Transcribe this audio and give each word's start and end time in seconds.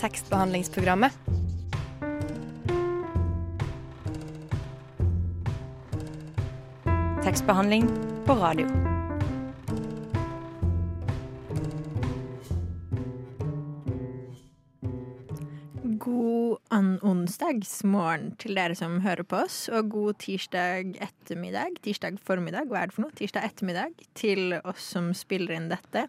tekstbehandlingsprogrammet. 0.00 1.12
Tekstbehandling 7.24 7.88
på 8.26 8.34
radio. 8.34 8.66
God 16.06 16.58
onsdagsmorgen 17.02 18.34
til 18.38 18.54
dere 18.54 18.76
som 18.78 19.00
hører 19.02 19.26
på 19.26 19.40
oss, 19.42 19.66
og 19.72 19.90
god 19.90 20.18
tirsdag 20.22 20.94
ettermiddag, 21.02 21.80
tirsdag 21.82 22.20
formiddag, 22.22 22.68
hva 22.70 22.82
er 22.82 22.90
det 22.90 22.96
for 22.96 23.06
noe? 23.06 23.16
Tirsdag 23.16 23.48
ettermiddag 23.48 23.96
til 24.18 24.54
oss 24.62 24.92
som 24.94 25.10
spiller 25.16 25.56
inn 25.56 25.70
dette. 25.72 26.06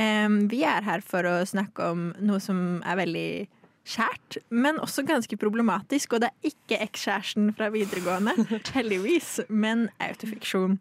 Em, 0.00 0.40
vi 0.50 0.62
er 0.66 0.82
her 0.86 1.04
for 1.06 1.26
å 1.28 1.36
snakke 1.46 1.90
om 1.94 2.08
noe 2.24 2.40
som 2.42 2.80
er 2.86 2.98
veldig 2.98 3.28
kjært, 3.84 4.38
men 4.50 4.78
også 4.82 5.04
ganske 5.06 5.36
problematisk, 5.38 6.16
og 6.16 6.24
det 6.24 6.30
er 6.32 6.50
ikke 6.54 6.80
ekskjæresten 6.86 7.50
fra 7.56 7.68
videregående, 7.74 8.32
heldigvis, 8.76 9.36
men 9.48 9.88
autofiksjon. 10.02 10.78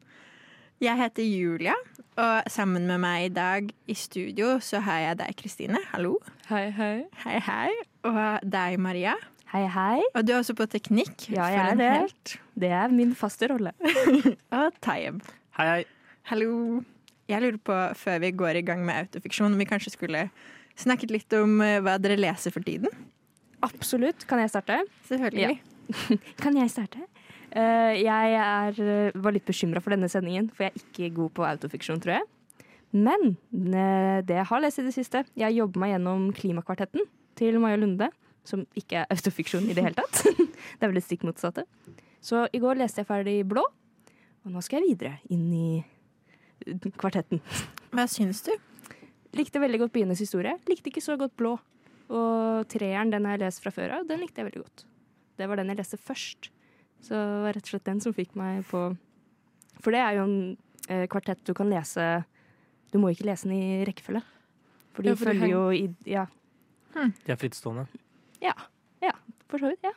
Jeg 0.83 0.99
heter 0.99 1.23
Julia, 1.23 1.75
og 2.19 2.49
sammen 2.51 2.87
med 2.89 2.99
meg 3.03 3.27
i 3.27 3.33
dag 3.35 3.69
i 3.89 3.95
studio 3.97 4.57
så 4.63 4.81
har 4.83 5.03
jeg 5.03 5.19
deg, 5.21 5.35
Kristine. 5.39 5.83
Hallo. 5.93 6.17
Hei, 6.49 6.65
hei. 6.75 6.95
Hei, 7.23 7.37
hei. 7.45 7.69
Og 8.07 8.19
deg, 8.51 8.79
Maria. 8.83 9.13
Hei, 9.53 9.67
hei. 9.69 10.01
Og 10.17 10.25
du 10.25 10.33
er 10.33 10.39
også 10.41 10.55
på 10.57 10.65
teknikk. 10.65 11.27
Ja, 11.29 11.45
jeg 11.53 11.61
er 11.75 11.77
det. 11.79 11.91
helt. 12.01 12.35
Det 12.57 12.71
er 12.73 12.93
min 12.93 13.13
faste 13.15 13.51
rolle. 13.51 13.75
Og 14.57 14.79
Tayeb. 14.81 15.21
Hei, 15.59 15.67
hei. 15.69 15.83
Hallo. 16.31 16.81
Jeg 17.33 17.41
lurer 17.41 17.61
på, 17.65 17.77
før 17.97 18.19
vi 18.21 18.29
går 18.37 18.59
i 18.59 18.65
gang 18.65 18.83
med 18.85 19.07
autofiksjon, 19.07 19.53
om 19.53 19.61
vi 19.61 19.65
kanskje 19.69 19.95
skulle 19.95 20.27
snakket 20.79 21.13
litt 21.13 21.35
om 21.37 21.61
eh, 21.65 21.79
hva 21.83 21.97
dere 22.01 22.19
leser 22.19 22.53
for 22.53 22.65
tiden? 22.65 22.91
Absolutt. 23.65 24.27
Kan 24.29 24.41
jeg 24.43 24.51
starte? 24.53 24.81
Selvfølgelig. 25.07 25.59
Kan 26.43 26.57
jeg 26.59 26.71
starte? 26.73 27.01
Uh, 27.53 27.93
jeg 27.93 28.37
er, 28.37 28.77
eh, 28.81 29.17
var 29.21 29.35
litt 29.35 29.45
bekymra 29.45 29.81
for 29.83 29.93
denne 29.93 30.09
sendingen, 30.09 30.49
for 30.53 30.67
jeg 30.67 30.73
er 30.73 30.83
ikke 30.83 31.09
god 31.17 31.33
på 31.37 31.45
autofiksjon, 31.47 32.01
tror 32.03 32.19
jeg. 32.19 32.29
Men 32.93 33.33
det 33.49 34.35
jeg 34.35 34.45
har 34.45 34.61
lest 34.61 34.77
i 34.77 34.83
det 34.85 34.91
siste 34.93 35.23
Jeg 35.33 35.55
jobber 35.55 35.81
meg 35.81 35.95
gjennom 35.95 36.27
Klimakvartetten 36.37 37.07
til 37.33 37.57
Maja 37.57 37.79
Lunde, 37.81 38.11
som 38.45 38.67
ikke 38.77 38.99
er 39.01 39.09
autofiksjon 39.09 39.65
i 39.65 39.73
det 39.73 39.87
hele 39.87 39.97
tatt. 39.97 40.21
det 40.77 40.85
er 40.85 40.91
vel 40.91 40.99
det 40.99 41.05
stikk 41.07 41.25
motsatte. 41.25 41.65
Så 42.21 42.45
i 42.53 42.61
går 42.61 42.77
leste 42.77 43.01
jeg 43.01 43.09
ferdig 43.09 43.39
Blå, 43.49 43.65
og 44.45 44.53
nå 44.53 44.61
skal 44.61 44.83
jeg 44.83 44.93
videre 44.93 45.15
inn 45.33 45.47
i 45.57 45.67
kvartetten. 46.99 47.41
Hva 47.93 48.05
syns 48.09 48.41
du? 48.45 48.51
Likte 49.37 49.61
veldig 49.61 49.79
godt 49.83 49.93
Bienes 49.95 50.21
historie. 50.21 50.55
Likte 50.69 50.91
ikke 50.91 51.01
så 51.03 51.15
godt 51.17 51.35
Blå. 51.39 51.55
Og 52.13 52.67
treeren, 52.69 53.09
den 53.13 53.25
har 53.25 53.37
jeg 53.37 53.45
lest 53.47 53.63
fra 53.63 53.71
før 53.73 53.95
av, 53.97 54.03
den 54.09 54.19
likte 54.21 54.41
jeg 54.41 54.49
veldig 54.51 54.61
godt. 54.61 54.83
Det 55.39 55.47
var 55.49 55.57
den 55.57 55.71
jeg 55.71 55.79
leste 55.79 55.97
først. 55.97 56.51
Så 57.03 57.15
det 57.17 57.39
var 57.45 57.55
rett 57.57 57.65
og 57.65 57.71
slett 57.73 57.87
den 57.87 58.01
som 58.03 58.13
fikk 58.15 58.35
meg 58.39 58.61
på 58.69 58.83
For 59.83 59.91
det 59.91 59.99
er 59.99 60.19
jo 60.19 60.23
en 60.27 60.37
eh, 60.87 61.07
kvartett 61.11 61.41
du 61.43 61.51
kan 61.57 61.67
lese 61.67 62.05
Du 62.93 62.99
må 63.01 63.09
ikke 63.11 63.25
lese 63.27 63.49
den 63.49 63.57
i 63.57 63.83
rekkefølge. 63.87 64.21
For 64.93 65.03
de 65.03 65.11
Ja, 65.11 65.15
for 65.17 65.31
følger 65.31 65.49
jo 65.51 65.63
i 65.73 65.87
Ja, 66.07 66.27
De 66.93 67.33
er 67.33 67.39
frittstående. 67.41 67.87
ja, 68.43 68.53
ja, 69.01 69.11
for 69.49 69.57
så 69.57 69.71
vidt. 69.73 69.83
Ja. 69.83 69.91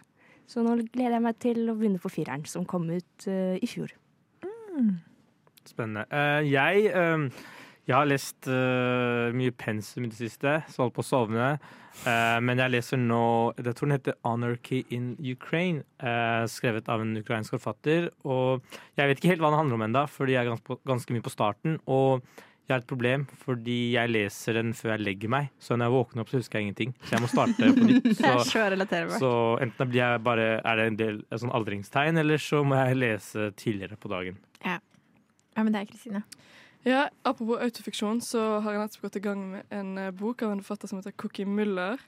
Så 0.47 0.63
nå 0.65 0.79
gleder 0.95 1.19
jeg 1.19 1.23
meg 1.27 1.39
til 1.43 1.69
å 1.69 1.75
begynne 1.77 2.01
på 2.01 2.09
fireren, 2.11 2.47
som 2.47 2.65
kom 2.65 2.89
ut 2.89 3.27
uh, 3.29 3.59
i 3.61 3.67
fjor. 3.67 3.93
Spennende. 5.71 6.07
Eh, 6.11 6.47
jeg, 6.51 6.87
eh, 6.91 7.47
jeg 7.87 7.95
har 7.97 8.09
lest 8.09 8.49
eh, 8.51 9.35
mye 9.37 9.55
pensum 9.57 10.07
i 10.07 10.11
det 10.13 10.19
siste, 10.19 10.61
så 10.71 10.85
holdt 10.85 10.97
på 10.97 11.05
å 11.05 11.11
sovne. 11.11 11.57
Men 12.05 12.61
jeg 12.61 12.75
leser 12.75 12.99
nå 13.01 13.55
Jeg 13.57 13.73
tror 13.73 13.89
den 13.89 13.95
heter 13.95 14.15
'Anarchy 14.21 14.83
in 14.93 15.17
Ukraine', 15.17 15.81
skrevet 16.45 16.91
av 16.93 17.01
en 17.01 17.17
ukrainsk 17.17 17.55
forfatter. 17.57 18.11
Og 18.23 18.61
jeg 18.99 19.09
vet 19.09 19.17
ikke 19.17 19.31
helt 19.33 19.41
hva 19.41 19.49
den 19.49 19.61
handler 19.63 19.79
om 19.79 19.87
ennå, 19.87 20.03
fordi 20.07 20.37
jeg 20.37 20.45
er 20.45 20.51
ganske, 20.51 20.77
ganske 20.85 21.15
mye 21.17 21.25
på 21.25 21.33
starten. 21.33 21.79
Og 21.89 22.21
jeg 22.67 22.75
har 22.75 22.81
et 22.83 22.89
problem, 22.91 23.25
fordi 23.47 23.93
jeg 23.93 24.11
leser 24.11 24.57
den 24.59 24.73
før 24.75 24.97
jeg 24.97 25.05
legger 25.07 25.31
meg. 25.31 25.51
Så 25.63 25.77
når 25.79 25.87
jeg 25.87 25.95
våkner 25.95 26.23
opp, 26.25 26.31
så 26.33 26.41
husker 26.41 26.59
jeg 26.59 26.67
ingenting. 26.67 26.95
Så 27.07 27.15
jeg 27.15 27.23
må 27.23 27.29
starte 27.31 27.69
på 27.77 27.85
nytt. 27.87 28.09
Så 28.19 29.21
så 29.21 29.31
enten 29.63 29.91
blir 29.93 30.01
jeg 30.03 30.23
bare, 30.27 30.47
er 30.59 30.81
det 30.81 30.87
en 30.91 30.99
del 30.99 31.21
et 31.31 31.43
sånn 31.43 31.55
aldringstegn, 31.55 32.19
eller 32.19 32.43
så 32.43 32.65
må 32.67 32.81
jeg 32.81 32.99
lese 32.99 33.53
tidligere 33.55 33.99
på 34.03 34.11
dagen. 34.11 34.41
Hva 35.57 35.65
det 35.73 35.81
er 35.81 35.89
Kristine? 35.89 36.23
Ja, 36.87 37.09
apropos 37.27 37.59
autofiksjon, 37.65 38.21
så 38.23 38.61
har 38.63 38.77
jeg 38.77 38.85
nettopp 38.85 39.07
gått 39.09 39.17
i 39.19 39.25
gang 39.25 39.41
med 39.57 39.73
en 39.75 39.97
eh, 39.99 40.13
bok 40.15 40.45
av 40.47 40.53
en 40.53 40.61
forfatter 40.63 40.91
som 40.93 41.01
heter 41.01 41.17
Cookie 41.19 41.49
Muller. 41.49 41.99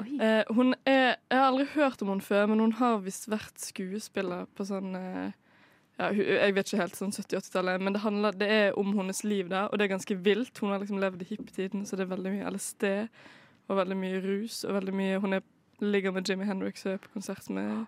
Eh, 0.00 0.42
hun 0.56 0.74
er, 0.82 1.20
jeg 1.30 1.38
har 1.38 1.52
aldri 1.52 1.68
hørt 1.76 2.02
om 2.02 2.10
henne 2.10 2.24
før, 2.24 2.48
men 2.50 2.64
hun 2.64 2.74
har 2.80 3.04
visst 3.04 3.28
vært 3.30 3.60
skuespiller 3.62 4.48
på 4.56 4.66
sånn 4.66 4.96
eh, 4.98 5.36
ja, 6.00 6.08
Jeg 6.10 6.56
vet 6.56 6.66
ikke 6.66 6.80
helt, 6.80 6.98
sånn 6.98 7.14
70-80-tallet, 7.14 7.84
men 7.84 7.94
det, 7.94 8.02
handler, 8.02 8.34
det 8.34 8.50
er 8.50 8.80
om 8.80 8.90
hennes 8.96 9.22
liv 9.22 9.52
der, 9.52 9.68
og 9.68 9.78
det 9.78 9.86
er 9.86 9.94
ganske 9.94 10.18
vilt. 10.26 10.58
Hun 10.58 10.74
har 10.74 10.82
liksom 10.82 10.98
levd 10.98 11.22
i 11.22 11.28
hippietiden, 11.28 11.86
så 11.86 11.94
det 11.94 12.08
er 12.08 12.14
veldig 12.16 12.34
mye 12.34 12.50
LSD 12.56 12.88
og 13.68 13.78
veldig 13.78 14.00
mye 14.00 14.24
rus. 14.24 14.64
og 14.64 14.74
veldig 14.80 14.96
mye, 14.98 15.20
Hun 15.22 15.38
er, 15.38 15.46
ligger 15.78 16.10
med 16.10 16.26
Jimmy 16.28 16.48
Hendrix 16.48 16.86
og 16.86 16.96
er 16.96 17.04
på 17.04 17.14
konsert 17.14 17.46
med 17.50 17.86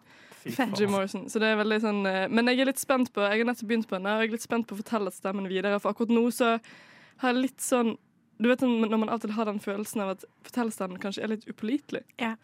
Jim 0.79 0.91
Morrison. 0.91 1.29
Så 1.31 1.41
det 1.43 1.49
er 1.53 1.57
veldig 1.61 1.79
sånn 1.83 2.01
eh, 2.07 2.27
Men 2.29 2.47
jeg 2.51 2.61
er 2.65 2.69
litt 2.71 2.79
spent 2.83 3.12
på 3.15 3.21
Jeg 3.25 3.43
har 3.43 3.49
nettopp 3.49 3.69
begynt 3.71 3.89
på 3.91 3.97
henne, 3.99 4.17
og 4.17 4.23
jeg 4.25 4.31
er 4.31 4.37
litt 4.37 4.47
spent 4.47 4.67
på 4.69 4.77
å 4.77 4.81
fortelle 4.83 5.12
stemmen 5.15 5.49
videre. 5.51 5.79
For 5.83 5.93
akkurat 5.95 6.12
nå 6.15 6.27
så 6.34 6.57
har 7.23 7.33
jeg 7.33 7.43
litt 7.49 7.61
sånn 7.65 7.95
Du 8.39 8.49
vet 8.51 8.61
når 8.67 8.99
man 9.01 9.09
alltid 9.12 9.33
har 9.37 9.49
den 9.49 9.61
følelsen 9.65 10.03
av 10.05 10.15
at 10.17 10.25
fortellerstemmen 10.45 11.01
kanskje 11.01 11.23
er 11.25 11.33
litt 11.33 11.47
upålitelig. 11.49 12.03
Ja. 12.21 12.35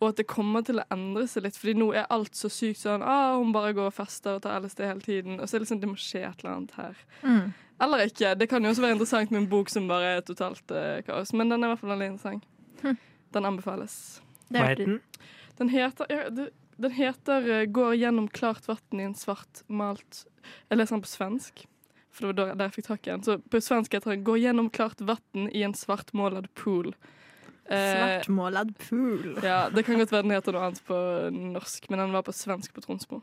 Og 0.00 0.08
at 0.08 0.16
det 0.18 0.24
kommer 0.26 0.64
til 0.66 0.80
å 0.80 0.86
endre 0.90 1.26
seg 1.30 1.44
litt, 1.44 1.58
Fordi 1.60 1.74
nå 1.78 1.90
er 1.94 2.08
alt 2.10 2.34
så 2.34 2.48
sykt 2.50 2.80
sånn 2.80 3.02
ah, 3.04 3.36
Hun 3.38 3.52
bare 3.54 3.74
går 3.76 3.90
og 3.92 3.94
fester 3.94 4.38
og 4.38 4.42
tar 4.46 4.58
LSD 4.64 4.80
hele 4.88 5.04
tiden. 5.04 5.36
Og 5.38 5.46
så 5.46 5.54
er 5.56 5.60
det 5.62 5.66
liksom 5.68 5.82
det 5.84 5.90
må 5.92 5.98
skje 6.00 6.24
et 6.26 6.42
eller 6.42 6.56
annet 6.56 6.74
her. 6.78 7.04
Mm. 7.22 7.52
Eller 7.84 8.04
ikke. 8.08 8.32
Det 8.38 8.48
kan 8.50 8.64
jo 8.64 8.70
også 8.72 8.82
være 8.84 8.96
interessant 8.96 9.30
med 9.34 9.42
en 9.44 9.48
bok 9.50 9.70
som 9.70 9.86
bare 9.90 10.16
er 10.16 10.24
totalt 10.26 10.70
eh, 10.74 11.00
kaos. 11.06 11.32
Men 11.34 11.50
den 11.52 11.62
er 11.62 11.68
i 11.68 11.72
hvert 11.74 11.82
fall 11.84 11.92
veldig 11.94 12.10
interessant. 12.12 12.44
Hm. 12.82 12.98
Den 13.34 13.48
anbefales. 13.50 13.96
Det 14.48 14.60
Hva 14.60 14.64
er- 14.64 14.74
heter 14.74 14.90
den? 14.92 15.00
Den 15.58 15.68
heter, 15.70 16.06
ja, 16.10 16.28
det, 16.34 16.48
den 16.78 16.90
heter 16.90 17.48
eh, 17.50 17.66
'Går 17.66 17.94
gjennom 17.96 18.28
klart 18.28 18.66
vann 18.68 19.00
i 19.00 19.04
en 19.04 19.14
svart 19.14 19.62
malt' 19.68 20.24
Jeg 20.70 20.78
leser 20.78 20.96
den 20.96 21.02
på 21.02 21.08
svensk, 21.08 21.66
for 22.12 22.32
det 22.32 22.36
var 22.46 22.54
der, 22.54 22.64
jeg 22.68 22.74
fikk 22.78 22.86
tak 22.86 23.06
i 23.06 23.10
den. 23.10 23.22
Så 23.22 23.38
på 23.50 23.60
svensk 23.62 23.92
heter 23.94 24.10
den 24.14 24.24
'Går 24.24 24.38
gjennom 24.42 24.70
klart 24.70 25.00
vann 25.00 25.48
i 25.52 25.62
en 25.62 25.74
svartmålad 25.74 26.48
pool'. 26.54 26.94
Eh, 27.70 28.20
Svartmålad 28.20 28.74
pool. 28.78 29.38
ja, 29.42 29.70
Det 29.70 29.84
kan 29.86 29.96
godt 29.98 30.12
være 30.12 30.22
den 30.22 30.30
heter 30.36 30.52
noe 30.52 30.66
annet 30.66 30.84
på 30.84 31.30
norsk, 31.32 31.88
men 31.90 31.98
den 31.98 32.12
var 32.12 32.22
på 32.22 32.32
svensk 32.32 32.74
på 32.74 32.82
Tronsmo. 32.84 33.22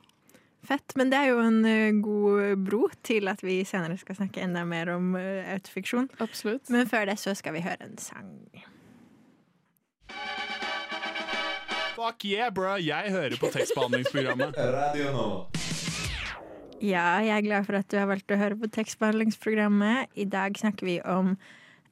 Fett. 0.64 0.96
Men 0.96 1.10
det 1.10 1.18
er 1.18 1.28
jo 1.30 1.40
en 1.40 1.66
eh, 1.66 1.92
god 2.02 2.58
bro 2.64 2.88
til 3.04 3.28
at 3.28 3.42
vi 3.42 3.64
senere 3.66 3.98
skal 3.98 4.16
snakke 4.16 4.42
enda 4.42 4.64
mer 4.66 4.90
om 4.96 5.16
autofiksjon. 5.16 6.10
Absolutt. 6.20 6.70
Men 6.70 6.86
før 6.88 7.06
det 7.06 7.18
så 7.20 7.36
skal 7.36 7.54
vi 7.54 7.62
høre 7.62 7.82
en 7.82 7.98
sang. 7.98 8.34
Fuck 12.02 12.24
yeah, 12.26 12.50
bro! 12.50 12.80
Jeg 12.82 13.12
hører 13.14 13.36
på 13.38 13.50
tekstbehandlingsprogrammet. 13.54 14.56
Radio 14.78 15.10
nå. 15.14 15.26
Ja, 16.82 17.20
jeg 17.22 17.36
er 17.36 17.44
glad 17.46 17.68
for 17.68 17.78
at 17.78 17.92
du 17.94 18.00
har 18.00 18.08
valgt 18.10 18.34
å 18.34 18.40
høre 18.42 18.58
på 18.58 18.70
tekstbehandlingsprogrammet. 18.74 20.10
I 20.18 20.26
dag 20.26 20.58
snakker 20.58 20.88
vi 20.88 20.96
om 21.06 21.36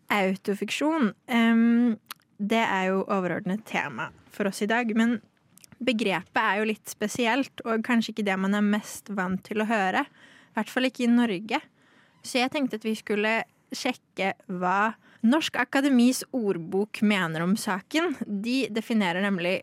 autofiksjon. 0.10 1.12
Um, 1.30 2.00
det 2.42 2.64
er 2.64 2.88
jo 2.88 3.04
overordnet 3.06 3.62
tema 3.70 4.08
for 4.34 4.50
oss 4.50 4.64
i 4.66 4.70
dag, 4.72 4.90
men 4.98 5.20
begrepet 5.78 6.42
er 6.42 6.64
jo 6.64 6.70
litt 6.72 6.90
spesielt, 6.90 7.62
og 7.68 7.86
kanskje 7.86 8.16
ikke 8.16 8.26
det 8.32 8.40
man 8.42 8.58
er 8.58 8.66
mest 8.66 9.14
vant 9.14 9.44
til 9.46 9.62
å 9.62 9.70
høre. 9.70 10.08
I 10.10 10.58
hvert 10.58 10.74
fall 10.74 10.90
ikke 10.90 11.06
i 11.06 11.12
Norge. 11.14 11.62
Så 12.26 12.42
jeg 12.42 12.56
tenkte 12.56 12.82
at 12.82 12.90
vi 12.90 12.98
skulle 12.98 13.44
sjekke 13.78 14.34
hva 14.58 14.96
Norsk 15.22 15.58
Akademis 15.60 16.24
ordbok 16.32 17.02
mener 17.02 17.44
om 17.44 17.58
saken. 17.60 18.14
De 18.28 18.68
definerer 18.72 19.22
nemlig 19.26 19.58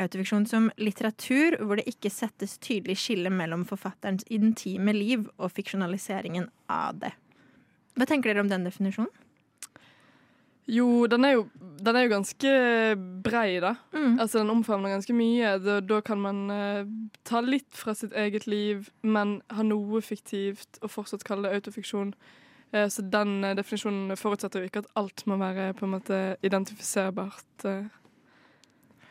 autofiksjon 0.00 0.44
som 0.48 0.68
litteratur 0.80 1.56
hvor 1.64 1.80
det 1.80 1.88
ikke 1.88 2.12
settes 2.12 2.58
tydelig 2.60 2.98
skille 3.00 3.32
mellom 3.32 3.64
forfatterens 3.68 4.26
intime 4.28 4.92
liv 4.96 5.24
og 5.38 5.54
fiksjonaliseringen 5.56 6.50
av 6.68 7.00
det. 7.00 7.14
Hva 7.96 8.06
tenker 8.08 8.32
dere 8.32 8.44
om 8.44 8.52
den 8.52 8.68
definisjonen? 8.68 9.12
Jo, 10.70 11.06
den 11.10 11.24
er 11.26 11.32
jo, 11.34 11.46
den 11.82 11.96
er 11.96 12.04
jo 12.04 12.12
ganske 12.12 12.50
brei, 13.24 13.58
da. 13.62 13.72
Mm. 13.90 14.20
Altså, 14.20 14.38
den 14.38 14.52
omfavner 14.52 14.92
ganske 14.92 15.16
mye. 15.16 15.56
Da, 15.64 15.80
da 15.82 15.98
kan 16.04 16.20
man 16.22 16.44
uh, 16.52 16.84
ta 17.26 17.40
litt 17.42 17.72
fra 17.74 17.96
sitt 17.98 18.14
eget 18.14 18.46
liv, 18.46 18.92
men 19.02 19.40
ha 19.50 19.64
noe 19.66 20.02
fiktivt, 20.04 20.78
og 20.84 20.92
fortsatt 20.94 21.26
kalle 21.26 21.48
det 21.48 21.58
autofiksjon. 21.58 22.12
Eh, 22.72 22.86
så 22.92 23.02
den 23.10 23.44
eh, 23.44 23.54
definisjonen 23.58 24.16
forutsetter 24.18 24.62
jo 24.62 24.68
ikke 24.70 24.84
at 24.84 24.90
alt 25.00 25.24
må 25.26 25.38
være 25.40 25.72
på 25.78 25.86
en 25.88 25.94
måte 25.96 26.20
identifiserbart. 26.46 27.64
eh. 27.64 27.88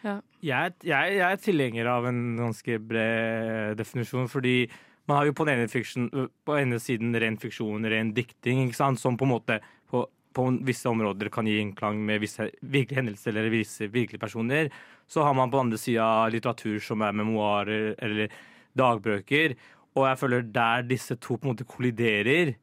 Jeg, 0.04 0.22
er- 0.56 0.86
jeg, 0.88 1.16
jeg 1.18 1.26
er 1.34 1.42
tilhenger 1.44 1.90
av 1.92 2.06
en 2.08 2.22
ganske 2.40 2.78
bred 2.80 3.76
definisjon, 3.82 4.30
fordi 4.32 4.70
man 5.10 5.18
har 5.18 5.26
jo 5.28 5.34
på 5.36 5.44
den 5.48 5.60
ene, 5.60 5.68
fiksjon, 5.72 6.08
på 6.46 6.56
ene 6.56 6.78
siden 6.80 7.12
ren 7.20 7.36
fiksjon, 7.42 7.84
ren 7.90 8.14
dikting, 8.16 8.62
ikke 8.70 8.78
sant? 8.78 9.02
som 9.02 9.18
på 9.20 9.26
en 9.28 9.34
måte 9.34 9.58
på, 9.92 10.06
på 10.38 10.46
visse 10.64 10.88
områder 10.88 11.32
kan 11.34 11.50
gi 11.50 11.58
innklang 11.60 12.00
med 12.06 12.22
visse 12.24 12.48
virkelige 12.62 13.02
hendelser 13.02 13.34
eller 13.34 13.52
visse 13.52 13.90
virkelige 13.92 14.22
personer, 14.22 14.70
så 15.10 15.26
har 15.26 15.34
man 15.36 15.50
på 15.52 15.58
den 15.58 15.68
andre 15.68 15.82
sida 15.82 16.08
litteratur 16.32 16.80
som 16.86 17.02
er 17.04 17.18
memoarer 17.18 17.96
eller 18.00 18.32
dagbøker. 18.80 19.58
Og 19.98 20.06
jeg 20.08 20.20
føler 20.22 20.48
der 20.54 20.86
disse 20.88 21.18
to 21.20 21.36
på 21.36 21.50
en 21.50 21.56
måte 21.58 21.68
kolliderer, 21.68 22.54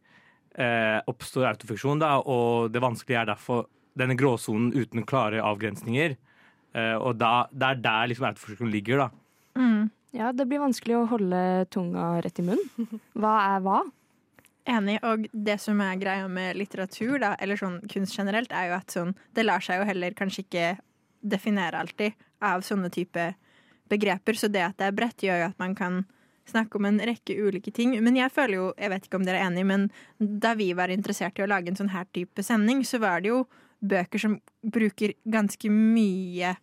eh, 0.59 0.99
oppstår 1.09 1.51
autofiksjon. 1.53 2.01
Da, 2.03 2.17
og 2.21 2.73
det 2.75 2.83
vanskelige 2.85 3.23
er 3.23 3.31
derfor 3.33 3.67
denne 3.97 4.17
gråsonen 4.19 4.73
uten 4.77 5.07
klare 5.09 5.43
avgrensninger. 5.45 6.17
Eh, 6.77 6.97
og 6.97 7.17
da, 7.21 7.47
det 7.53 7.69
er 7.71 7.85
der 7.85 8.11
liksom 8.13 8.29
autofiksjon 8.31 8.73
ligger, 8.73 9.07
da. 9.07 9.11
Mm. 9.57 9.87
Ja, 10.17 10.33
det 10.33 10.47
blir 10.49 10.63
vanskelig 10.63 10.97
å 10.97 11.07
holde 11.11 11.39
tunga 11.73 12.17
rett 12.25 12.41
i 12.41 12.47
munnen. 12.47 13.01
Hva 13.21 13.37
er 13.53 13.65
hva? 13.65 13.81
Enig. 14.67 14.97
Og 15.07 15.27
det 15.31 15.59
som 15.63 15.81
er 15.85 15.99
greia 16.01 16.27
med 16.31 16.57
litteratur, 16.59 17.19
da, 17.23 17.35
eller 17.43 17.61
sånn 17.61 17.79
kunst 17.93 18.17
generelt, 18.17 18.53
er 18.53 18.71
jo 18.71 18.79
at 18.79 18.95
sånn, 18.95 19.15
det 19.37 19.45
lar 19.45 19.65
seg 19.65 19.81
jo 19.81 19.89
heller 19.89 20.17
kanskje 20.17 20.47
ikke 20.47 20.69
definere 21.27 21.83
alltid 21.83 22.17
av 22.45 22.65
sånne 22.67 22.91
type 22.95 23.29
begreper. 23.91 24.39
Så 24.39 24.51
det 24.53 24.65
at 24.65 24.79
det 24.81 24.89
er 24.89 24.97
bredt, 24.97 25.25
gjør 25.27 25.45
jo 25.45 25.51
at 25.51 25.61
man 25.63 25.77
kan 25.79 26.05
snakke 26.51 26.79
om 26.79 26.87
en 26.89 27.01
rekke 27.01 27.37
ulike 27.43 27.73
ting. 27.75 27.95
Men 28.05 28.17
jeg 28.19 28.33
føler 28.35 28.59
jo, 28.61 28.67
jeg 28.79 28.93
vet 28.93 29.07
ikke 29.09 29.19
om 29.21 29.27
dere 29.27 29.41
er 29.43 29.49
enige, 29.51 29.67
men 29.69 29.89
da 30.19 30.55
vi 30.59 30.71
var 30.79 30.93
interessert 30.95 31.39
i 31.41 31.45
å 31.45 31.51
lage 31.51 31.73
en 31.73 31.79
sånn 31.79 31.93
her 31.95 32.07
type 32.15 32.43
sending, 32.47 32.85
så 32.87 33.01
var 33.03 33.21
det 33.25 33.33
jo 33.35 33.43
bøker 33.87 34.19
som 34.23 34.39
bruker 34.65 35.13
ganske 35.29 35.69
mye 35.71 36.55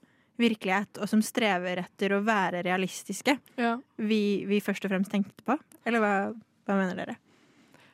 virkelighet, 0.42 0.98
og 0.98 1.08
som 1.12 1.22
strever 1.22 1.84
etter 1.84 2.16
å 2.18 2.24
være 2.26 2.64
realistiske, 2.66 3.36
Ja. 3.62 3.76
vi, 4.02 4.46
vi 4.50 4.58
først 4.66 4.84
og 4.88 4.92
fremst 4.92 5.12
tenkte 5.14 5.46
på. 5.46 5.60
Eller 5.86 6.02
hva, 6.02 6.14
hva 6.66 6.78
mener 6.80 6.98
dere? 6.98 7.16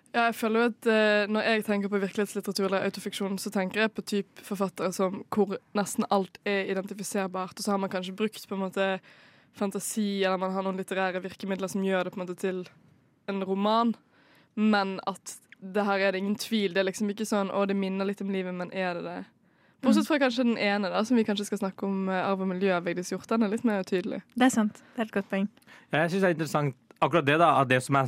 Ja, 0.10 0.24
jeg 0.32 0.38
føler 0.40 0.64
jo 0.64 0.70
at 0.72 0.88
eh, 0.90 1.28
Når 1.30 1.44
jeg 1.46 1.64
tenker 1.68 1.92
på 1.94 2.00
virkelighetslitteratur 2.02 2.66
eller 2.66 2.86
autofiksjon, 2.88 3.36
så 3.38 3.52
tenker 3.54 3.84
jeg 3.84 3.92
på 3.94 4.02
typ 4.10 4.40
forfattere 4.42 4.90
som 4.96 5.20
hvor 5.30 5.60
nesten 5.78 6.08
alt 6.10 6.40
er 6.50 6.72
identifiserbart, 6.72 7.54
og 7.60 7.62
så 7.68 7.76
har 7.76 7.78
man 7.84 7.92
kanskje 7.94 8.16
brukt 8.18 8.48
på 8.50 8.58
en 8.58 8.64
måte 8.64 8.88
fantasi, 9.60 10.24
eller 10.24 10.40
man 10.42 10.56
har 10.56 10.66
noen 10.66 10.80
litterære 10.80 11.22
virkemidler 11.24 11.72
som 11.72 11.84
gjør 11.86 12.08
det 12.08 12.14
på 12.14 12.20
en 12.20 12.26
måte 12.26 12.40
til 12.40 12.64
en 13.30 13.44
roman, 13.46 13.94
men 14.56 14.98
at 15.08 15.36
det 15.60 15.84
her 15.86 16.00
er 16.00 16.16
det 16.16 16.24
ingen 16.24 16.40
tvil. 16.40 16.74
Det 16.74 16.82
er 16.82 16.88
liksom 16.88 17.12
ikke 17.12 17.28
sånn 17.28 17.52
'å, 17.52 17.68
det 17.68 17.76
minner 17.76 18.08
litt 18.08 18.22
om 18.22 18.32
livet', 18.32 18.56
men 18.56 18.72
er 18.72 18.94
det 18.96 19.04
det? 19.04 19.20
Bortsett 19.82 20.08
fra 20.08 20.20
kanskje 20.20 20.44
den 20.44 20.58
ene, 20.58 20.90
da, 20.92 21.04
som 21.08 21.16
vi 21.16 21.24
kanskje 21.24 21.46
skal 21.46 21.62
snakke 21.62 21.88
om, 21.88 22.10
eh, 22.10 22.26
arv 22.26 22.42
og 22.42 22.48
miljø 22.48 22.80
Vigdis 22.84 23.12
Hjorth. 23.12 23.32
Er 23.32 23.48
litt 23.48 23.64
mer 23.64 23.84
tydelig. 23.84 24.22
Det 24.36 24.46
er 24.46 24.50
sant. 24.50 24.74
Det 24.96 25.00
er 25.00 25.08
et 25.08 25.12
godt 25.12 25.30
poeng. 25.30 25.48
Jeg 25.92 26.12
syns 26.12 26.22
det 26.22 26.30
er 26.30 26.36
interessant 26.36 26.76
akkurat 27.02 27.26
det, 27.26 27.38
da, 27.40 27.62
at 27.62 27.70
det 27.70 27.82
som 27.84 27.96
er 27.96 28.08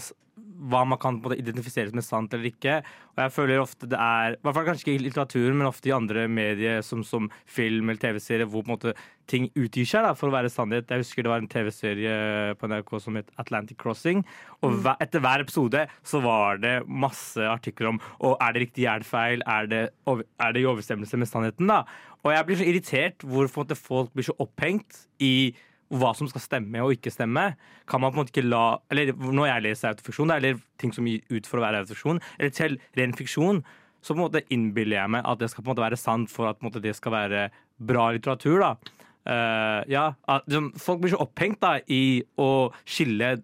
hva 0.62 0.84
man 0.86 1.00
kan 1.02 1.18
på 1.18 1.26
en 1.26 1.32
måte 1.32 1.42
identifisere 1.42 1.90
som 1.90 2.02
er 2.02 2.06
sant 2.06 2.36
eller 2.36 2.52
ikke. 2.52 2.80
Og 3.16 3.24
jeg 3.24 3.34
føler 3.36 3.62
ofte 3.62 3.90
det 3.90 3.98
er, 3.98 4.36
i 4.38 4.46
hvert 4.46 4.58
fall 4.58 4.68
kanskje 4.68 4.86
ikke 4.86 4.94
i 5.00 5.02
litteraturen, 5.08 5.58
men 5.58 5.70
ofte 5.70 5.90
i 5.90 5.96
andre 5.96 6.28
medier 6.32 6.84
som, 6.86 7.02
som 7.08 7.30
film 7.50 7.90
eller 7.90 8.02
TV-serier, 8.02 8.50
hvor 8.50 8.68
måte 8.70 8.94
ting 9.32 9.48
utgir 9.56 9.88
seg 9.88 10.06
da, 10.06 10.14
for 10.18 10.30
å 10.30 10.36
være 10.36 10.52
sannhet. 10.52 10.90
Jeg 10.92 11.04
husker 11.04 11.26
det 11.26 11.32
var 11.32 11.42
en 11.42 11.50
TV-serie 11.52 12.14
på 12.60 12.70
NRK 12.70 12.94
som 13.04 13.18
het 13.20 13.32
Atlantic 13.42 13.80
Crossing. 13.82 14.24
Og 14.62 14.78
hver, 14.84 15.00
etter 15.04 15.24
hver 15.24 15.46
episode 15.46 15.86
så 16.08 16.22
var 16.24 16.62
det 16.62 16.76
masse 16.86 17.42
artikler 17.48 17.94
om 17.94 18.02
og 18.22 18.38
er 18.44 18.54
det 18.54 18.66
riktig 18.66 18.86
gjerdfeil, 18.86 19.44
er 19.50 19.68
det, 19.72 19.82
er 20.08 20.54
det 20.54 20.62
i 20.62 20.68
overensstemmelse 20.68 21.20
med 21.20 21.30
sannheten. 21.30 21.72
da? 21.72 21.84
Og 22.22 22.34
jeg 22.36 22.48
blir 22.48 22.60
så 22.60 22.70
irritert 22.70 23.26
hvor 23.26 23.50
på 23.50 23.62
en 23.62 23.66
måte, 23.66 23.80
folk 23.80 24.14
blir 24.14 24.28
så 24.28 24.38
opphengt 24.42 25.06
i 25.24 25.54
hva 25.92 26.14
som 26.16 26.30
skal 26.32 26.44
stemme 26.44 26.82
og 26.84 26.96
ikke 26.96 27.12
stemme, 27.14 27.52
kan 27.90 28.02
man 28.02 28.14
på 28.14 28.18
en 28.18 28.24
måte 28.24 28.34
ikke 28.34 28.48
la 28.48 28.80
Eller 28.92 29.12
når 29.14 29.50
jeg 29.50 29.66
leser 29.68 29.92
autofiksjon, 29.92 30.32
da, 30.32 30.40
eller 30.40 30.62
ting 30.82 30.94
som 30.96 31.08
gir 31.08 31.22
ut 31.32 31.48
for 31.50 31.60
å 31.60 31.66
være 31.66 31.84
autofiksjon, 31.84 32.22
eller 32.40 32.56
til 32.56 32.78
ren 32.98 33.16
fiksjon, 33.18 33.62
så 34.02 34.14
på 34.14 34.18
en 34.18 34.24
måte 34.24 34.44
innbiller 34.54 35.02
jeg 35.02 35.14
meg 35.14 35.28
at 35.28 35.42
det 35.42 35.52
skal 35.52 35.64
på 35.64 35.70
en 35.70 35.76
måte 35.76 35.86
være 35.86 36.00
sant 36.00 36.32
for 36.32 36.50
at 36.50 36.64
måte, 36.66 36.82
det 36.82 36.96
skal 36.98 37.16
være 37.16 37.46
bra 37.78 38.10
litteratur. 38.16 38.64
da. 38.64 38.74
Uh, 39.22 39.82
ja, 39.92 40.06
at, 40.26 40.48
liksom, 40.48 40.72
Folk 40.82 41.04
blir 41.04 41.14
så 41.14 41.22
opphengt 41.22 41.62
da, 41.62 41.76
i 41.86 42.24
å 42.42 42.72
skille 42.86 43.36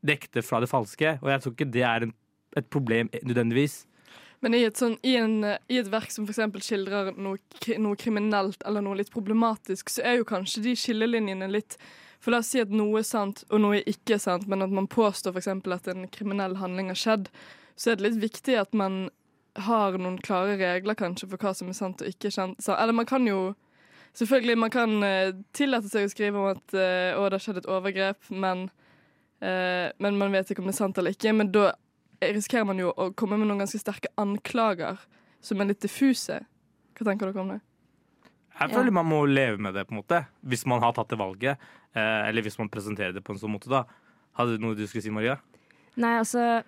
det 0.00 0.16
ekte 0.16 0.42
fra 0.42 0.62
det 0.62 0.70
falske, 0.70 1.18
og 1.20 1.30
jeg 1.30 1.44
tror 1.44 1.54
ikke 1.54 1.70
det 1.76 1.84
er 1.86 2.08
en, 2.08 2.14
et 2.56 2.66
problem 2.72 3.12
nødvendigvis. 3.20 3.84
Men 4.40 4.56
i 4.56 4.62
et, 4.64 4.76
sånn, 4.80 4.96
i, 5.04 5.14
en, 5.20 5.44
i 5.68 5.78
et 5.80 5.88
verk 5.92 6.12
som 6.12 6.24
f.eks. 6.24 6.40
skildrer 6.64 7.12
noe, 7.20 7.36
noe 7.76 7.98
kriminelt 8.00 8.62
eller 8.66 8.84
noe 8.84 8.96
litt 9.02 9.12
problematisk, 9.12 9.92
så 9.92 10.04
er 10.06 10.20
jo 10.20 10.28
kanskje 10.28 10.64
de 10.64 10.76
skillelinjene 10.80 11.50
litt 11.50 11.76
For 12.20 12.32
la 12.32 12.42
oss 12.42 12.50
si 12.52 12.60
at 12.60 12.72
noe 12.72 13.00
er 13.00 13.06
sant 13.08 13.44
og 13.48 13.62
noe 13.62 13.78
ikke 13.80 14.18
er 14.18 14.20
sant, 14.20 14.44
men 14.48 14.64
at 14.64 14.72
man 14.72 14.88
påstår 14.88 15.36
f.eks. 15.36 15.48
at 15.48 15.88
en 15.92 16.08
kriminell 16.12 16.56
handling 16.60 16.92
har 16.92 17.00
skjedd, 17.00 17.30
så 17.76 17.92
er 17.92 17.96
det 17.96 18.08
litt 18.08 18.20
viktig 18.24 18.58
at 18.60 18.76
man 18.76 19.06
har 19.60 19.96
noen 19.98 20.18
klare 20.22 20.56
regler 20.60 20.96
kanskje 20.96 21.28
for 21.30 21.40
hva 21.40 21.52
som 21.56 21.70
er 21.72 21.76
sant 21.76 22.04
og 22.04 22.08
ikke 22.08 22.32
sant. 22.32 22.60
Eller 22.68 22.96
man 22.96 23.08
kan 23.08 23.26
jo 23.28 23.54
Selvfølgelig, 24.12 24.58
man 24.58 24.72
kan 24.74 25.04
uh, 25.06 25.36
tillate 25.54 25.86
seg 25.86 26.08
å 26.08 26.10
skrive 26.10 26.40
om 26.40 26.48
at 26.50 26.72
uh, 26.74 27.14
å, 27.14 27.28
det 27.30 27.36
har 27.36 27.42
skjedd 27.44 27.60
et 27.60 27.68
overgrep, 27.70 28.32
men, 28.34 28.64
uh, 29.38 29.86
men 30.02 30.18
man 30.18 30.34
vet 30.34 30.50
ikke 30.50 30.64
om 30.64 30.66
det 30.66 30.74
er 30.74 30.80
sant 30.80 30.98
eller 30.98 31.14
ikke. 31.14 31.30
Men 31.38 31.52
da 31.54 31.68
risikerer 32.20 32.68
man 32.68 32.80
jo 32.80 32.92
å 32.92 33.10
komme 33.16 33.38
med 33.40 33.48
noen 33.48 33.64
ganske 33.64 33.80
sterke 33.80 34.12
anklager 34.20 35.00
som 35.44 35.60
er 35.60 35.70
litt 35.72 35.82
diffuse. 35.82 36.40
Hva 36.96 37.06
tenker 37.08 37.30
dere 37.30 37.42
om 37.42 37.52
det? 37.54 37.60
Jeg 38.60 38.74
føler 38.74 38.92
man 38.92 39.08
må 39.08 39.22
leve 39.24 39.56
med 39.62 39.72
det, 39.72 39.86
på 39.88 39.94
en 39.94 40.02
måte, 40.02 40.24
hvis 40.44 40.66
man 40.68 40.82
har 40.84 40.92
tatt 40.96 41.08
det 41.12 41.18
valget. 41.20 41.62
Eh, 41.96 42.28
eller 42.28 42.44
hvis 42.44 42.58
man 42.60 42.68
presenterer 42.68 43.14
det 43.16 43.22
på 43.24 43.32
en 43.32 43.40
sånn 43.40 43.54
måte. 43.54 43.70
da. 43.72 43.86
Hadde 44.36 44.58
du 44.58 44.64
noe 44.66 44.76
du 44.76 44.84
skulle 44.86 45.04
si, 45.06 45.12
Maria? 45.14 45.38
Nei, 45.96 46.18
altså 46.20 46.62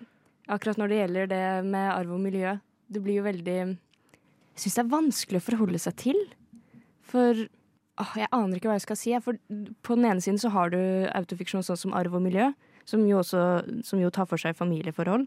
Akkurat 0.51 0.75
når 0.75 0.91
det 0.91 0.97
gjelder 0.97 1.27
det 1.31 1.43
med 1.71 1.85
arv 1.87 2.17
og 2.17 2.19
miljø, 2.19 2.57
det 2.91 2.99
blir 2.99 3.21
jo 3.21 3.27
veldig 3.29 3.59
Jeg 3.63 4.59
syns 4.59 4.75
det 4.75 4.81
er 4.81 4.89
vanskelig 4.91 5.39
å 5.39 5.45
forholde 5.45 5.79
seg 5.79 5.95
til. 6.01 6.19
For 7.07 7.45
åh, 8.01 8.11
jeg 8.19 8.27
aner 8.27 8.59
ikke 8.59 8.69
hva 8.69 8.75
jeg 8.75 8.85
skal 8.85 8.99
si. 8.99 9.13
For 9.23 9.39
på 9.85 9.95
den 9.97 10.09
ene 10.09 10.21
siden 10.21 10.41
så 10.41 10.51
har 10.53 10.73
du 10.73 10.81
autofiksjon 11.13 11.63
sånn 11.65 11.79
som 11.79 11.95
arv 11.97 12.19
og 12.19 12.25
miljø, 12.25 12.51
som 12.85 13.05
jo, 13.07 13.21
også, 13.21 13.41
som 13.87 14.01
jo 14.01 14.11
tar 14.13 14.27
for 14.29 14.41
seg 14.41 14.57
familieforhold. 14.59 15.25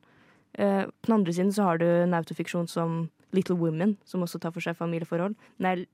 Eh, 0.54 0.84
på 0.86 1.10
den 1.10 1.18
andre 1.18 1.32
siden 1.32 1.52
så 1.52 1.62
har 1.62 1.78
du 1.78 1.86
en 1.86 2.14
autofiksjon 2.14 2.68
som 2.68 3.10
Little 3.32 3.56
Women, 3.56 3.96
som 4.04 4.22
også 4.24 4.40
tar 4.40 4.54
for 4.54 4.64
seg 4.64 4.76
familieforhold. 4.78 5.36
Den 5.58 5.66
er 5.72 5.84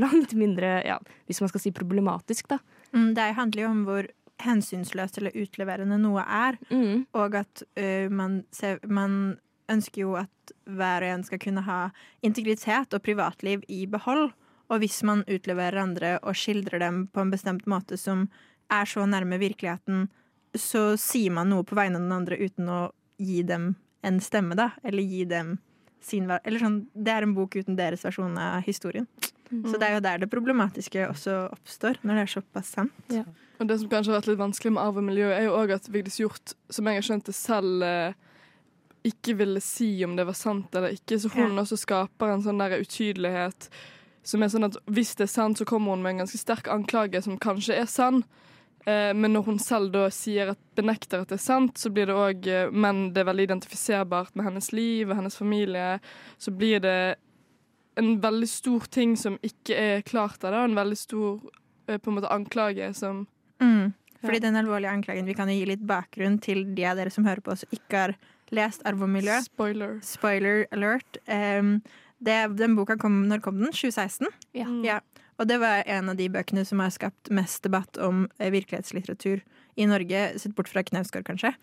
langt 0.00 0.32
mindre, 0.34 0.80
ja, 0.86 0.98
hvis 1.26 1.40
man 1.42 1.50
skal 1.52 1.60
si 1.60 1.72
problematisk, 1.72 2.48
da. 2.48 2.58
Mm, 2.94 3.12
det 3.14 3.28
handler 3.36 3.62
jo 3.62 3.70
om 3.70 3.84
hvor 3.86 4.08
hensynsløst 4.40 5.18
eller 5.20 5.36
utleverende 5.36 5.98
noe 6.00 6.24
er, 6.24 6.56
Mm. 6.70 7.06
og 7.12 7.34
at 7.34 7.62
uh, 7.78 8.08
man, 8.08 8.44
ser, 8.50 8.80
man 8.88 9.38
ønsker 9.68 10.00
jo 10.00 10.14
at 10.16 10.52
hver 10.64 11.04
og 11.04 11.14
en 11.14 11.24
skal 11.24 11.38
kunne 11.38 11.62
ha 11.62 11.90
integritet 12.22 12.94
og 12.94 13.02
privatliv 13.02 13.62
i 13.68 13.86
behold. 13.86 14.32
Og 14.70 14.78
hvis 14.80 15.02
man 15.02 15.24
utleverer 15.28 15.82
andre 15.82 16.18
og 16.22 16.34
skildrer 16.34 16.78
dem 16.78 17.06
på 17.12 17.20
en 17.20 17.30
bestemt 17.30 17.66
måte 17.66 17.98
som 17.98 18.28
er 18.70 18.86
så 18.86 19.04
nærme 19.06 19.38
virkeligheten, 19.38 20.08
så 20.54 20.96
sier 20.98 21.30
man 21.30 21.50
noe 21.50 21.66
på 21.66 21.76
vegne 21.78 21.98
av 21.98 22.06
den 22.06 22.16
andre 22.16 22.38
uten 22.38 22.70
å 22.70 22.80
gi 23.20 23.42
dem 23.46 23.74
en 24.06 24.20
stemme, 24.24 24.56
da. 24.58 24.70
Eller 24.82 25.04
gi 25.04 25.26
dem 25.28 25.58
sin 26.00 26.30
Eller 26.32 26.62
sånn, 26.62 26.86
det 26.96 27.12
er 27.12 27.26
en 27.26 27.34
bok 27.36 27.58
uten 27.60 27.76
deres 27.76 28.06
versjon 28.06 28.38
av 28.40 28.62
historien. 28.64 29.04
Så 29.50 29.76
det 29.76 29.88
er 29.88 29.96
jo 29.98 30.02
der 30.04 30.22
det 30.22 30.30
problematiske 30.30 31.08
også 31.10 31.34
oppstår, 31.50 31.98
når 32.06 32.20
det 32.20 32.22
er 32.22 32.32
såpass 32.36 32.70
sant. 32.76 33.14
Og 33.60 33.68
Det 33.68 33.76
som 33.80 33.90
kanskje 33.90 34.14
har 34.14 34.20
vært 34.20 34.30
litt 34.30 34.40
vanskelig 34.40 34.72
med 34.72 34.82
arv 34.82 35.00
og 35.02 35.04
miljø, 35.04 35.28
er 35.34 35.44
jo 35.44 35.56
òg 35.58 35.74
at 35.74 35.88
Vigdis 35.92 36.20
Hjorth, 36.22 36.54
som 36.72 36.86
jeg 36.88 36.96
har 36.96 37.04
skjønt 37.04 37.26
det 37.28 37.34
selv, 37.36 37.82
eh, 37.84 38.14
ikke 39.10 39.34
ville 39.36 39.60
si 39.60 39.90
om 40.04 40.14
det 40.16 40.24
var 40.28 40.38
sant 40.38 40.74
eller 40.74 40.94
ikke. 40.96 41.18
Så 41.20 41.28
hun 41.34 41.58
også 41.58 41.76
skaper 41.76 42.32
en 42.32 42.44
sånn 42.46 42.62
der 42.62 42.80
utydelighet 42.80 43.68
som 44.22 44.42
er 44.42 44.52
sånn 44.52 44.68
at 44.68 44.76
hvis 44.86 45.14
det 45.16 45.26
er 45.26 45.32
sant, 45.32 45.58
så 45.58 45.66
kommer 45.68 45.96
hun 45.96 46.02
med 46.04 46.14
en 46.14 46.22
ganske 46.24 46.40
sterk 46.40 46.68
anklage 46.72 47.22
som 47.24 47.38
kanskje 47.40 47.78
er 47.80 47.88
sann. 47.90 48.22
Eh, 48.86 49.12
men 49.14 49.34
når 49.34 49.44
hun 49.44 49.58
selv 49.60 49.90
da 49.92 50.06
sier 50.10 50.54
at, 50.54 50.60
benekter 50.78 51.20
at 51.20 51.28
det 51.28 51.36
er 51.36 51.44
sant, 51.44 51.76
så 51.78 51.90
blir 51.92 52.06
det 52.08 52.14
òg 52.16 52.46
eh, 52.48 52.70
Men 52.72 53.12
det 53.12 53.20
er 53.20 53.28
veldig 53.28 53.48
identifiserbart 53.50 54.34
med 54.34 54.46
hennes 54.48 54.72
liv 54.72 55.10
og 55.10 55.16
hennes 55.18 55.36
familie. 55.36 55.98
Så 56.38 56.50
blir 56.56 56.80
det 56.80 57.16
en 58.00 58.14
veldig 58.22 58.48
stor 58.48 58.86
ting 58.90 59.16
som 59.16 59.36
ikke 59.44 59.76
er 59.76 60.02
klart 60.06 60.44
av 60.44 60.52
det, 60.54 60.58
og 60.62 60.70
en 60.70 60.78
veldig 60.78 60.96
stor 60.96 61.40
eh, 61.88 61.98
på 61.98 62.10
en 62.10 62.20
måte 62.20 62.32
anklage 62.32 62.94
som 62.96 63.26
Mm. 63.60 63.92
Fordi 64.22 64.34
Ja. 64.40 64.40
den 64.40 64.56
alvorlige 64.56 64.88
anklagen 64.88 65.26
Vi 65.26 65.34
kan 65.34 65.48
jo 65.48 65.54
gi 65.54 65.66
litt 65.66 65.86
bakgrunn 65.86 66.38
til 66.40 66.64
de 66.74 66.84
av 66.86 66.96
dere 66.96 67.10
som 67.10 67.24
hører 67.24 67.42
på 67.44 67.56
som 67.56 67.68
ikke 67.72 67.96
har 67.96 68.14
lest 68.50 68.80
Arv 68.86 69.02
og 69.02 69.08
miljø. 69.08 69.36
Spoiler. 69.44 69.98
Spoiler 70.00 70.66
alert. 70.72 71.18
Um, 71.28 71.82
det, 72.24 72.56
den 72.56 72.74
boka 72.76 72.96
kom, 72.96 73.28
når 73.28 73.40
kom 73.40 73.58
den? 73.60 73.70
2016? 73.72 74.28
Ja. 74.54 74.64
Mm. 74.64 74.82
Ja. 74.84 74.98
Og 75.40 75.48
det 75.48 75.56
var 75.62 75.82
en 75.88 76.10
av 76.12 76.16
de 76.20 76.28
bøkene 76.28 76.66
som 76.68 76.82
har 76.84 76.92
skapt 76.92 77.30
mest 77.32 77.62
debatt 77.64 77.96
om 78.04 78.26
eh, 78.38 78.50
virkelighetslitteratur 78.52 79.40
i 79.80 79.86
Norge, 79.88 80.38
sett 80.38 80.52
bort 80.58 80.68
fra 80.68 80.82
Knausgård, 80.84 81.24
kanskje. 81.24 81.54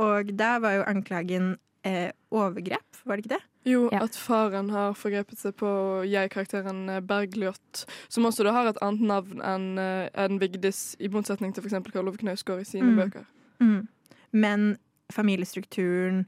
Og 0.00 0.30
da 0.38 0.54
var 0.64 0.78
jo 0.78 0.84
anklagen 0.88 1.50
eh, 1.84 2.08
overgrep, 2.32 3.02
var 3.04 3.18
det 3.20 3.26
ikke 3.26 3.34
det? 3.36 3.42
Jo, 3.68 3.84
Ja. 3.92 4.00
at 4.06 4.16
faren 4.18 4.70
har 4.74 4.94
forgrepet 4.98 5.38
seg 5.38 5.54
på 5.60 5.68
jeg-karakteren 6.08 6.88
eh, 6.90 7.00
Bergljot, 7.04 7.84
som 8.08 8.24
også 8.26 8.46
da 8.48 8.54
har 8.56 8.70
et 8.72 8.80
annet 8.82 9.04
navn 9.12 9.42
enn 9.44 9.68
en 9.78 10.38
Vigdis, 10.40 10.96
i 10.98 11.10
motsetning 11.12 11.52
til 11.54 11.62
f.eks. 11.66 11.92
Karl 11.92 12.08
Ove 12.08 12.16
Knausgård 12.22 12.64
i 12.64 12.64
sine 12.64 12.88
Mm. 12.94 12.96
bøker. 13.02 13.26
Mm. 13.60 13.88
Men 14.32 14.78
familiestrukturen, 15.12 16.24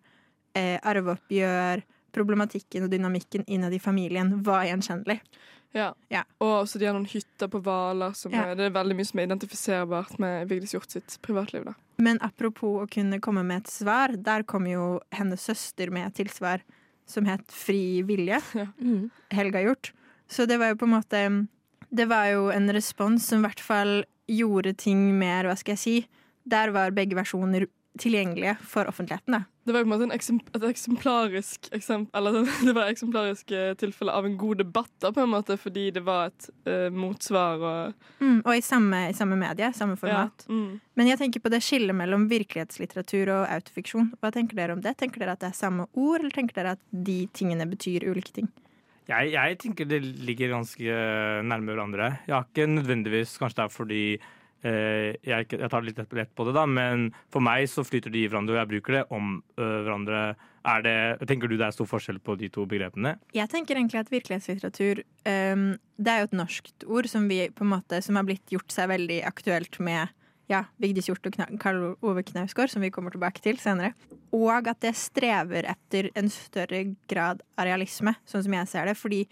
eh, 0.54 0.78
arveoppgjør, 0.82 1.82
problematikken 2.14 2.84
og 2.86 2.90
dynamikken 2.92 3.42
innad 3.50 3.72
i 3.74 3.80
familien 3.82 4.42
var 4.46 4.64
gjenkjennelig. 4.68 5.20
Ja. 5.74 5.88
Ja. 6.12 6.22
Og 6.40 6.52
også 6.62 6.78
de 6.78 6.86
har 6.88 6.94
noen 6.96 7.08
hytter 7.10 7.50
på 7.50 7.60
Hvaler. 7.66 8.14
Ja. 8.30 8.46
Det 8.54 8.68
er 8.68 8.74
veldig 8.76 8.96
mye 8.98 9.08
som 9.08 9.20
er 9.20 9.26
identifiserbart 9.28 10.18
med 10.22 10.48
Vigdis 10.50 10.74
Hjort 10.76 10.94
sitt 10.94 11.16
privatliv. 11.26 11.64
da. 11.66 11.74
Men 11.98 12.18
apropos 12.22 12.82
å 12.84 12.88
kunne 12.90 13.20
komme 13.22 13.42
med 13.46 13.64
et 13.64 13.70
svar, 13.74 14.14
der 14.16 14.42
kom 14.46 14.66
jo 14.70 15.00
hennes 15.14 15.42
søster 15.42 15.90
med 15.94 16.08
et 16.08 16.16
tilsvar 16.22 16.62
som 17.06 17.26
het 17.28 17.44
Fri 17.52 18.02
vilje. 18.06 18.40
Mm. 18.80 19.10
Helga 19.34 19.60
Hjort. 19.62 19.92
Så 20.30 20.46
det 20.48 20.58
var 20.58 20.72
jo 20.72 20.76
på 20.80 20.86
en 20.88 20.94
måte 20.96 21.20
Det 21.94 22.06
var 22.08 22.26
jo 22.32 22.48
en 22.50 22.70
respons 22.72 23.26
som 23.28 23.42
i 23.42 23.46
hvert 23.46 23.60
fall 23.60 24.04
gjorde 24.26 24.72
ting 24.80 25.18
mer, 25.18 25.44
hva 25.44 25.54
skal 25.56 25.74
jeg 25.76 25.78
si 25.82 25.96
Der 26.48 26.70
var 26.72 26.94
begge 26.96 27.14
versjoner 27.18 27.66
tilgjengelige 28.00 28.56
for 28.66 28.88
offentligheten, 28.90 29.36
da. 29.36 29.44
Det 29.64 29.72
var 29.72 29.80
på 29.80 29.86
en 29.86 29.92
måte 29.94 30.04
en 30.04 30.12
eksem 30.12 30.40
et 30.52 30.64
eksemplarisk 30.68 31.68
eksempel, 31.72 32.10
eller 32.18 32.48
det 32.66 32.74
var 32.74 32.88
et 32.88 32.96
eksemplarisk 32.96 33.54
eh, 33.54 33.70
tilfelle 33.80 34.12
av 34.12 34.26
en 34.28 34.36
god 34.40 34.60
debatt, 34.60 34.92
da, 35.00 35.12
på 35.14 35.22
en 35.22 35.32
måte, 35.32 35.56
fordi 35.60 35.86
det 35.94 36.02
var 36.04 36.32
et 36.32 36.48
uh, 36.68 36.90
motsvar 36.92 37.62
og 37.62 38.10
Mm, 38.24 38.40
og 38.40 38.56
i 38.56 38.62
samme, 38.64 38.98
i 39.10 39.16
samme 39.16 39.36
medie, 39.36 39.68
samme 39.76 39.98
format. 40.00 40.44
Ja, 40.48 40.54
mm. 40.54 40.80
Men 40.96 41.08
jeg 41.10 41.18
tenker 41.20 41.42
på 41.44 41.50
det 41.52 41.60
skillet 41.64 41.96
mellom 41.96 42.24
virkelighetslitteratur 42.30 43.30
og 43.34 43.42
autofiksjon. 43.52 44.12
Hva 44.22 44.30
tenker 44.32 44.56
dere 44.56 44.76
om 44.76 44.80
det? 44.84 44.94
Tenker 45.00 45.20
dere 45.20 45.34
at 45.36 45.42
det 45.42 45.50
er 45.50 45.58
samme 45.58 45.86
ord, 45.92 46.22
eller 46.22 46.32
tenker 46.32 46.56
dere 46.56 46.76
at 46.78 46.82
de 46.90 47.18
tingene 47.36 47.66
betyr 47.68 48.06
ulike 48.08 48.32
ting? 48.38 48.48
Jeg, 49.10 49.34
jeg 49.34 49.58
tenker 49.60 49.88
det 49.88 50.00
ligger 50.24 50.54
ganske 50.54 50.96
nærme 51.44 51.74
hverandre. 51.74 52.14
Jeg 52.24 52.34
har 52.38 52.46
ikke 52.48 52.70
nødvendigvis 52.70 53.36
Kanskje 53.40 53.58
det 53.58 53.66
er 53.66 53.74
fordi 53.74 54.04
jeg, 54.64 55.46
jeg 55.50 55.70
tar 55.70 55.84
litt 55.84 55.98
lett, 56.00 56.32
på 56.34 56.46
det, 56.48 56.54
da, 56.56 56.64
men 56.64 57.10
for 57.32 57.44
meg 57.44 57.68
så 57.68 57.84
flyter 57.84 58.12
de 58.12 58.24
i 58.24 58.28
hverandre, 58.30 58.56
og 58.56 58.62
jeg 58.62 58.70
bruker 58.72 58.98
det 58.98 59.04
om 59.14 59.36
øh, 59.60 59.78
hverandre. 59.84 60.24
Er 60.64 60.84
det, 60.84 60.96
tenker 61.28 61.50
du 61.50 61.58
det 61.60 61.66
er 61.66 61.76
stor 61.76 61.88
forskjell 61.90 62.22
på 62.24 62.38
de 62.40 62.48
to 62.52 62.64
begrepene? 62.68 63.18
Jeg 63.36 63.50
tenker 63.52 63.76
egentlig 63.76 64.00
at 64.00 64.12
virkelighetslitteratur 64.12 65.02
um, 65.28 65.66
Det 66.00 66.12
er 66.12 66.22
jo 66.22 66.28
et 66.30 66.36
norskt 66.38 66.86
ord 66.88 67.08
som, 67.12 67.26
vi, 67.28 67.42
på 67.52 67.66
en 67.66 67.74
måte, 67.74 68.00
som 68.00 68.16
har 68.16 68.24
blitt 68.24 68.54
gjort 68.54 68.72
seg 68.72 68.88
veldig 68.94 69.20
aktuelt 69.28 69.76
med 69.84 70.14
ja, 70.48 70.64
Vigdis 70.80 71.08
Hjorth 71.08 71.28
og 71.28 71.58
Karl 71.60 71.82
Ove 72.04 72.24
Knausgård, 72.24 72.72
som 72.72 72.84
vi 72.84 72.92
kommer 72.92 73.12
tilbake 73.12 73.44
til 73.44 73.60
senere. 73.60 73.92
Og 74.34 74.68
at 74.68 74.80
det 74.84 74.94
strever 74.98 75.68
etter 75.68 76.10
en 76.16 76.30
større 76.32 76.82
grad 77.12 77.44
av 77.58 77.68
realisme, 77.68 78.16
sånn 78.28 78.44
som 78.46 78.56
jeg 78.56 78.72
ser 78.72 78.88
det. 78.88 78.96
Fordi 79.00 79.22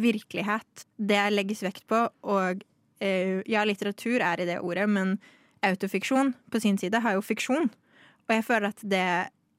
virkelighet, 0.00 0.86
det 0.98 1.22
legges 1.32 1.64
vekt 1.66 1.86
på, 1.90 2.04
og 2.26 2.62
eh, 2.62 2.66
ja, 3.00 3.62
litteratur 3.64 4.20
er 4.20 4.42
i 4.42 4.48
det 4.48 4.58
ordet, 4.60 4.84
men 4.90 5.14
autofiksjon 5.64 6.34
på 6.52 6.60
sin 6.60 6.76
side 6.80 7.00
har 7.00 7.16
jo 7.16 7.24
fiksjon. 7.24 7.70
Og 8.28 8.34
jeg 8.34 8.46
føler 8.46 8.70
at 8.70 8.82
det 8.86 9.06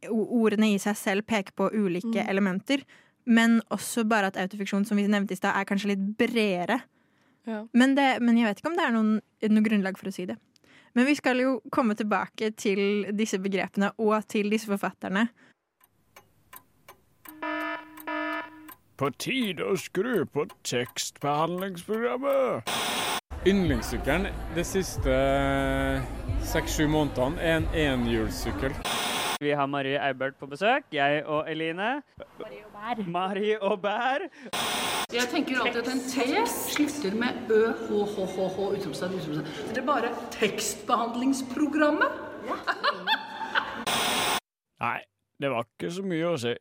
ordene 0.09 0.71
i 0.73 0.79
seg 0.81 0.97
selv 0.97 1.27
peker 1.29 1.53
på 1.57 1.69
ulike 1.73 2.23
elementer. 2.29 2.83
Men 3.25 3.59
også 3.69 4.03
bare 4.09 4.31
at 4.31 4.39
autofiksjon, 4.41 4.85
som 4.85 4.97
vi 4.97 5.07
nevnte 5.07 5.35
i 5.35 5.37
stad, 5.37 5.53
er 5.55 5.67
kanskje 5.69 5.93
litt 5.93 6.05
bredere. 6.17 6.79
Ja. 7.45 7.65
Men, 7.73 7.95
det, 7.97 8.21
men 8.21 8.37
jeg 8.37 8.49
vet 8.49 8.61
ikke 8.61 8.71
om 8.71 8.77
det 8.77 8.85
er 8.85 8.95
noen, 8.95 9.21
noe 9.49 9.65
grunnlag 9.65 9.99
for 9.99 10.09
å 10.09 10.13
si 10.13 10.25
det. 10.29 10.37
Men 10.97 11.07
vi 11.07 11.15
skal 11.15 11.39
jo 11.39 11.61
komme 11.71 11.95
tilbake 11.95 12.51
til 12.59 13.05
disse 13.15 13.39
begrepene 13.39 13.93
og 14.01 14.27
til 14.29 14.49
disse 14.51 14.67
forfatterne. 14.69 15.29
På 19.01 19.09
tide 19.17 19.65
å 19.65 19.77
skru 19.79 20.25
på 20.29 20.45
tekstbehandlingsprogrammet. 20.67 22.69
Yndlingssykkelen 23.41 24.27
de 24.53 24.61
siste 24.61 25.09
seks-sju 26.45 26.85
månedene 26.93 27.41
er 27.41 27.55
en 27.57 27.65
enhjulssykkel. 27.73 28.69
Vi 29.41 29.49
har 29.57 29.65
Marie 29.65 29.97
Eibert 29.97 30.37
på 30.37 30.45
besøk, 30.45 30.85
jeg 30.93 31.25
og 31.25 31.49
Eline. 31.49 32.05
Marie 33.09 33.57
og 33.57 33.81
Bær. 33.81 34.29
Jeg 35.09 35.25
tenker 35.33 35.57
alltid 35.57 35.81
at 35.81 35.89
en 35.89 36.05
T 36.05 36.21
slutter 36.53 37.17
med 37.17 37.49
ø, 37.49 37.73
h, 37.81 37.89
h, 38.13 38.29
h, 38.35 38.45
h, 38.45 38.57
utropstegn, 38.77 39.17
utropstegn. 39.17 39.73
Det 39.73 39.81
er 39.81 39.89
bare 39.89 40.13
tekstbehandlingsprogrammet. 40.37 42.13
Nei, 44.85 45.01
det 45.41 45.49
var 45.49 45.65
ikke 45.65 45.89
så 45.97 46.05
mye 46.05 46.29
å 46.29 46.37
si. 46.45 46.53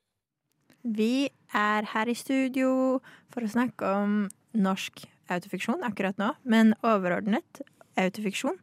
Vi 0.96 1.28
er 1.52 1.92
her 1.92 2.08
i 2.08 2.16
studio 2.16 3.04
for 3.28 3.44
å 3.44 3.52
snakke 3.52 3.84
om 4.00 4.32
norsk 4.56 5.04
autofiksjon 5.30 5.84
akkurat 5.87 6.18
nå, 6.20 6.32
men 6.42 6.75
overordnet 6.87 7.62
autofiksjon. 8.00 8.58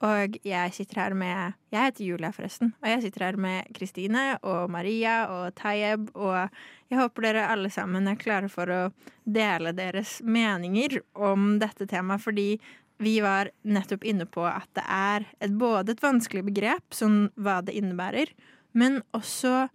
Og 0.00 0.38
jeg 0.48 0.72
sitter 0.72 1.02
her 1.02 1.14
med 1.14 1.56
Jeg 1.68 1.90
heter 1.90 2.04
Julia, 2.06 2.30
forresten. 2.32 2.72
Og 2.80 2.88
jeg 2.88 3.02
sitter 3.04 3.26
her 3.26 3.36
med 3.36 3.68
Kristine 3.76 4.38
og 4.40 4.70
Maria 4.72 5.26
og 5.28 5.54
Tayeb. 5.60 6.08
Og 6.16 6.48
jeg 6.88 6.98
håper 6.98 7.26
dere 7.26 7.48
alle 7.52 7.68
sammen 7.70 8.08
er 8.08 8.16
klare 8.16 8.48
for 8.48 8.72
å 8.72 8.80
dele 9.28 9.74
deres 9.76 10.18
meninger 10.24 11.02
om 11.12 11.58
dette 11.60 11.84
temaet. 11.90 12.24
Fordi 12.24 12.48
vi 13.00 13.18
var 13.24 13.52
nettopp 13.62 14.04
inne 14.08 14.24
på 14.28 14.44
at 14.48 14.68
det 14.76 14.84
er 14.88 15.28
et, 15.40 15.52
både 15.52 15.92
et 15.92 16.02
vanskelig 16.04 16.46
begrep, 16.48 16.84
sånn 16.96 17.30
hva 17.40 17.60
det 17.64 17.76
innebærer, 17.78 18.32
men 18.76 19.00
også 19.16 19.70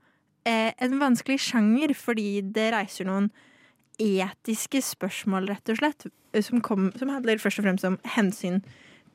eh, 0.45 0.73
en 0.77 0.99
vanskelig 1.01 1.39
sjanger, 1.47 1.95
fordi 1.97 2.43
det 2.53 2.69
reiser 2.75 3.09
noen 3.09 3.31
etiske 4.01 4.81
spørsmål, 4.83 5.49
rett 5.51 5.71
og 5.71 5.79
slett, 5.79 6.07
som, 6.43 6.61
kom, 6.61 6.89
som 6.99 7.11
handler 7.13 7.41
først 7.41 7.61
og 7.61 7.67
fremst 7.67 7.87
om 7.87 7.99
hensyn 8.15 8.61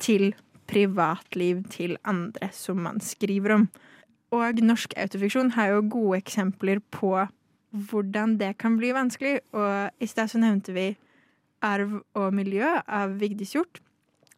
til 0.00 0.32
privatliv 0.70 1.64
til 1.72 1.96
andre, 2.08 2.50
som 2.54 2.82
man 2.86 3.00
skriver 3.02 3.56
om. 3.56 3.68
Og 4.30 4.62
norsk 4.62 4.94
autofiksjon 4.96 5.54
har 5.56 5.74
jo 5.74 5.86
gode 5.90 6.20
eksempler 6.22 6.78
på 6.94 7.12
hvordan 7.70 8.36
det 8.38 8.56
kan 8.58 8.76
bli 8.78 8.92
vanskelig. 8.94 9.40
Og 9.52 9.90
i 10.02 10.06
sted 10.06 10.30
så 10.30 10.38
nevnte 10.42 10.74
vi 10.74 10.92
Arv 11.66 12.00
og 12.16 12.34
miljø 12.34 12.78
av 12.86 13.18
Vigdis 13.20 13.54
Hjorth. 13.56 13.82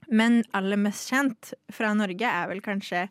Men 0.08 0.42
aller 0.56 0.80
mest 0.80 1.12
kjent 1.12 1.52
fra 1.72 1.92
Norge 1.96 2.26
er 2.26 2.48
vel 2.50 2.64
kanskje 2.64 3.06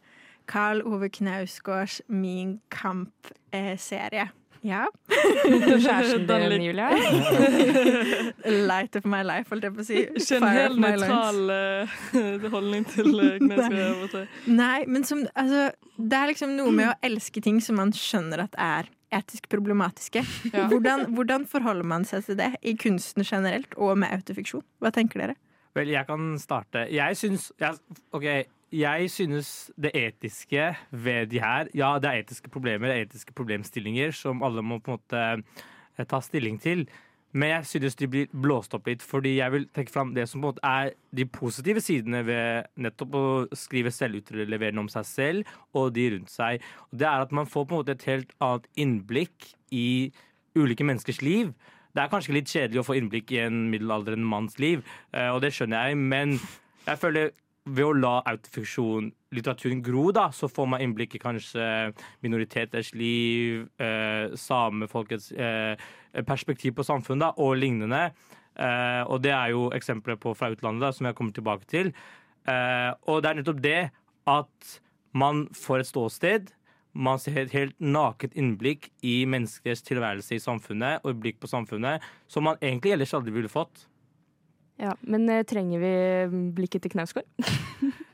Karl 0.51 0.81
Ove 0.85 1.09
Knausgårds 1.09 2.01
Min 2.07 2.59
kamp-serie. 2.73 4.31
Ja. 4.61 4.85
Kjæresten 5.81 6.27
din, 6.27 6.61
Julia. 6.61 6.89
Light 8.69 8.95
of 8.95 9.05
my 9.09 9.23
life, 9.25 9.49
holdt 9.49 9.65
jeg 9.65 9.73
på 9.73 9.81
å 9.81 9.85
si. 9.87 10.03
Ikke 10.05 10.37
en 10.37 10.47
helt 10.53 10.81
nøytral 10.81 11.39
uh, 11.49 12.47
holdning 12.55 12.85
til 12.89 13.09
uh, 13.17 14.17
Nei, 14.45 14.83
men 14.85 15.05
som, 15.07 15.23
altså, 15.33 15.69
det 15.97 16.19
er 16.19 16.33
liksom 16.33 16.55
noe 16.59 16.73
med 16.77 16.91
å 16.91 16.97
elske 17.05 17.41
ting 17.41 17.61
som 17.63 17.79
man 17.81 17.93
skjønner 17.95 18.45
at 18.45 18.57
er 18.61 18.91
etisk 19.11 19.49
problematiske. 19.51 20.23
Ja. 20.53 20.67
Hvordan, 20.71 21.09
hvordan 21.17 21.49
forholder 21.49 21.87
man 21.87 22.05
seg 22.07 22.23
til 22.29 22.37
det 22.39 22.53
i 22.61 22.77
kunsten 22.79 23.25
generelt, 23.27 23.73
og 23.75 23.97
med 23.99 24.13
autofiksjon? 24.13 24.63
Hva 24.79 24.93
tenker 24.95 25.25
dere? 25.25 25.39
Vel, 25.75 25.91
jeg 25.91 26.05
kan 26.07 26.33
starte. 26.39 26.85
Jeg 26.91 27.17
syns 27.19 27.49
jeg, 27.59 27.79
OK. 28.15 28.27
Jeg 28.71 29.09
synes 29.11 29.71
det 29.75 29.91
etiske 29.99 30.69
ved 30.91 31.27
de 31.27 31.41
her 31.43 31.67
Ja, 31.75 31.97
det 31.99 32.07
er 32.07 32.21
etiske 32.23 32.49
problemer, 32.49 32.87
det 32.87 32.95
er 32.95 33.05
etiske 33.05 33.33
problemstillinger 33.35 34.11
som 34.15 34.43
alle 34.43 34.63
må 34.63 34.79
på 34.79 34.93
en 34.93 34.99
måte 34.99 35.23
eh, 35.99 36.05
ta 36.07 36.21
stilling 36.23 36.59
til. 36.61 36.85
Men 37.33 37.49
jeg 37.49 37.65
synes 37.65 37.95
de 37.95 38.07
blir 38.07 38.31
blåst 38.31 38.73
opp 38.75 38.87
litt, 38.87 39.03
fordi 39.03 39.37
jeg 39.37 39.51
vil 39.51 39.67
trekke 39.75 39.91
fram 39.91 40.13
det 40.15 40.25
som 40.27 40.39
på 40.39 40.47
en 40.49 40.53
måte 40.53 40.67
er 40.67 40.93
de 41.15 41.25
positive 41.25 41.83
sidene 41.83 42.23
ved 42.27 42.71
nettopp 42.75 43.15
å 43.15 43.25
skrive 43.55 43.91
selvutleverende 43.91 44.83
om 44.83 44.89
seg 44.91 45.07
selv 45.07 45.53
og 45.75 45.91
de 45.95 46.09
rundt 46.15 46.31
seg. 46.31 46.63
Og 46.91 47.03
det 47.03 47.07
er 47.07 47.27
at 47.27 47.35
man 47.35 47.47
får 47.51 47.67
på 47.67 47.75
en 47.75 47.83
måte 47.83 47.95
et 47.95 48.07
helt 48.07 48.31
annet 48.39 48.67
innblikk 48.75 49.51
i 49.71 50.11
ulike 50.55 50.87
menneskers 50.87 51.21
liv. 51.23 51.53
Det 51.91 52.03
er 52.03 52.11
kanskje 52.11 52.35
litt 52.35 52.51
kjedelig 52.51 52.83
å 52.83 52.87
få 52.87 52.95
innblikk 52.99 53.31
i 53.35 53.43
en 53.45 53.65
middelaldrende 53.71 54.27
manns 54.27 54.59
liv, 54.63 54.83
eh, 55.11 55.27
og 55.27 55.41
det 55.43 55.51
skjønner 55.55 55.91
jeg, 55.91 55.99
men 55.99 56.37
jeg 56.87 56.99
føler 56.99 57.31
ved 57.69 57.85
å 57.85 57.93
la 57.93 58.13
autofiksjon, 58.25 59.11
litteraturen 59.35 59.83
gro, 59.85 60.07
da, 60.15 60.29
så 60.33 60.49
får 60.49 60.69
man 60.73 60.81
innblikk 60.81 61.15
i 61.15 61.21
kanskje 61.21 61.65
minoriteters 62.25 62.89
liv, 62.97 63.67
eh, 63.77 64.33
samefolkets 64.33 65.31
eh, 65.31 65.75
perspektiv 66.25 66.73
på 66.79 66.85
samfunnet 66.87 67.27
da, 67.27 67.33
og 67.37 67.59
lignende. 67.61 68.07
Eh, 68.57 69.03
og 69.05 69.21
det 69.23 69.33
er 69.35 69.53
jo 69.53 69.69
eksempler 69.75 70.17
på 70.19 70.33
fra 70.37 70.49
utlandet 70.51 70.87
da, 70.87 70.91
som 70.95 71.07
jeg 71.07 71.17
kommer 71.17 71.37
tilbake 71.37 71.69
til. 71.69 71.93
Eh, 72.49 72.89
og 73.05 73.21
det 73.21 73.29
er 73.29 73.39
nettopp 73.39 73.61
det 73.61 73.81
at 74.31 74.73
man 75.13 75.45
får 75.53 75.83
et 75.83 75.91
ståsted. 75.91 76.51
Man 76.91 77.21
ser 77.21 77.37
et 77.43 77.53
helt 77.55 77.77
naket 77.79 78.33
innblikk 78.35 78.89
i 79.05 79.21
menneskers 79.29 79.85
tilværelse 79.87 80.35
i 80.35 80.43
samfunnet 80.43 81.05
og 81.05 81.21
blikk 81.21 81.39
på 81.39 81.47
samfunnet 81.51 82.03
som 82.27 82.49
man 82.49 82.59
egentlig 82.59 82.95
ellers 82.95 83.13
aldri 83.15 83.37
ville 83.37 83.51
fått. 83.51 83.85
Ja, 84.79 84.95
men 85.01 85.27
eh, 85.29 85.43
trenger 85.47 85.81
vi 85.81 85.91
blikket 86.55 86.85
til 86.85 86.93
Knausgård? 86.95 87.27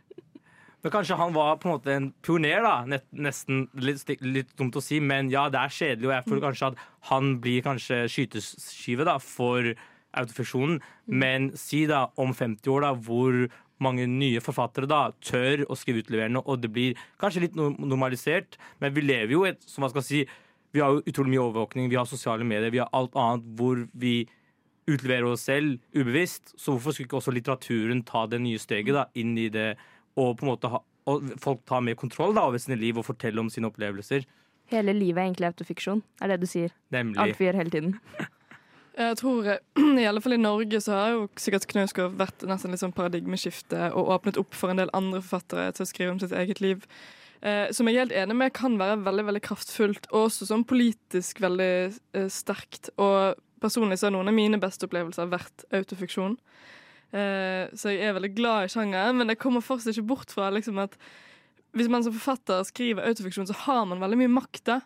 Men 0.85 0.93
kanskje 0.93 1.17
han 1.19 1.33
var 1.35 1.57
på 1.59 1.67
en 1.67 1.73
måte 1.73 1.91
en 1.91 2.05
pioner, 2.23 2.61
da. 2.63 2.75
Net, 2.87 3.03
nesten 3.11 3.65
litt, 3.81 4.07
litt 4.21 4.53
dumt 4.55 4.77
å 4.77 4.83
si, 4.83 5.01
men 5.03 5.27
ja, 5.33 5.47
det 5.51 5.59
er 5.59 5.73
kjedelig, 5.73 6.07
og 6.07 6.13
jeg 6.13 6.25
føler 6.29 6.43
kanskje 6.45 6.69
at 6.69 6.83
han 7.09 7.31
blir 7.43 7.65
kanskje 7.65 7.97
skyteskive 8.13 9.07
da, 9.09 9.17
for 9.19 9.71
autofiksjonen. 10.21 10.77
Men 11.09 11.49
si 11.59 11.81
da 11.89 12.05
om 12.21 12.31
50 12.31 12.71
år 12.71 12.85
da, 12.85 12.93
hvor 12.93 13.39
mange 13.83 14.07
nye 14.09 14.41
forfattere 14.41 14.89
da 14.89 15.01
tør 15.21 15.65
å 15.67 15.77
skrive 15.77 16.05
utleverende, 16.05 16.45
og 16.45 16.61
det 16.63 16.71
blir 16.73 17.03
kanskje 17.21 17.43
litt 17.45 17.57
normalisert, 17.57 18.55
men 18.79 18.95
vi 18.95 19.05
lever 19.05 19.33
jo 19.35 19.43
et, 19.49 19.59
som 19.67 19.85
man 19.85 19.93
skal 19.93 20.05
si, 20.05 20.27
Vi 20.75 20.81
har 20.83 20.91
jo 20.91 20.99
utrolig 21.07 21.31
mye 21.31 21.41
overvåkning, 21.45 21.85
vi 21.89 21.95
har 21.95 22.05
sosiale 22.05 22.43
medier, 22.43 22.69
vi 22.69 22.81
har 22.83 22.89
alt 22.93 23.15
annet 23.15 23.45
hvor 23.57 23.85
vi 23.95 24.27
utleverer 24.88 25.27
oss 25.29 25.46
selv 25.48 25.77
ubevisst. 25.96 26.53
Så 26.56 26.74
hvorfor 26.74 26.96
skulle 26.96 27.10
ikke 27.10 27.20
også 27.20 27.34
litteraturen 27.36 28.03
ta 28.08 28.25
det 28.29 28.41
nye 28.44 28.62
steget 28.62 28.96
da, 28.96 29.08
inn 29.20 29.36
i 29.39 29.50
det, 29.53 29.74
og 30.17 30.38
på 30.39 30.48
en 30.48 30.53
måte 30.53 30.72
ha, 30.74 30.82
og 31.08 31.29
folk 31.41 31.62
tar 31.70 31.84
mer 31.86 31.98
kontroll 32.00 32.36
da, 32.36 32.48
over 32.50 32.62
sine 32.62 32.79
liv 32.79 32.98
og 33.00 33.08
fortelle 33.08 33.44
om 33.44 33.51
sine 33.53 33.70
opplevelser? 33.70 34.25
Hele 34.72 34.96
livet 34.96 35.22
er 35.22 35.29
egentlig 35.29 35.51
autofiksjon, 35.51 36.01
er 36.22 36.34
det 36.34 36.41
du 36.41 36.50
sier. 36.50 36.74
Nemlig. 36.91 37.20
Alt 37.24 37.39
vi 37.39 37.48
gjør 37.48 37.62
hele 37.62 37.74
tiden. 37.74 37.96
Jeg 38.98 39.17
tror, 39.20 39.46
eh, 39.46 39.60
i 40.01 40.08
alle 40.10 40.22
fall 40.24 40.34
i 40.34 40.41
Norge, 40.41 40.82
så 40.82 40.96
har 40.96 41.13
jo 41.13 41.27
sikkert 41.38 41.67
Knausgård 41.70 42.17
vært 42.17 42.44
nesten 42.50 42.74
litt 42.74 42.82
sånn 42.82 42.96
paradigmeskifte 42.98 43.91
og 43.94 44.10
åpnet 44.15 44.39
opp 44.41 44.58
for 44.58 44.74
en 44.74 44.82
del 44.82 44.91
andre 44.98 45.22
forfattere 45.22 45.70
til 45.77 45.86
å 45.86 45.89
skrive 45.91 46.15
om 46.15 46.22
sitt 46.24 46.34
eget 46.34 46.63
liv. 46.63 46.88
Eh, 47.46 47.70
som 47.75 47.86
jeg 47.86 48.00
er 48.00 48.08
helt 48.08 48.15
enig 48.17 48.38
med 48.39 48.56
kan 48.58 48.79
være 48.79 49.03
veldig 49.06 49.27
veldig 49.27 49.44
kraftfullt, 49.46 50.10
og 50.10 50.32
også 50.32 50.48
sånn 50.50 50.65
politisk 50.67 51.44
veldig 51.46 51.74
eh, 52.17 52.29
sterkt. 52.34 52.89
Og 52.98 53.38
personlig 53.61 53.99
så 53.99 54.07
har 54.07 54.15
noen 54.15 54.31
av 54.31 54.35
mine 54.37 54.59
beste 54.61 54.87
opplevelser 54.87 55.29
vært 55.31 55.65
autofiksjon. 55.75 56.37
Eh, 57.15 57.69
så 57.77 57.93
jeg 57.93 58.03
er 58.03 58.17
veldig 58.17 58.33
glad 58.35 58.67
i 58.67 58.73
sjangeren, 58.73 59.19
men 59.19 59.31
jeg 59.31 59.41
kommer 59.41 59.63
fortsatt 59.63 59.95
ikke 59.95 60.09
bort 60.11 60.33
fra 60.35 60.49
liksom, 60.53 60.79
at 60.83 60.97
hvis 61.77 61.91
man 61.91 62.03
som 62.03 62.15
forfatter 62.15 62.65
skriver 62.67 63.07
autofiksjon, 63.07 63.47
så 63.49 63.55
har 63.67 63.85
man 63.89 64.01
veldig 64.03 64.19
mye 64.23 64.33
makt. 64.39 64.63
da. 64.69 64.81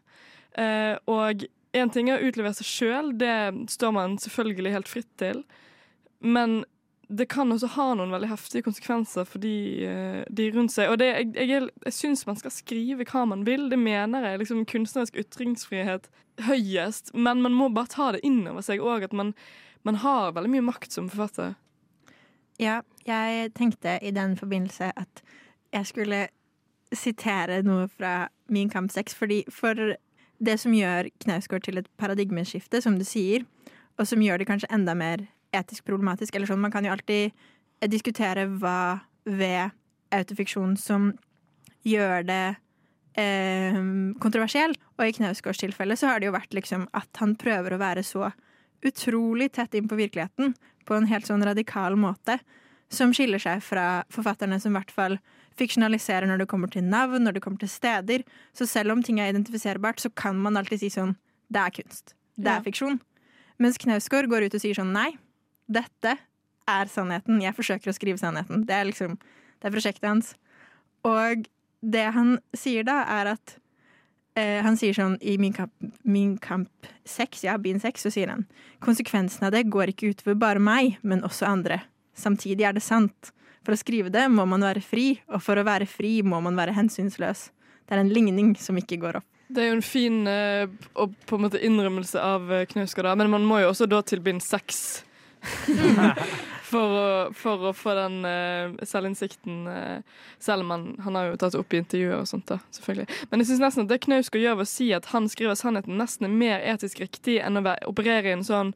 Eh, 0.59 0.95
og 1.09 1.45
én 1.77 1.91
ting 1.93 2.09
er 2.09 2.19
å 2.19 2.27
utlevere 2.27 2.57
seg 2.57 2.67
sjøl, 2.67 3.13
det 3.17 3.35
står 3.71 3.95
man 3.95 4.17
selvfølgelig 4.21 4.75
helt 4.75 4.91
fritt 4.91 5.11
til. 5.21 5.43
Men 6.19 6.63
det 7.11 7.27
kan 7.31 7.51
også 7.51 7.67
ha 7.75 7.85
noen 7.97 8.13
veldig 8.13 8.29
heftige 8.31 8.63
konsekvenser 8.63 9.25
for 9.27 9.43
de, 9.43 9.53
eh, 9.83 10.19
de 10.31 10.47
rundt 10.55 10.71
seg. 10.71 10.91
Og 10.91 10.99
det, 11.01 11.09
jeg, 11.11 11.31
jeg, 11.49 11.69
jeg 11.85 11.95
syns 11.95 12.23
man 12.27 12.39
skal 12.39 12.53
skrive 12.55 13.07
hva 13.09 13.25
man 13.27 13.43
vil. 13.47 13.67
Det 13.71 13.79
mener 13.79 14.29
jeg. 14.29 14.39
liksom 14.39 14.63
Kunstnerisk 14.69 15.17
ytringsfrihet 15.19 16.07
høyest. 16.47 17.11
Men 17.13 17.43
man 17.43 17.57
må 17.57 17.67
bare 17.73 17.91
ta 17.91 18.11
det 18.15 18.23
inn 18.27 18.45
over 18.47 18.63
seg 18.65 18.83
òg, 18.83 19.03
at 19.09 19.15
man, 19.17 19.33
man 19.87 19.99
har 20.05 20.31
veldig 20.37 20.53
mye 20.53 20.67
makt 20.71 20.95
som 20.95 21.09
forfatter. 21.11 21.57
Ja, 22.61 22.81
jeg 23.07 23.51
tenkte 23.57 23.97
i 24.01 24.13
den 24.15 24.37
forbindelse 24.39 24.91
at 24.95 25.23
jeg 25.73 25.87
skulle 25.89 26.21
sitere 26.93 27.61
noe 27.65 27.87
fra 27.91 28.29
Min 28.51 28.69
kamp 28.69 28.91
6, 28.91 29.15
fordi 29.15 29.43
for 29.51 29.95
det 30.43 30.57
som 30.59 30.73
gjør 30.75 31.09
Knausgård 31.23 31.63
til 31.67 31.79
et 31.79 31.91
paradigmeskifte, 32.01 32.81
som 32.83 32.97
du 32.99 33.05
sier, 33.07 33.45
og 33.99 34.07
som 34.07 34.21
gjør 34.23 34.41
det 34.41 34.47
kanskje 34.49 34.71
enda 34.73 34.95
mer 34.97 35.27
etisk 35.53 35.85
problematisk, 35.87 36.35
eller 36.35 36.47
sånn, 36.49 36.61
man 36.63 36.71
kan 36.71 36.85
jo 36.85 36.91
alltid 36.93 37.31
diskutere 37.91 38.45
hva 38.47 39.01
ved 39.25 39.71
autofiksjon 40.13 40.77
som 40.77 41.11
gjør 41.87 42.25
det 42.27 42.55
eh, 43.19 43.77
kontroversiell. 44.21 44.75
Og 44.99 45.07
i 45.07 45.15
Knausgårds 45.17 45.61
tilfelle 45.63 45.97
så 45.97 46.11
har 46.11 46.19
det 46.21 46.29
jo 46.29 46.35
vært 46.35 46.53
liksom 46.57 46.87
at 46.97 47.09
han 47.21 47.35
prøver 47.39 47.73
å 47.75 47.81
være 47.81 48.03
så 48.05 48.31
utrolig 48.85 49.51
tett 49.53 49.75
inn 49.77 49.89
på 49.89 49.97
virkeligheten 49.99 50.55
på 50.87 50.97
en 50.97 51.09
helt 51.09 51.27
sånn 51.29 51.43
radikal 51.45 51.95
måte, 51.99 52.39
som 52.91 53.13
skiller 53.15 53.39
seg 53.39 53.61
fra 53.63 54.03
forfatterne 54.11 54.57
som 54.59 54.73
i 54.73 54.79
hvert 54.79 54.91
fall 54.91 55.17
fiksjonaliserer 55.59 56.27
når 56.27 56.41
det 56.41 56.47
kommer 56.51 56.71
til 56.71 56.83
navn, 56.87 57.23
når 57.23 57.37
det 57.37 57.43
kommer 57.43 57.61
til 57.61 57.69
steder. 57.71 58.23
Så 58.57 58.65
selv 58.67 58.91
om 58.95 59.03
ting 59.03 59.19
er 59.21 59.31
identifiserbart, 59.31 59.99
så 60.01 60.09
kan 60.15 60.39
man 60.41 60.57
alltid 60.59 60.79
si 60.85 60.89
sånn 60.93 61.15
Det 61.51 61.59
er 61.59 61.71
kunst. 61.75 62.13
Det 62.39 62.47
er 62.47 62.59
Ja. 62.59 62.61
fiksjon. 62.63 62.99
Mens 63.59 63.77
Knausgård 63.77 64.27
går 64.31 64.45
ut 64.47 64.53
og 64.55 64.61
sier 64.61 64.73
sånn 64.73 64.93
Nei, 64.93 65.17
dette 65.71 66.17
er 66.69 66.91
sannheten. 66.91 67.41
Jeg 67.43 67.55
forsøker 67.57 67.91
å 67.91 67.95
skrive 67.95 68.21
sannheten. 68.21 68.65
Det 68.67 68.75
er 68.75 68.87
liksom 68.89 69.17
Det 69.61 69.69
er 69.69 69.73
prosjektet 69.75 70.07
hans. 70.09 70.35
Og 71.05 71.45
det 71.81 72.07
han 72.13 72.39
sier 72.57 72.85
da, 72.85 73.03
er 73.09 73.33
at 73.35 73.57
eh, 74.37 74.61
Han 74.63 74.77
sier 74.77 74.93
sånn 74.93 75.17
i 75.21 75.37
Min 75.37 75.53
kamp, 75.53 75.73
min 76.03 76.37
kamp 76.37 76.89
6, 77.05 77.43
ja, 77.43 77.57
bin 77.57 77.79
6, 77.79 78.01
så 78.01 78.11
sier 78.13 78.29
han 78.29 78.45
konsekvensen 78.81 79.45
av 79.45 79.51
det 79.53 79.69
går 79.69 79.91
ikke 79.91 80.13
utover 80.13 80.35
bare 80.35 80.59
meg, 80.59 80.97
men 81.01 81.23
også 81.23 81.45
andre. 81.45 81.81
Samtidig 82.17 82.65
er 82.65 82.73
det 82.73 82.81
sant. 82.81 83.31
For 83.61 83.75
å 83.75 83.77
skrive 83.77 84.09
det 84.09 84.25
må 84.33 84.47
man 84.49 84.63
være 84.65 84.81
fri, 84.81 85.19
og 85.29 85.43
for 85.45 85.59
å 85.59 85.65
være 85.65 85.85
fri 85.85 86.21
må 86.25 86.39
man 86.41 86.57
være 86.57 86.73
hensynsløs. 86.73 87.51
Det 87.85 87.93
er 87.93 88.01
en 88.01 88.09
ligning 88.13 88.55
som 88.57 88.77
ikke 88.79 88.97
går 89.01 89.19
opp. 89.19 89.27
Det 89.51 89.61
er 89.61 89.69
jo 89.69 89.77
en 89.77 89.85
fin 89.85 90.17
eh, 90.31 90.65
og 90.95 91.13
på 91.27 91.37
en 91.37 91.45
måte 91.45 91.59
innrømmelse 91.59 92.21
av 92.23 92.47
uh, 92.49 92.61
Knausgård, 92.71 93.11
men 93.19 93.29
man 93.33 93.45
må 93.45 93.59
jo 93.61 93.71
også 93.73 93.89
da 93.91 93.99
til 94.07 94.23
bind 94.23 94.41
seks. 94.45 95.03
for, 96.71 96.95
å, 96.95 97.05
for 97.35 97.67
å 97.69 97.73
få 97.75 97.93
den 97.97 98.17
uh, 98.25 98.73
selvinnsikten, 98.87 99.61
uh, 99.67 100.25
selv 100.39 100.65
om 100.65 100.73
han, 100.75 100.87
han 101.05 101.19
har 101.19 101.29
jo 101.31 101.37
tatt 101.41 101.57
opp 101.59 101.75
i 101.75 101.81
intervjuer 101.81 102.21
og 102.21 102.27
sånt. 102.29 102.47
da, 102.51 102.59
selvfølgelig. 102.75 103.07
Men 103.31 103.43
jeg 103.43 103.51
synes 103.51 103.63
nesten 103.65 103.85
at 103.85 103.93
det 103.93 104.01
Knausgård 104.07 104.43
gjør 104.45 104.59
ved 104.61 104.69
å 104.69 104.73
si 104.73 104.91
at 104.97 105.11
han 105.13 105.29
skriver 105.31 105.59
sannheten, 105.59 105.99
nesten 105.99 106.27
er 106.29 106.35
mer 106.43 106.67
etisk 106.73 107.03
riktig 107.03 107.39
enn 107.43 107.59
å 107.59 107.65
være, 107.65 107.87
operere 107.91 108.33
i 108.33 108.37
en 108.39 108.45
sånn 108.47 108.75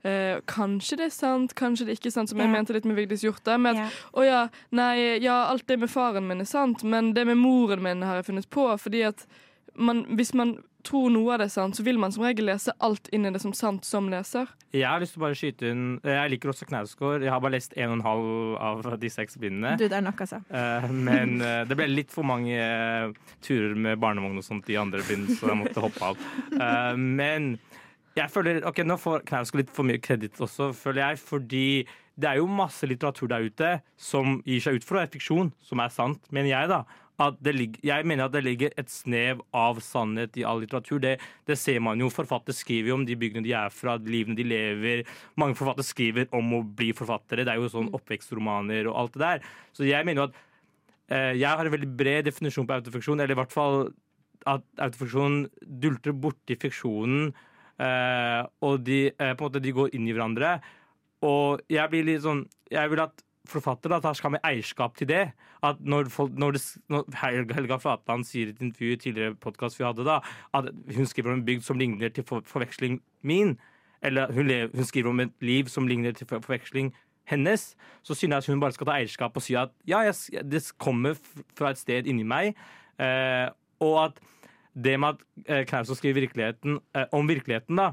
Uh, 0.00 0.38
kanskje 0.48 0.96
det 0.96 1.06
er 1.10 1.12
sant, 1.12 1.52
kanskje 1.52 1.84
det 1.84 1.92
er 1.92 1.98
ikke 1.98 2.08
er 2.08 2.14
sant, 2.14 2.30
som 2.30 2.38
jeg 2.40 2.48
mente 2.48 2.72
litt 2.72 2.86
med 2.88 2.96
Vigdis 2.96 3.20
Hjorte. 3.20 3.58
Med 3.60 3.76
at 3.76 3.80
Ja. 3.82 3.88
å 4.16 4.22
ja, 4.24 4.38
nei, 4.72 4.94
ja, 5.20 5.34
alt 5.50 5.66
det 5.68 5.76
med 5.76 5.90
faren 5.92 6.24
min 6.24 6.40
er 6.40 6.48
sant, 6.48 6.80
men 6.88 7.10
det 7.12 7.26
med 7.28 7.36
moren 7.36 7.82
min 7.84 8.00
har 8.08 8.16
jeg 8.16 8.30
funnet 8.30 8.48
på. 8.48 8.64
Fordi 8.80 9.02
at 9.10 9.26
man, 9.76 10.06
hvis 10.16 10.32
man 10.32 10.54
tror 10.86 11.10
noe 11.12 11.34
av 11.34 11.42
det 11.42 11.48
er 11.48 11.52
sant, 11.54 11.76
så 11.78 11.84
vil 11.86 11.98
man 12.00 12.12
som 12.14 12.24
regel 12.26 12.48
lese 12.50 12.74
alt 12.84 13.08
inn 13.14 13.26
i 13.28 13.32
det 13.34 13.40
som 13.42 13.54
sant 13.56 13.86
som 13.86 14.08
leser. 14.12 14.50
Jeg 14.74 14.86
har 14.86 15.02
lyst 15.02 15.16
til 15.16 15.22
å 15.22 15.24
bare 15.24 15.38
skyte 15.38 15.70
inn 15.72 15.84
Jeg 16.06 16.30
liker 16.30 16.52
også 16.52 16.68
Knausgård. 16.68 17.24
Jeg 17.26 17.32
har 17.34 17.40
bare 17.42 17.56
lest 17.56 17.74
en 17.76 17.90
og 17.90 17.96
en 17.98 18.04
halv 18.06 18.58
av 18.62 19.00
de 19.02 19.10
seks 19.10 19.38
bindene. 19.42 19.74
Du, 19.80 19.86
det 19.90 19.98
er 19.98 20.04
nok, 20.06 20.22
altså. 20.22 20.40
Eh, 20.46 20.86
men 20.94 21.40
eh, 21.42 21.62
det 21.66 21.78
ble 21.78 21.88
litt 21.90 22.14
for 22.14 22.26
mange 22.28 22.54
eh, 22.54 23.34
turer 23.46 23.74
med 23.74 23.98
barnevogn 24.02 24.38
og 24.38 24.46
sånt 24.46 24.70
i 24.70 24.78
andre 24.80 25.02
bind, 25.08 25.32
så 25.36 25.50
jeg 25.50 25.60
måtte 25.64 25.82
hoppe 25.82 26.12
av. 26.12 26.28
Eh, 26.54 26.94
men 27.00 27.56
jeg 28.18 28.30
føler 28.30 28.62
Ok, 28.68 28.82
nå 28.86 28.96
får 29.00 29.26
Knausgård 29.28 29.64
litt 29.64 29.74
for 29.74 29.86
mye 29.86 30.02
kreditt 30.02 30.38
også, 30.42 30.70
føler 30.76 31.04
jeg, 31.08 31.20
fordi 31.24 31.66
det 32.20 32.28
er 32.28 32.40
jo 32.40 32.48
masse 32.52 32.86
litteratur 32.88 33.30
der 33.30 33.46
ute 33.48 33.68
som 34.00 34.40
gir 34.44 34.60
seg 34.62 34.78
ut 34.78 34.86
for 34.86 34.98
å 34.98 35.02
være 35.02 35.14
fiksjon, 35.14 35.52
som 35.64 35.80
er 35.80 35.92
sant, 35.94 36.26
mener 36.34 36.52
jeg, 36.52 36.68
da. 36.72 36.82
Ligger, 37.20 37.82
jeg 37.84 38.06
mener 38.08 38.24
at 38.24 38.32
det 38.32 38.40
ligger 38.46 38.72
et 38.80 38.88
snev 38.88 39.42
av 39.52 39.80
sannhet 39.84 40.38
i 40.40 40.44
all 40.48 40.62
litteratur. 40.62 41.00
Det, 41.02 41.18
det 41.48 41.56
ser 41.60 41.80
man 41.84 42.00
jo. 42.00 42.08
Forfattere 42.12 42.56
skriver 42.56 42.92
jo 42.92 42.96
om 42.96 43.04
de 43.04 43.16
byggene 43.20 43.44
de 43.44 43.52
er 43.56 43.74
fra, 43.74 43.98
de 44.00 44.08
livene 44.08 44.38
de 44.38 44.46
lever. 44.48 45.02
Mange 45.40 45.58
forfattere 45.58 45.84
skriver 45.84 46.30
om 46.36 46.54
å 46.56 46.62
bli 46.64 46.94
forfattere. 46.96 47.44
Det 47.44 47.52
er 47.52 47.60
jo 47.60 47.68
sånn 47.72 47.92
oppvekstromaner 47.96 48.88
og 48.88 48.96
alt 49.02 49.18
det 49.18 49.24
der. 49.26 49.44
Så 49.76 49.84
jeg 49.84 50.08
mener 50.08 50.22
jo 50.22 50.28
at 50.30 50.40
eh, 51.12 51.32
jeg 51.42 51.60
har 51.60 51.60
en 51.66 51.76
veldig 51.76 51.92
bred 52.00 52.24
definisjon 52.30 52.68
på 52.68 52.78
autofiksjon, 52.78 53.20
eller 53.20 53.36
i 53.36 53.40
hvert 53.42 53.54
fall 53.54 53.80
at 54.48 54.64
autofiksjon 54.80 55.42
dulter 55.60 56.16
borti 56.16 56.56
fiksjonen, 56.56 57.34
eh, 57.84 58.42
og 58.64 58.80
de, 58.86 59.02
eh, 59.12 59.34
på 59.34 59.44
en 59.44 59.50
måte, 59.50 59.60
de 59.60 59.76
går 59.76 59.92
inn 59.92 60.08
i 60.08 60.16
hverandre. 60.16 60.56
Og 61.28 61.60
jeg 61.68 61.92
blir 61.92 62.06
litt 62.06 62.22
sånn 62.24 62.46
Jeg 62.72 62.88
vil 62.88 63.02
at 63.02 63.20
forfattere 63.48 64.00
da, 64.02 64.12
skal 64.14 64.30
ha 64.30 64.36
med 64.36 64.46
eierskap 64.46 64.96
til 64.98 65.08
det. 65.08 65.22
At 65.66 65.80
når, 65.80 66.10
folk, 66.12 66.32
når, 66.38 66.56
det, 66.56 66.62
når 66.92 67.06
Helga 67.54 67.78
Flatland 67.80 68.24
sier 68.28 68.50
i 68.50 68.54
et 68.54 68.62
intervju 68.64 68.92
i 68.92 69.00
tidligere 69.04 69.36
podkast 69.40 69.80
vi 69.80 69.86
hadde, 69.86 70.06
da, 70.06 70.20
at 70.56 70.70
hun 70.96 71.08
skriver 71.08 71.32
om 71.32 71.40
en 71.40 71.46
bygd 71.46 71.66
som 71.66 71.78
ligner 71.80 72.12
til 72.14 72.26
for, 72.28 72.44
forveksling 72.46 73.00
min, 73.22 73.56
eller 74.02 74.32
hun, 74.32 74.46
lever, 74.48 74.72
hun 74.74 74.88
skriver 74.88 75.10
om 75.10 75.20
et 75.20 75.32
liv 75.44 75.68
som 75.68 75.88
ligner 75.88 76.12
til 76.16 76.26
for, 76.26 76.40
forveksling 76.44 76.92
hennes, 77.30 77.76
så 78.02 78.14
synes 78.14 78.30
jeg 78.30 78.36
at 78.36 78.46
hun 78.46 78.60
bare 78.60 78.74
skal 78.74 78.88
ta 78.88 78.98
eierskap 78.98 79.36
og 79.36 79.44
si 79.44 79.54
at 79.58 79.72
ja, 79.86 80.00
jeg, 80.08 80.44
det 80.50 80.64
kommer 80.78 81.18
fra 81.58 81.70
et 81.70 81.78
sted 81.78 82.08
inni 82.10 82.24
meg, 82.26 82.56
eh, 82.98 83.48
og 83.80 83.98
at 84.04 84.22
det 84.74 84.96
med 85.00 85.14
at 85.14 85.26
eh, 85.46 85.66
Knausgård 85.68 85.98
skriver 85.98 86.20
virkeligheten, 86.20 86.80
eh, 86.96 87.06
om 87.12 87.28
virkeligheten, 87.28 87.76
da 87.76 87.92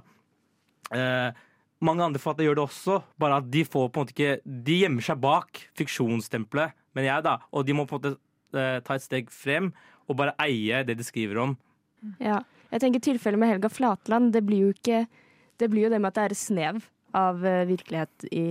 eh, 0.95 1.33
mange 1.81 2.03
andre 2.03 2.19
forfattere 2.19 2.47
gjør 2.47 2.55
det 2.59 2.63
også, 2.67 2.95
bare 3.21 3.37
at 3.41 3.49
de 3.53 3.63
får 3.65 3.89
på 3.91 3.99
en 3.99 4.05
måte 4.05 4.13
ikke 4.15 4.41
De 4.65 4.77
gjemmer 4.81 5.05
seg 5.05 5.19
bak 5.21 5.61
fiksjonsstempelet, 5.77 6.73
men 6.97 7.05
jeg, 7.05 7.23
da. 7.23 7.37
Og 7.53 7.65
de 7.67 7.73
må 7.77 7.85
på 7.89 7.97
en 7.99 8.01
måte 8.01 8.17
eh, 8.57 8.79
ta 8.85 8.95
et 8.97 9.03
steg 9.05 9.29
frem 9.33 9.71
og 10.07 10.15
bare 10.17 10.33
eie 10.39 10.83
det 10.87 10.95
de 10.97 11.03
skriver 11.05 11.37
om. 11.43 11.57
Ja. 12.23 12.39
Jeg 12.71 12.81
tenker 12.83 12.99
Tilfellet 13.03 13.39
med 13.39 13.49
Helga 13.53 13.69
Flatland, 13.71 14.33
det 14.35 14.41
blir 14.45 14.67
jo 14.67 14.73
ikke 14.75 15.05
Det 15.57 15.69
blir 15.71 15.87
jo 15.87 15.89
det 15.89 15.99
med 16.01 16.09
at 16.11 16.15
det 16.17 16.23
er 16.25 16.33
et 16.35 16.37
snev 16.41 16.81
av 17.17 17.45
eh, 17.45 17.63
virkelighet 17.65 18.27
i, 18.31 18.43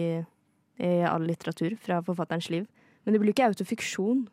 i 0.82 0.92
all 1.06 1.22
litteratur 1.28 1.76
fra 1.78 2.00
forfatterens 2.02 2.48
liv. 2.50 2.64
Men 3.04 3.14
det 3.14 3.20
blir 3.22 3.30
jo 3.30 3.36
ikke 3.36 3.50
autofiksjon. 3.52 4.24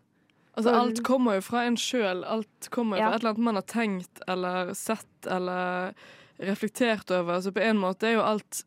Altså, 0.57 0.73
alt 0.73 1.03
kommer 1.05 1.37
jo 1.37 1.43
fra 1.45 1.63
en 1.67 1.77
sjøl. 1.77 2.23
Alt 2.25 2.69
kommer 2.73 2.97
jo 2.97 3.03
Ja. 3.03 3.09
fra 3.11 3.15
et 3.17 3.21
eller 3.21 3.33
annet 3.35 3.45
man 3.45 3.59
har 3.59 3.67
tenkt 3.69 4.23
eller 4.27 4.73
sett 4.77 5.27
eller 5.29 5.93
reflektert 6.41 7.11
over. 7.13 7.41
Så 7.41 7.51
på 7.53 7.61
en 7.61 7.77
måte 7.81 8.09
er 8.09 8.15
jo 8.17 8.25
alt 8.25 8.63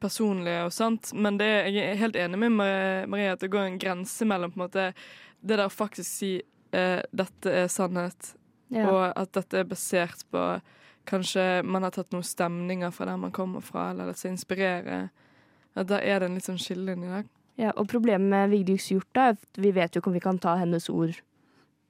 personlig 0.00 0.56
og 0.64 0.72
sant, 0.74 1.12
men 1.14 1.36
det, 1.40 1.48
jeg 1.74 1.84
er 1.92 2.00
helt 2.00 2.16
enig 2.16 2.38
med 2.42 3.08
Marie, 3.12 3.30
at 3.32 3.40
det 3.44 3.50
går 3.52 3.68
en 3.68 3.78
grense 3.80 4.26
mellom 4.28 4.52
på 4.54 4.60
en 4.60 4.64
måte, 4.66 4.84
det 5.40 5.56
der 5.58 5.66
å 5.68 5.72
faktisk 5.72 6.08
si 6.10 6.32
eh, 6.72 7.00
dette 7.12 7.54
er 7.64 7.68
sannhet, 7.72 8.34
Ja. 8.70 8.84
og 8.86 9.00
at 9.18 9.32
dette 9.34 9.58
er 9.58 9.64
basert 9.66 10.20
på 10.30 10.60
Kanskje 11.10 11.62
man 11.64 11.82
har 11.82 11.90
tatt 11.90 12.12
noen 12.12 12.22
stemninger 12.22 12.92
fra 12.92 13.06
der 13.08 13.16
man 13.18 13.32
kommer 13.34 13.62
fra, 13.64 13.88
eller 13.90 14.06
latt 14.10 14.18
seg 14.20 14.34
inspirere. 14.34 14.98
At 15.74 15.88
da 15.88 15.96
er 15.98 16.20
det 16.20 16.28
en 16.28 16.34
litt 16.36 16.44
sånn 16.46 16.58
skillelinje 16.60 17.08
der. 17.08 17.24
Ja, 17.58 17.70
og 17.74 17.88
problemet 17.90 18.28
med 18.30 18.50
Vigdis 18.52 18.90
Hjorth 18.92 19.18
er 19.18 19.32
at 19.32 19.58
vi 19.58 19.72
vet 19.74 19.96
jo 19.96 20.02
ikke 20.02 20.10
om 20.12 20.14
vi 20.18 20.22
kan 20.22 20.38
ta 20.38 20.54
hennes 20.60 20.86
ord 20.92 21.16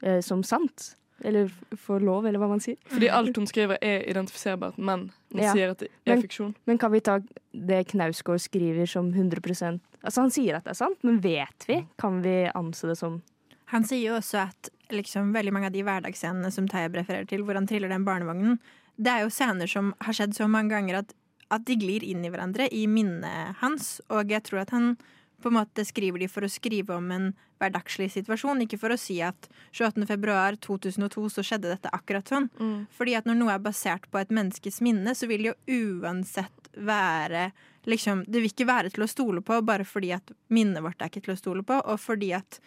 eh, 0.06 0.20
som 0.24 0.44
sant. 0.46 0.92
Eller 1.24 1.50
får 1.76 2.00
lov, 2.00 2.26
eller 2.26 2.38
hva 2.40 2.48
man 2.48 2.60
sier. 2.60 2.76
Fordi 2.88 3.08
alt 3.12 3.36
hun 3.36 3.46
skriver 3.46 3.78
er 3.82 4.02
identifiserbart, 4.08 4.78
men 4.78 5.10
hun 5.32 5.42
Ja. 5.42 5.52
sier 5.52 5.70
at 5.70 5.78
det 5.78 5.88
er 6.06 6.14
Men- 6.16 6.22
fiksjon. 6.22 6.54
Men 6.66 6.78
kan 6.78 6.90
vi 6.92 7.00
ta 7.00 7.18
det 7.52 7.88
Knausgård 7.88 8.40
skriver 8.40 8.86
som 8.88 9.12
100% 9.12 9.80
Altså 10.02 10.22
Han 10.22 10.30
sier 10.30 10.54
at 10.56 10.64
det 10.64 10.70
er 10.70 10.74
sant, 10.74 10.96
men 11.04 11.20
vet 11.20 11.66
vi? 11.68 11.86
Kan 11.98 12.22
vi 12.22 12.48
anse 12.54 12.88
det 12.88 12.96
som 12.96 13.22
Han 13.66 13.84
sier 13.84 14.10
jo 14.12 14.16
også 14.16 14.48
at 14.48 14.70
liksom, 14.90 15.32
veldig 15.32 15.52
mange 15.52 15.66
av 15.66 15.72
de 15.72 15.82
hverdagsscenene 15.82 16.50
som 16.50 16.66
Tayeb 16.66 16.94
refererer 16.94 17.28
til, 17.28 17.42
hvor 17.44 17.54
han 17.54 17.66
triller 17.66 17.88
den 17.88 18.04
barnevognen, 18.04 18.58
det 18.98 19.06
er 19.12 19.20
jo 19.20 19.28
scener 19.28 19.68
som 19.68 19.94
har 20.00 20.12
skjedd 20.12 20.34
så 20.34 20.48
mange 20.50 20.70
ganger 20.70 20.96
at, 20.98 21.12
at 21.52 21.64
de 21.64 21.76
glir 21.76 22.02
inn 22.02 22.24
i 22.24 22.28
hverandre 22.30 22.66
i 22.72 22.86
minnet 22.86 23.54
hans. 23.60 24.00
Og 24.10 24.26
jeg 24.28 24.42
tror 24.42 24.62
at 24.62 24.70
han 24.70 24.96
på 25.42 25.50
en 25.50 25.58
måte 25.58 25.84
skriver 25.86 26.22
de 26.22 26.28
for 26.30 26.46
å 26.46 26.50
skrive 26.50 26.96
om 26.96 27.10
en 27.14 27.30
hverdagslig 27.60 28.08
situasjon, 28.14 28.62
ikke 28.64 28.78
for 28.80 28.94
å 28.94 28.98
si 29.00 29.18
at 29.24 29.48
28. 29.76 30.06
februar 30.08 30.56
2002 30.64 31.26
så 31.34 31.44
skjedde 31.44 31.72
dette 31.72 31.92
akkurat 31.96 32.28
sånn. 32.30 32.48
Mm. 32.60 32.86
Fordi 32.96 33.16
at 33.18 33.28
når 33.28 33.40
noe 33.40 33.56
er 33.56 33.64
basert 33.64 34.08
på 34.12 34.20
et 34.20 34.32
menneskes 34.34 34.80
minne, 34.84 35.14
så 35.16 35.28
vil 35.30 35.44
det 35.44 35.52
jo 35.52 35.80
uansett 36.00 36.70
være 36.78 37.50
liksom, 37.90 38.22
Det 38.28 38.38
vil 38.38 38.52
ikke 38.52 38.68
være 38.68 38.92
til 38.94 39.02
å 39.02 39.08
stole 39.10 39.40
på 39.42 39.56
bare 39.66 39.86
fordi 39.88 40.12
at 40.14 40.30
minnet 40.54 40.84
vårt 40.84 41.00
er 41.02 41.10
ikke 41.10 41.24
til 41.24 41.34
å 41.34 41.40
stole 41.40 41.64
på, 41.66 41.80
og 41.80 41.98
fordi 41.98 42.30
at 42.36 42.60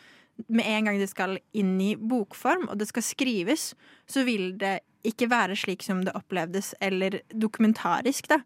med 0.49 0.65
en 0.65 0.89
gang 0.89 0.97
det 0.99 1.11
skal 1.11 1.37
inn 1.53 1.75
i 1.81 1.93
bokform, 1.95 2.65
og 2.69 2.79
det 2.81 2.89
skal 2.89 3.05
skrives, 3.05 3.71
så 4.09 4.25
vil 4.25 4.55
det 4.57 4.79
ikke 5.07 5.29
være 5.31 5.55
slik 5.59 5.83
som 5.85 6.01
det 6.05 6.15
opplevdes, 6.17 6.73
eller 6.81 7.21
dokumentarisk, 7.29 8.29
da. 8.31 8.41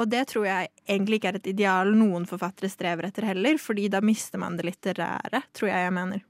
Og 0.00 0.08
det 0.08 0.22
tror 0.30 0.46
jeg 0.48 0.70
egentlig 0.86 1.18
ikke 1.18 1.32
er 1.32 1.38
et 1.38 1.48
ideal 1.52 1.90
noen 1.96 2.24
forfattere 2.28 2.70
strever 2.72 3.08
etter 3.08 3.26
heller, 3.28 3.58
fordi 3.60 3.90
da 3.92 4.00
mister 4.04 4.40
man 4.40 4.56
det 4.56 4.64
litterære, 4.70 5.42
tror 5.52 5.68
jeg 5.68 5.86
jeg 5.86 5.94
mener. 5.96 6.22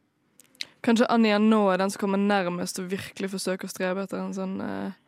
Kanskje 0.83 1.07
Anja 1.15 1.39
nå 1.39 1.61
er 1.71 1.79
den 1.79 1.93
som 1.95 2.03
kommer 2.03 2.19
nærmest 2.19 2.81
å 2.83 2.89
virkelig 2.91 3.31
forsøke 3.37 3.69
å 3.69 3.71
strebe 3.71 4.03
etter 4.03 4.19
en 4.19 4.35
sånn 4.35 4.57
eh, 4.65 4.99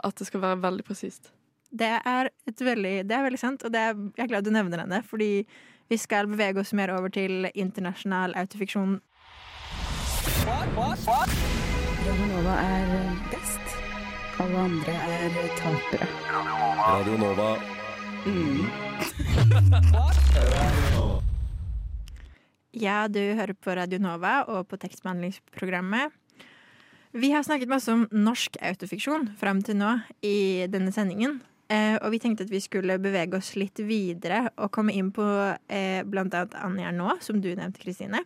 At 0.00 0.16
det 0.16 0.30
skal 0.30 0.40
være 0.40 0.62
veldig 0.62 0.86
presist. 0.86 1.28
Det 1.70 1.90
er, 2.00 2.30
et 2.48 2.62
veldig, 2.64 2.94
det 3.06 3.14
er 3.14 3.26
veldig 3.26 3.38
sant, 3.38 3.62
og 3.62 3.74
det 3.74 3.82
er, 3.90 4.00
jeg 4.16 4.24
er 4.24 4.32
glad 4.32 4.48
du 4.48 4.50
nevner 4.54 4.82
henne, 4.82 5.02
fordi 5.06 5.44
vi 5.90 5.98
skal 6.00 6.26
bevege 6.30 6.64
oss 6.64 6.72
mer 6.74 6.90
over 6.96 7.12
til 7.12 7.46
internasjonal 7.52 8.34
autofiksjon. 8.40 8.98
Radionova 12.00 12.56
er 12.64 12.86
best. 13.30 13.59
Alle 14.40 14.56
andre 14.56 14.92
er 14.94 15.34
tapere. 15.58 16.06
Radio 16.80 17.16
Nova. 17.20 17.48
Ja, 22.72 23.08
du 23.12 23.20
hører 23.20 23.52
på 23.52 23.74
Radio 23.76 24.00
Nova 24.00 24.38
og 24.48 24.64
på 24.70 24.78
tekstbehandlingsprogrammet. 24.80 26.16
Vi 27.12 27.32
har 27.34 27.44
snakket 27.44 27.68
masse 27.68 27.92
om 27.92 28.06
norsk 28.14 28.56
autofiksjon 28.64 29.28
fram 29.36 29.60
til 29.66 29.76
nå 29.82 29.92
i 30.24 30.64
denne 30.72 30.94
sendingen. 30.94 31.42
Eh, 31.68 31.98
og 32.00 32.08
vi 32.14 32.24
tenkte 32.24 32.48
at 32.48 32.54
vi 32.54 32.64
skulle 32.64 32.96
bevege 33.02 33.36
oss 33.36 33.52
litt 33.60 33.84
videre 33.84 34.46
og 34.56 34.72
komme 34.72 34.96
inn 34.96 35.12
på 35.12 35.26
eh, 35.68 36.00
annet 36.00 36.56
Anja 36.64 36.96
nå, 36.96 37.18
som 37.20 37.44
du 37.44 37.52
nevnte, 37.52 37.82
Kristine. 37.84 38.24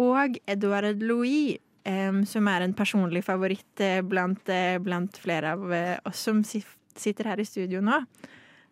Og 0.00 0.42
Edouard 0.50 0.98
Louis, 1.06 1.60
som 2.26 2.48
er 2.48 2.64
en 2.64 2.74
personlig 2.76 3.22
favoritt 3.24 3.80
eh, 3.80 4.00
blant, 4.02 4.48
eh, 4.48 4.78
blant 4.78 5.16
flere 5.16 5.54
av 5.56 5.72
eh, 5.72 5.98
oss 6.04 6.20
som 6.28 6.42
sitter 6.44 7.24
her 7.24 7.40
i 7.40 7.46
studio 7.48 7.80
nå. 7.80 8.02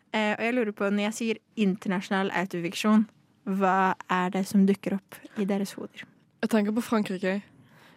Og 0.08 0.40
jeg 0.40 0.54
lurer 0.56 0.72
på, 0.72 0.86
når 0.88 1.10
jeg 1.10 1.16
sier 1.18 1.38
internasjonal 1.60 2.30
autofiksjon, 2.32 3.02
hva 3.44 3.92
er 4.08 4.30
det 4.32 4.46
som 4.48 4.62
dukker 4.64 4.96
opp 4.96 5.18
i 5.36 5.44
deres 5.44 5.74
hoder? 5.76 6.06
Jeg 6.40 6.48
tenker 6.48 6.72
på 6.72 6.84
Frankrike. 6.86 7.34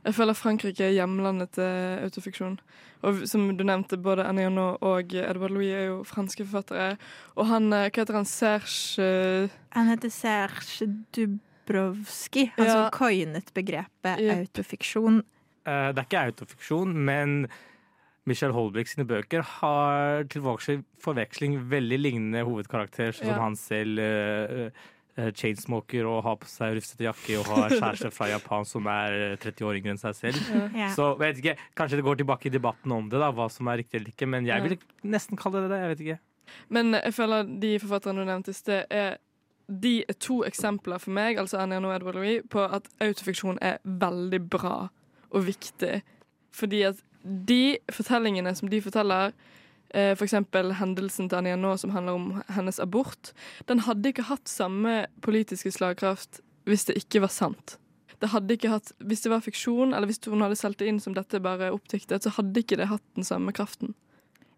Jeg 0.01 0.17
føler 0.17 0.35
Frankrike 0.35 0.89
er 0.89 0.97
hjemlandet 0.97 1.53
til 1.55 2.03
autofiksjon. 2.03 2.57
Og 3.07 3.23
som 3.31 3.47
du 3.55 3.63
nevnte, 3.63 3.95
både 3.95 4.25
Annie 4.27 4.51
og 4.51 5.15
Edvard 5.15 5.55
Louis 5.55 5.71
er 5.71 5.87
jo 5.87 6.01
franske 6.03 6.43
forfattere. 6.43 6.97
Og 7.39 7.47
han, 7.47 7.71
hva 7.71 7.87
heter 7.87 8.19
han, 8.19 8.27
Serge 8.27 9.47
Han 9.77 9.93
heter 9.93 10.11
Serge 10.11 11.29
Dubrovski, 11.71 12.51
han 12.57 12.65
Ja. 12.67 12.71
som 12.73 12.91
coinet 12.99 13.51
begrepet 13.53 14.19
yep. 14.19 14.37
autofiksjon. 14.45 15.21
Uh, 15.67 15.91
det 15.93 16.01
er 16.01 16.07
ikke 16.07 16.25
autofiksjon, 16.31 16.93
men 16.93 17.47
Michel 18.25 18.51
Holbeck 18.53 18.87
sine 18.87 19.05
bøker 19.05 19.41
har 19.41 20.23
til 20.29 20.41
forveksling 21.01 21.57
veldig 21.69 21.97
lignende 21.99 22.43
hovedkarakter, 22.45 23.11
som 23.17 23.27
Ja. 23.27 23.39
han 23.39 23.55
selv 23.55 23.97
eh, 23.99 25.31
chainsmoker 25.35 26.05
og 26.05 26.23
har 26.23 26.35
på 26.37 26.45
seg 26.47 26.75
rufsete 26.77 27.03
jakke 27.03 27.39
og 27.39 27.45
har 27.49 27.69
kjæreste 27.69 28.11
fra 28.13 28.29
Japan 28.29 28.63
som 28.65 28.85
er 28.87 29.33
eh, 29.33 29.37
30 29.41 29.65
år 29.65 29.79
yngre 29.81 29.95
enn 29.95 30.01
seg 30.01 30.15
selv. 30.15 30.37
Ja. 30.77 30.91
Så 30.93 31.17
vet 31.19 31.41
ikke, 31.41 31.57
Kanskje 31.75 31.97
det 31.99 32.05
går 32.05 32.21
tilbake 32.21 32.47
i 32.47 32.53
debatten 32.53 32.91
om 32.95 33.09
det, 33.09 33.19
da, 33.19 33.31
hva 33.31 33.49
som 33.51 33.67
er 33.67 33.81
riktig 33.81 33.99
eller 33.99 34.13
ikke, 34.13 34.29
men 34.29 34.45
jeg 34.45 34.63
vil 34.63 34.77
nesten 35.03 35.37
kalle 35.37 35.65
det 35.65 35.73
det. 35.73 35.81
jeg 35.81 35.89
vet 35.95 36.05
ikke. 36.05 36.19
Men 36.69 36.93
jeg 36.93 37.13
føler 37.15 37.51
de 37.61 37.73
forfatterne 37.79 38.21
du 38.23 38.25
nevnte 38.29 38.51
i 38.53 38.53
sted, 38.53 38.85
er 38.91 39.17
de 39.71 40.01
er 40.09 40.17
to 40.19 40.41
eksempler 40.43 40.99
for 40.99 41.15
meg, 41.15 41.39
altså 41.39 41.61
Arnaud 41.61 41.87
og 41.87 41.95
Edward 41.95 42.17
Louis, 42.19 42.43
på 42.49 42.63
at 42.65 42.89
autofiksjon 43.01 43.59
er 43.61 43.79
veldig 43.83 44.41
bra 44.51 44.75
og 45.31 45.47
viktig. 45.47 46.01
Fordi 46.51 46.81
at 46.89 46.99
de 47.23 47.77
fortellingene 47.91 48.53
som 48.55 48.69
de 48.69 48.81
forteller, 48.83 49.31
eh, 49.93 50.15
for 50.15 50.27
eksempel 50.27 50.73
hendelsen 50.73 51.29
til 51.29 51.37
Annie 51.37 51.53
Arnaud 51.53 51.77
som 51.77 51.93
handler 51.95 52.13
om 52.13 52.43
hennes 52.49 52.79
abort, 52.79 53.33
den 53.67 53.79
hadde 53.79 54.09
ikke 54.09 54.27
hatt 54.27 54.49
samme 54.49 55.05
politiske 55.21 55.71
slagkraft 55.71 56.41
hvis 56.65 56.85
det 56.85 56.97
ikke 56.97 57.21
var 57.21 57.31
sant. 57.33 57.77
Det 58.21 58.29
hadde 58.29 58.53
ikke 58.53 58.69
hatt, 58.69 58.91
Hvis 58.99 59.21
det 59.21 59.31
var 59.31 59.41
fiksjon, 59.41 59.93
eller 59.93 60.05
hvis 60.05 60.19
hun 60.27 60.41
hadde 60.41 60.55
solgt 60.55 60.79
det 60.79 60.87
inn 60.87 60.99
som 60.99 61.13
dette 61.13 61.39
bare 61.41 61.71
oppdiktet, 61.71 62.21
så 62.21 62.29
hadde 62.29 62.59
ikke 62.59 62.77
det 62.77 62.91
hatt 62.91 63.03
den 63.15 63.23
samme 63.23 63.51
kraften. 63.51 63.95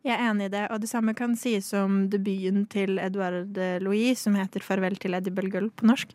Jeg 0.04 0.18
er 0.18 0.26
enig 0.34 0.50
i 0.50 0.52
det, 0.52 0.66
og 0.68 0.82
det 0.84 0.90
samme 0.92 1.14
kan 1.16 1.32
sies 1.40 1.70
om 1.80 2.10
debuten 2.12 2.66
til 2.68 2.98
Edouard 3.00 3.56
Louis, 3.80 4.20
som 4.20 4.36
heter 4.36 4.60
'Farvel 4.60 5.00
til 5.00 5.16
Edible 5.16 5.48
Girl' 5.50 5.72
på 5.72 5.88
norsk. 5.88 6.12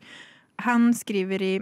Han 0.60 0.92
skriver 0.92 1.42
i 1.42 1.60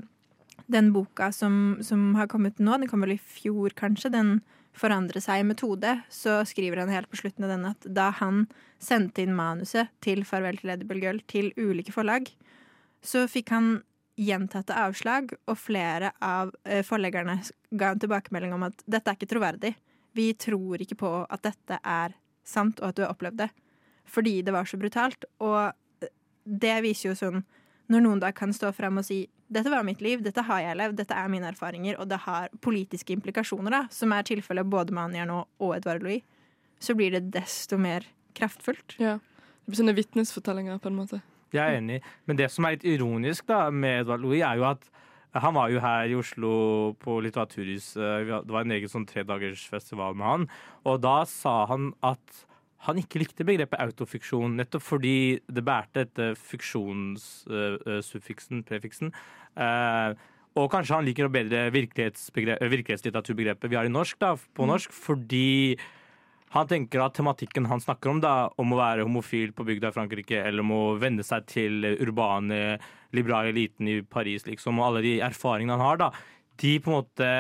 den 0.67 0.93
boka 0.93 1.31
som, 1.31 1.79
som 1.81 2.15
har 2.15 2.27
kommet 2.27 2.59
nå, 2.59 2.79
den 2.81 2.89
kom 2.89 3.05
vel 3.05 3.15
i 3.15 3.21
fjor 3.23 3.71
kanskje, 3.79 4.11
den 4.11 4.41
forandrer 4.75 5.23
seg 5.23 5.41
i 5.41 5.47
metode, 5.47 6.03
så 6.11 6.41
skriver 6.45 6.83
han 6.83 6.93
helt 6.93 7.09
på 7.09 7.23
slutten 7.23 7.47
av 7.47 7.55
denne 7.55 7.71
at 7.77 7.87
da 7.87 8.11
han 8.19 8.49
sendte 8.83 9.23
inn 9.23 9.37
manuset 9.37 9.89
til 10.03 10.25
'Farvel 10.27 10.59
til 10.59 10.75
Edible 10.75 11.01
Girl' 11.01 11.23
til 11.31 11.53
ulike 11.57 11.95
forlag, 11.95 12.27
så 13.03 13.29
fikk 13.31 13.55
han 13.55 13.83
gjentatte 14.19 14.75
avslag, 14.75 15.33
og 15.47 15.59
flere 15.61 16.11
av 16.21 16.51
eh, 16.65 16.83
forleggerne 16.83 17.39
ga 17.71 17.93
en 17.93 18.01
tilbakemelding 18.01 18.55
om 18.57 18.65
at 18.67 18.83
dette 18.89 19.13
er 19.13 19.15
ikke 19.15 19.31
troverdig. 19.31 19.77
Vi 20.17 20.31
tror 20.41 20.83
ikke 20.83 20.99
på 21.03 21.13
at 21.23 21.45
dette 21.45 21.79
er 21.83 22.17
sant, 22.47 22.81
og 22.81 22.91
at 22.91 22.99
du 22.99 23.05
har 23.05 23.13
opplevd 23.13 23.45
det. 23.45 23.51
Fordi 24.07 24.41
det 24.47 24.55
var 24.55 24.69
så 24.69 24.79
brutalt. 24.81 25.27
Og 25.43 26.09
det 26.47 26.77
viser 26.85 27.11
jo 27.11 27.19
sånn 27.19 27.41
Når 27.91 28.03
noen 28.03 28.21
da 28.23 28.33
kan 28.35 28.51
stå 28.55 28.73
frem 28.75 28.99
og 28.99 29.07
si 29.07 29.29
dette 29.47 29.71
var 29.71 29.85
mitt 29.87 30.01
liv, 30.03 30.23
dette 30.25 30.43
har 30.43 30.59
jeg 30.59 30.75
levd, 30.75 30.97
dette 30.99 31.15
er 31.15 31.29
mine 31.31 31.47
erfaringer, 31.53 32.01
og 32.03 32.09
det 32.11 32.17
har 32.25 32.51
politiske 32.65 33.15
implikasjoner, 33.15 33.71
da, 33.71 33.83
som 33.95 34.11
er 34.11 34.27
tilfellet 34.27 34.67
både 34.67 34.95
med 34.97 35.05
Anja 35.05 35.27
nå 35.29 35.37
og 35.63 35.77
Edvard 35.77 36.03
Louis, 36.03 36.25
så 36.83 36.97
blir 36.99 37.15
det 37.15 37.29
desto 37.37 37.79
mer 37.79 38.09
kraftfullt. 38.35 38.97
Ja. 38.99 39.21
Det 39.21 39.71
blir 39.71 39.79
sånne 39.79 39.95
vitnesfortellinger, 40.01 40.81
på 40.83 40.91
en 40.91 40.99
måte. 40.99 41.21
Jeg 41.55 41.63
er 41.63 41.79
enig. 41.79 42.01
Men 42.27 42.41
det 42.41 42.51
som 42.51 42.67
er 42.67 42.75
litt 42.75 42.89
ironisk 42.91 43.47
da 43.47 43.69
med 43.71 44.03
Edvard 44.03 44.27
Louis, 44.27 44.43
er 44.43 44.59
jo 44.59 44.67
at 44.69 44.91
han 45.35 45.55
var 45.55 45.71
jo 45.73 45.81
her 45.83 46.09
i 46.09 46.15
Oslo 46.17 46.93
på 47.03 47.21
Litteraturhus. 47.25 47.97
eh, 47.97 48.43
Det 48.45 48.53
var 48.53 48.61
en 48.63 48.71
egen 48.71 48.89
sånn 48.89 49.07
tredagersfestival 49.07 50.15
med 50.15 50.27
han. 50.27 50.49
Og 50.85 51.01
da 51.01 51.25
sa 51.25 51.67
han 51.67 51.95
at 52.03 52.47
han 52.87 52.97
ikke 53.01 53.19
likte 53.19 53.45
begrepet 53.45 53.81
autofiksjon, 53.81 54.57
nettopp 54.57 54.83
fordi 54.85 55.41
det 55.49 55.65
bærte 55.65 56.05
dette 56.05 56.35
fiksjonssuffiksen, 56.39 58.63
prefiksen. 58.69 59.13
Eh, 59.57 60.15
og 60.57 60.71
kanskje 60.73 60.95
han 60.97 61.05
liker 61.05 61.25
å 61.27 61.33
bedre 61.33 61.67
eh, 61.67 61.75
virkelighetslitteraturbegrepet 61.75 63.71
vi 63.71 63.77
har 63.77 63.85
i 63.89 63.93
norsk, 63.93 64.19
da, 64.23 64.37
på 64.37 64.67
norsk, 64.69 64.93
fordi 64.93 65.77
han 66.55 66.69
tenker 66.71 67.03
at 67.03 67.17
tematikken 67.19 67.67
han 67.71 67.83
snakker 67.83 68.13
om, 68.13 68.21
da, 68.23 68.35
om 68.61 68.73
å 68.73 68.79
være 68.79 69.07
homofil 69.07 69.53
på 69.57 69.67
bygda 69.67 69.91
i 69.91 69.97
Frankrike, 69.97 70.43
eller 70.47 70.63
om 70.63 70.75
å 70.77 70.85
venne 71.01 71.25
seg 71.27 71.49
til 71.51 71.89
urbane, 71.97 72.79
liberale 73.17 73.51
eliten 73.51 73.91
i 73.91 74.01
Paris, 74.03 74.47
liksom, 74.47 74.79
og 74.79 74.91
alle 74.91 75.05
de 75.07 75.17
erfaringene 75.27 75.77
han 75.77 75.87
har, 75.87 76.01
da, 76.05 76.13
de 76.63 76.77
på 76.81 76.93
en 76.93 77.01
måte 77.01 77.33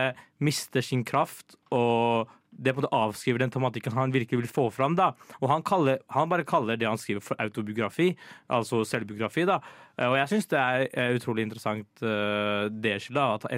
mister 0.44 0.84
sin 0.84 1.04
kraft, 1.06 1.56
og 1.72 2.32
det 2.56 2.72
på 2.72 2.80
en 2.80 2.86
måte 2.86 2.96
avskriver 2.96 3.42
den 3.42 3.52
tematikken 3.52 3.94
han 3.96 4.12
virkelig 4.14 4.42
vil 4.42 4.50
få 4.50 4.66
fram. 4.72 4.96
da. 4.96 5.10
Og 5.42 5.50
han, 5.50 5.64
kaller, 5.66 6.00
han 6.12 6.28
bare 6.28 6.46
kaller 6.48 6.78
det 6.80 6.88
han 6.88 7.00
skriver 7.00 7.24
for 7.24 7.40
autobiografi, 7.42 8.14
altså 8.48 8.82
selvbiografi. 8.88 9.44
da. 9.48 9.60
Eh, 9.98 10.08
Og 10.08 10.16
jeg 10.16 10.30
syns 10.32 10.48
det 10.52 10.60
er 10.60 10.86
eh, 10.92 11.16
utrolig 11.16 11.44
interessant 11.46 11.88
uh, 12.02 12.68
det 12.72 12.96
skillet, 13.04 13.48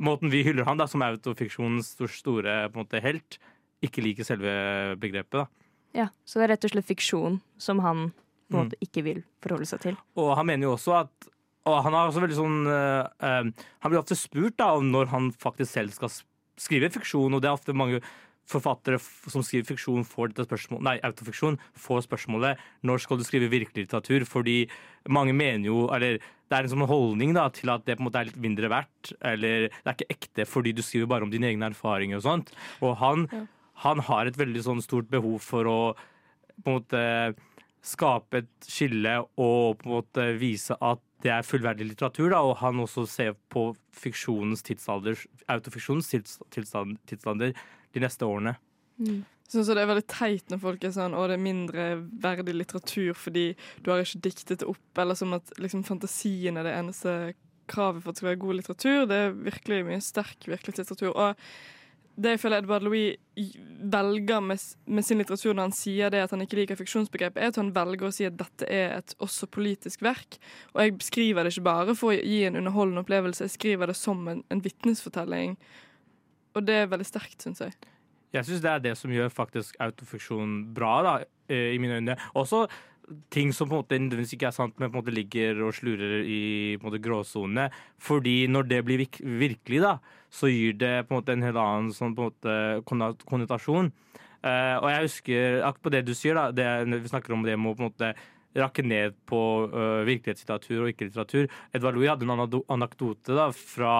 måten 0.00 0.32
vi 0.32 0.44
hyller 0.44 0.64
han 0.64 0.80
da, 0.80 0.86
som 0.88 1.02
autofiksjonens 1.04 1.94
store 1.96 2.68
på 2.72 2.78
en 2.78 2.84
måte, 2.84 3.00
helt, 3.04 3.40
ikke 3.82 4.02
liker 4.04 4.24
selve 4.28 4.96
begrepet. 5.00 5.30
da. 5.42 5.46
Ja, 5.94 6.08
Så 6.24 6.38
det 6.38 6.44
er 6.50 6.54
rett 6.54 6.64
og 6.64 6.70
slett 6.70 6.86
fiksjon 6.86 7.40
som 7.58 7.78
han 7.80 8.12
på 8.50 8.56
en 8.58 8.66
Mm. 8.66 8.70
måte 8.70 8.78
ikke 8.82 9.02
vil 9.04 9.24
forholde 9.42 9.66
seg 9.66 9.80
til. 9.80 9.96
Og 10.16 10.36
han 10.36 10.46
mener 10.46 10.66
jo 10.66 10.76
også 10.76 11.00
at 11.00 11.10
og 11.66 11.82
han 11.84 11.92
har 11.92 12.08
også 12.08 12.22
veldig 12.24 12.38
sånn 12.38 12.66
eh, 12.66 13.52
Han 13.82 13.90
blir 13.92 13.98
ofte 14.00 14.16
spurt 14.16 14.56
da 14.56 14.72
om 14.76 14.90
når 14.90 15.06
han 15.08 15.30
faktisk 15.30 15.70
selv 15.72 15.92
skal 15.92 16.08
skrive 16.56 16.90
fiksjon, 16.90 17.34
og 17.34 17.40
det 17.42 17.48
er 17.48 17.52
ofte 17.56 17.74
mange 17.76 18.00
forfattere 18.50 18.98
som 19.30 19.42
skriver 19.42 19.66
fiksjon, 19.76 20.02
får 20.04 20.32
dette 20.32 20.48
spørsmålet, 20.48 20.82
nei, 20.82 20.96
autofiksjon, 21.06 21.58
får 21.78 22.02
spørsmålet 22.08 22.58
når 22.82 22.98
skal 23.04 23.18
du 23.20 23.24
skrive 23.24 23.50
virkelig 23.52 23.86
litteratur? 23.86 24.24
Fordi 24.26 24.68
mange 25.08 25.32
mener 25.36 25.64
jo, 25.68 25.86
eller 25.94 26.18
det 26.18 26.56
er 26.58 26.62
en 26.66 26.72
sånn 26.72 26.88
holdning 26.90 27.32
da, 27.36 27.48
til 27.54 27.70
at 27.70 27.84
det 27.84 27.96
på 27.96 28.02
en 28.02 28.08
måte 28.10 28.20
er 28.20 28.24
litt 28.32 28.40
mindre 28.42 28.68
verdt, 28.72 29.12
eller 29.22 29.68
det 29.68 29.86
er 29.86 29.94
ikke 29.94 30.10
ekte 30.16 30.46
fordi 30.48 30.72
du 30.74 30.82
skriver 30.82 31.06
bare 31.06 31.22
om 31.22 31.30
dine 31.30 31.46
egne 31.52 31.70
erfaringer 31.70 32.16
og 32.18 32.22
sånt. 32.26 32.50
Og 32.82 32.96
han, 32.98 33.28
han 33.84 34.02
har 34.06 34.28
et 34.28 34.38
veldig 34.38 34.64
sånn 34.66 34.82
stort 34.84 35.08
behov 35.12 35.38
for 35.44 35.68
å 35.68 35.78
på 36.60 36.68
en 36.68 36.76
måte 36.80 37.04
skape 37.86 38.42
et 38.42 38.68
skille 38.68 39.14
og 39.40 39.80
på 39.80 39.88
en 39.88 39.94
måte 39.94 40.26
vise 40.40 40.76
at 40.84 41.00
det 41.24 41.32
er 41.32 41.44
fullverdig 41.44 41.86
litteratur, 41.90 42.30
da, 42.32 42.40
og 42.44 42.58
han 42.62 42.80
også 42.80 43.04
ser 43.08 43.34
på 43.52 43.70
fiksjonens 43.96 44.64
tidsalder, 44.64 45.20
autofiksjonens 45.52 46.08
tids, 46.08 46.38
tilstand, 46.52 46.96
tidsalder 47.08 47.52
de 47.92 48.02
neste 48.04 48.28
årene. 48.28 48.54
Jeg 49.00 49.52
synes 49.52 49.72
det 49.72 49.82
er 49.82 49.90
veldig 49.90 50.06
teit 50.12 50.52
når 50.52 50.62
folk 50.62 50.84
er 50.86 50.94
sånn 50.94 51.16
å 51.16 51.24
det 51.28 51.36
er 51.36 51.42
mindre 51.42 51.86
verdig 52.22 52.54
litteratur 52.54 53.16
fordi 53.18 53.46
du 53.82 53.90
har 53.92 54.04
ikke 54.04 54.22
diktet 54.28 54.62
det 54.62 54.68
opp, 54.70 54.90
eller 55.00 55.18
som 55.18 55.34
at 55.36 55.52
liksom, 55.60 55.84
fantasien 55.88 56.60
er 56.60 56.68
det 56.68 56.76
eneste 56.76 57.16
kravet 57.70 58.04
for 58.04 58.10
at 58.10 58.16
det 58.16 58.22
skal 58.22 58.30
være 58.30 58.42
god 58.44 58.58
litteratur. 58.60 59.00
Det 59.10 59.18
er 59.24 59.36
virkelig 59.50 59.82
mye 59.88 60.00
sterk 60.04 60.48
virkelighetslitteratur. 60.50 61.12
Og 61.12 61.44
det 62.20 62.34
jeg 62.34 62.40
føler 62.42 62.60
Edvard 62.60 62.84
Louis 62.84 63.16
velger 63.80 64.42
med, 64.44 64.62
med 64.92 65.06
sin 65.06 65.20
litteratur 65.20 65.54
når 65.54 65.68
han 65.68 65.76
sier 65.76 66.12
det 66.12 66.22
at 66.24 66.34
han 66.34 66.44
ikke 66.44 66.58
liker 66.58 66.78
fiksjonsbegrepet, 66.78 67.40
er 67.40 67.52
at 67.52 67.60
han 67.60 67.72
velger 67.76 68.08
å 68.08 68.12
si 68.14 68.26
at 68.28 68.36
dette 68.38 68.68
er 68.68 68.98
et 68.98 69.14
også 69.24 69.48
politisk 69.52 70.04
verk. 70.04 70.36
Og 70.74 70.82
jeg 70.84 70.98
skriver 71.06 71.46
det 71.46 71.54
ikke 71.54 71.68
bare 71.70 71.96
for 71.98 72.12
å 72.12 72.18
gi 72.18 72.42
en 72.48 72.58
underholdende 72.60 73.04
opplevelse, 73.04 73.46
jeg 73.46 73.56
skriver 73.56 73.90
det 73.90 73.96
som 73.98 74.20
en, 74.30 74.44
en 74.52 74.62
vitnesfortelling. 74.64 75.56
Og 76.58 76.66
det 76.66 76.82
er 76.82 76.92
veldig 76.92 77.08
sterkt, 77.08 77.40
syns 77.46 77.64
jeg. 77.64 77.74
Jeg 78.34 78.46
syns 78.46 78.62
det 78.62 78.70
er 78.70 78.84
det 78.84 78.94
som 78.98 79.10
gjør 79.10 79.32
faktisk 79.34 79.78
autofiksjon 79.82 80.60
bra, 80.74 80.94
da, 81.06 81.14
eh, 81.50 81.72
i 81.74 81.80
mine 81.82 81.98
øyne. 81.98 82.18
Også 82.38 82.66
ting 83.32 83.52
som 83.54 83.68
på 83.68 83.76
en 83.76 83.82
måte 83.82 83.98
nødvendigvis 83.98 84.34
ikke 84.36 84.48
er 84.50 84.56
sant, 84.56 84.76
men 84.78 84.90
på 84.90 84.98
en 84.98 85.02
måte 85.02 85.14
ligger 85.14 85.62
og 85.66 85.74
slurer 85.76 86.22
i 86.24 86.40
på 86.78 86.84
en 86.84 86.90
måte 86.90 87.02
gråsonene. 87.04 87.68
Fordi 88.00 88.36
når 88.50 88.68
det 88.70 88.80
blir 88.86 89.04
virkelig, 89.04 89.82
da, 89.84 89.96
så 90.30 90.50
gir 90.50 90.76
det 90.78 90.94
på 91.06 91.14
en 91.14 91.20
måte 91.20 91.36
en 91.36 91.46
helt 91.46 91.60
annen 91.60 91.94
sånn 91.94 92.16
på 92.16 92.28
en 92.30 92.32
måte 92.32 93.22
konnotasjon. 93.30 93.92
Uh, 94.40 94.76
og 94.80 94.88
jeg 94.88 95.06
husker 95.06 95.58
akkurat 95.60 95.84
på 95.84 95.92
det 95.92 96.04
du 96.08 96.14
sier, 96.16 96.38
da, 96.38 96.50
det, 96.54 97.00
vi 97.02 97.10
snakker 97.10 97.34
om 97.36 97.42
det 97.44 97.58
med 97.60 97.74
å 97.74 97.76
på 97.76 97.84
en 97.84 97.90
måte 97.90 98.14
rakke 98.56 98.82
ned 98.82 99.14
på 99.30 99.40
uh, 99.70 100.00
virkelighetslitteratur 100.08 100.84
og 100.84 100.88
ikke-litteratur. 100.90 101.50
Edvard 101.76 101.98
Louis 101.98 102.10
hadde 102.10 102.26
en 102.26 102.62
anekdote 102.74 103.36
da, 103.36 103.50
fra 103.54 103.92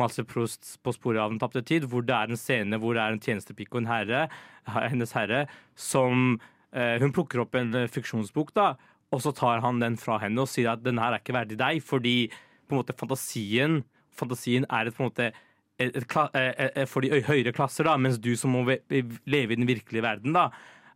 Malse 0.00 0.24
Proust 0.26 0.78
på 0.82 0.94
sporet 0.96 1.22
av 1.22 1.34
Den 1.34 1.42
tapte 1.42 1.62
tid, 1.66 1.86
hvor 1.90 2.06
det 2.06 2.16
er 2.16 2.32
en 2.32 2.40
scene 2.40 2.80
hvor 2.82 2.96
det 2.96 3.04
er 3.04 3.14
en 3.14 3.22
tjenestepike 3.22 3.76
og 3.76 3.84
en 3.84 3.92
herre, 3.92 4.24
hennes 4.66 5.14
herre, 5.14 5.44
som 5.78 6.40
Hun 6.72 7.12
plukker 7.12 7.42
opp 7.42 7.56
en 7.58 7.74
eh, 7.74 7.88
fiksjonsbok, 7.90 8.52
da, 8.54 8.74
og 9.10 9.22
så 9.24 9.32
tar 9.34 9.62
han 9.64 9.80
den 9.82 9.96
fra 9.98 10.20
henne 10.22 10.44
og 10.44 10.50
sier 10.50 10.70
at 10.72 10.84
den 10.84 11.00
her 11.02 11.16
er 11.16 11.22
ikke 11.22 11.34
verdig 11.34 11.58
deg, 11.58 11.80
fordi 11.82 12.16
på 12.30 12.76
en 12.76 12.82
måte 12.82 12.96
fantasien 12.98 13.80
Fantasien 14.20 14.66
er 14.68 14.88
et, 14.88 14.96
på 14.96 15.04
en 15.04 15.08
måte 15.08 15.28
eh, 15.80 15.94
eh, 15.94 16.84
for 16.90 17.00
de 17.00 17.12
øy- 17.14 17.24
høyere 17.24 17.54
klasser, 17.56 17.86
da, 17.86 17.94
mens 17.96 18.18
du 18.20 18.34
som 18.36 18.52
må 18.52 18.64
leve 18.66 19.54
i 19.54 19.56
den 19.56 19.68
virkelige 19.68 20.02
verden, 20.04 20.34
da, 20.36 20.50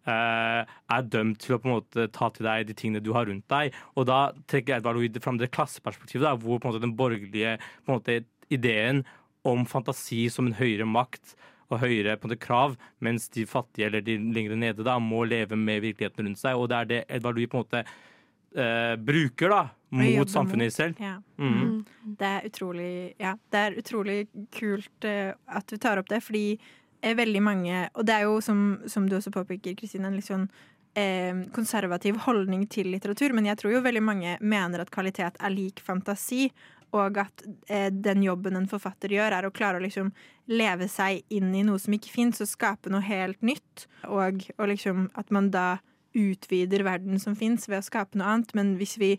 eh, 0.04 0.74
er 0.96 1.06
dømt 1.08 1.38
til 1.40 1.54
å 1.56 1.60
på 1.62 1.70
en 1.70 1.76
måte 1.76 2.06
ta 2.12 2.28
til 2.34 2.44
deg 2.44 2.66
de 2.68 2.76
tingene 2.76 3.02
du 3.02 3.12
har 3.16 3.30
rundt 3.30 3.46
deg. 3.48 3.72
Og 3.96 4.08
da 4.10 4.18
trekker 4.50 4.76
Edvard 4.76 4.98
Louis 4.98 5.22
fram 5.24 5.38
det 5.40 5.52
klasseperspektivet, 5.54 6.26
da, 6.26 6.34
hvor 6.36 6.58
på 6.58 6.68
en 6.68 6.74
måte 6.74 6.84
den 6.84 6.96
borgerlige 6.98 7.56
på 7.86 7.94
en 7.94 8.00
måte, 8.00 8.18
ideen 8.52 9.04
om 9.48 9.64
fantasi 9.64 10.26
som 10.28 10.50
en 10.50 10.58
høyere 10.58 10.84
makt 10.84 11.32
og 11.74 11.82
høyere 11.82 12.16
på 12.20 12.30
det 12.30 12.40
krav, 12.42 12.76
mens 13.04 13.28
de 13.34 13.46
fattige 13.48 13.88
eller 13.88 14.04
de 14.04 14.16
lenger 14.34 14.56
nede 14.58 14.86
da, 14.86 14.98
må 15.02 15.24
leve 15.28 15.58
med 15.58 15.82
virkeligheten 15.84 16.28
rundt 16.28 16.40
seg. 16.40 16.58
Og 16.58 16.70
det 16.72 16.80
er 16.80 16.90
det 16.90 17.00
Edvard 17.18 17.38
Louis 17.38 17.50
på 17.50 17.60
en 17.60 17.66
måte 17.66 17.84
eh, 17.84 18.94
bruker 18.96 19.52
da, 19.52 19.62
mot 19.94 20.30
samfunnet 20.30 20.70
mot. 20.70 20.76
selv. 20.76 21.02
Ja. 21.02 21.16
Mhm. 21.38 21.84
Det 22.04 22.26
er 22.26 22.46
utrolig 22.46 23.14
Ja, 23.18 23.36
det 23.50 23.58
er 23.58 23.78
utrolig 23.80 24.18
kult 24.52 25.04
eh, 25.04 25.32
at 25.46 25.66
du 25.66 25.76
tar 25.76 25.98
opp 25.98 26.08
det, 26.08 26.22
fordi 26.24 26.58
eh, 27.02 27.14
veldig 27.16 27.42
mange 27.42 27.88
Og 27.94 28.06
det 28.06 28.14
er 28.14 28.22
jo, 28.28 28.40
som, 28.40 28.80
som 28.86 29.08
du 29.08 29.16
også 29.16 29.32
påpeker, 29.34 29.74
Kristine, 29.74 30.08
en 30.08 30.16
litt 30.18 30.28
sånn 30.28 30.48
eh, 30.94 31.44
konservativ 31.54 32.18
holdning 32.26 32.66
til 32.70 32.90
litteratur, 32.92 33.34
men 33.34 33.46
jeg 33.50 33.58
tror 33.60 33.76
jo 33.76 33.84
veldig 33.84 34.02
mange 34.04 34.36
mener 34.40 34.84
at 34.84 34.92
kvalitet 34.94 35.40
er 35.40 35.54
lik 35.54 35.82
fantasi, 35.84 36.50
og 36.94 37.18
at 37.24 37.44
eh, 37.68 37.90
den 37.90 38.22
jobben 38.24 38.56
en 38.58 38.68
forfatter 38.70 39.12
gjør, 39.12 39.34
er 39.34 39.48
å 39.48 39.54
klare 39.54 39.80
å 39.80 39.84
liksom 39.84 40.12
leve 40.50 40.88
seg 40.90 41.24
inn 41.32 41.54
i 41.56 41.64
noe 41.66 41.80
som 41.82 41.94
ikke 41.96 42.12
fins, 42.12 42.42
og 42.44 42.50
skape 42.50 42.92
noe 42.92 43.04
helt 43.04 43.40
nytt, 43.42 43.86
og, 44.06 44.44
og 44.58 44.70
liksom 44.70 45.08
at 45.18 45.32
man 45.34 45.50
da 45.54 45.78
utvider 46.14 46.84
verden 46.86 47.18
som 47.18 47.34
fins 47.36 47.66
ved 47.68 47.80
å 47.80 47.86
skape 47.86 48.18
noe 48.18 48.30
annet, 48.30 48.52
men 48.54 48.76
hvis 48.78 48.96
vi 49.02 49.16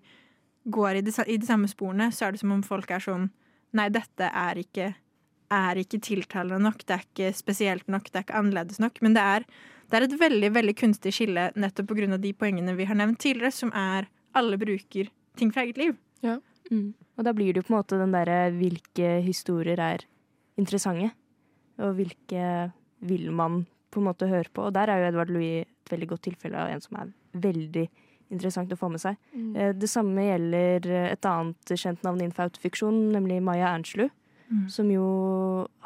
går 0.71 0.99
i 0.99 1.05
de, 1.05 1.13
i 1.27 1.37
de 1.37 1.47
samme 1.47 1.69
sporene, 1.69 2.09
så 2.15 2.27
er 2.27 2.35
det 2.35 2.41
som 2.41 2.53
om 2.55 2.63
folk 2.65 2.91
er 2.91 3.03
sånn 3.03 3.31
Nei, 3.75 3.89
dette 3.91 4.29
er 4.29 4.55
ikke, 4.55 4.85
er 5.51 5.79
ikke 5.81 5.97
tiltalende 5.99 6.61
nok, 6.63 6.85
det 6.87 6.93
er 6.95 7.01
ikke 7.03 7.31
spesielt 7.35 7.89
nok, 7.91 8.05
det 8.07 8.21
er 8.21 8.23
ikke 8.23 8.37
annerledes 8.39 8.79
nok. 8.79 9.01
Men 9.03 9.17
det 9.17 9.25
er, 9.33 9.45
det 9.91 9.97
er 9.97 10.05
et 10.05 10.15
veldig 10.21 10.51
veldig 10.55 10.75
kunstig 10.79 11.11
skille 11.17 11.49
nettopp 11.59 11.89
pga. 11.91 12.15
de 12.15 12.31
poengene 12.39 12.77
vi 12.77 12.87
har 12.87 12.95
nevnt 12.95 13.19
tidligere, 13.19 13.51
som 13.51 13.73
er 13.75 14.07
alle 14.31 14.55
bruker 14.61 15.11
ting 15.35 15.51
fra 15.51 15.65
eget 15.65 15.81
liv. 15.81 15.97
Mm. 16.71 16.93
Og 17.17 17.27
da 17.27 17.33
blir 17.35 17.53
det 17.53 17.61
jo 17.61 17.67
på 17.67 17.73
en 17.73 17.79
måte 17.79 17.99
den 17.99 18.15
derre 18.15 18.39
hvilke 18.55 19.19
historier 19.25 19.79
er 19.81 20.05
interessante, 20.59 21.11
og 21.81 21.95
hvilke 21.97 22.71
vil 23.05 23.29
man 23.35 23.65
på 23.91 24.01
en 24.01 24.09
måte 24.09 24.27
høre 24.29 24.51
på. 24.51 24.67
Og 24.67 24.75
der 24.75 24.91
er 24.91 25.01
jo 25.01 25.09
Edvard 25.11 25.31
Louis 25.31 25.63
et 25.63 25.93
veldig 25.93 26.09
godt 26.13 26.25
tilfelle 26.27 26.59
av 26.59 26.71
en 26.71 26.83
som 26.83 26.97
er 26.99 27.13
veldig 27.45 27.85
interessant 28.33 28.71
å 28.73 28.79
få 28.79 28.89
med 28.91 29.03
seg. 29.03 29.17
Mm. 29.35 29.49
Eh, 29.55 29.73
Det 29.77 29.89
samme 29.89 30.27
gjelder 30.27 30.87
eh, 30.89 31.09
et 31.13 31.25
annet 31.29 31.73
kjent 31.75 32.03
navn 32.03 32.21
innenfor 32.21 32.49
autofiksjon, 32.49 33.11
nemlig 33.13 33.41
Maya 33.43 33.73
Ernstlu. 33.73 34.09
Mm. 34.45 34.65
Som 34.69 34.91
jo 34.93 35.05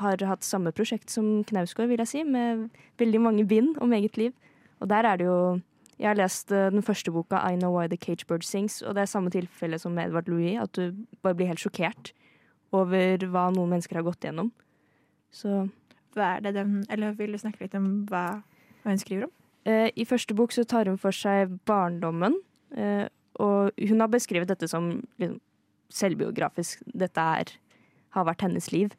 har 0.02 0.20
hatt 0.28 0.44
samme 0.44 0.74
prosjekt 0.76 1.12
som 1.14 1.44
Knausgård, 1.48 1.88
vil 1.92 2.02
jeg 2.04 2.12
si, 2.12 2.24
med 2.28 2.68
veldig 3.00 3.22
mange 3.24 3.46
bind 3.48 3.78
om 3.84 3.94
eget 3.96 4.18
liv. 4.20 4.34
Og 4.80 4.90
der 4.92 5.08
er 5.08 5.20
det 5.20 5.28
jo 5.28 5.40
Jeg 6.00 6.08
har 6.08 6.16
lest 6.20 6.52
eh, 6.56 6.70
den 6.72 6.86
første 6.86 7.12
boka, 7.12 7.42
I 7.44 7.58
Know 7.60 7.76
Why 7.76 7.90
The 7.92 8.00
Cage 8.00 8.26
Bird 8.28 8.46
Sings, 8.48 8.80
og 8.82 8.96
det 8.96 9.04
er 9.04 9.12
samme 9.12 9.32
tilfelle 9.34 9.80
som 9.80 9.96
med 9.96 10.08
Edvard 10.08 10.30
Louis, 10.32 10.56
at 10.60 10.72
du 10.78 10.96
bare 11.24 11.36
blir 11.36 11.50
helt 11.52 11.60
sjokkert 11.60 12.14
over 12.76 13.26
hva 13.28 13.50
noen 13.52 13.74
mennesker 13.74 14.00
har 14.00 14.08
gått 14.08 14.24
gjennom. 14.24 14.54
Så 15.32 15.68
Hva 16.18 16.38
er 16.38 16.42
det 16.42 16.56
den 16.56 16.86
Eller 16.90 17.14
vil 17.14 17.36
du 17.36 17.38
snakke 17.38 17.62
litt 17.62 17.76
om 17.78 18.08
hva, 18.10 18.42
hva 18.82 18.94
hun 18.94 19.02
skriver 19.02 19.28
om? 19.28 19.34
Eh, 19.70 19.90
I 19.94 20.08
første 20.08 20.34
bok 20.34 20.56
så 20.56 20.64
tar 20.66 20.90
hun 20.90 20.98
for 20.98 21.14
seg 21.16 21.52
barndommen, 21.70 22.40
eh, 22.76 23.06
og 23.40 23.76
hun 23.78 24.02
har 24.02 24.10
beskrevet 24.12 24.50
dette 24.50 24.68
som 24.72 24.90
liksom, 25.20 25.38
selvbiografisk. 25.94 26.82
Dette 26.94 27.22
er, 27.42 27.54
har 28.16 28.26
vært 28.26 28.48
hennes 28.48 28.72
liv. 28.72 28.96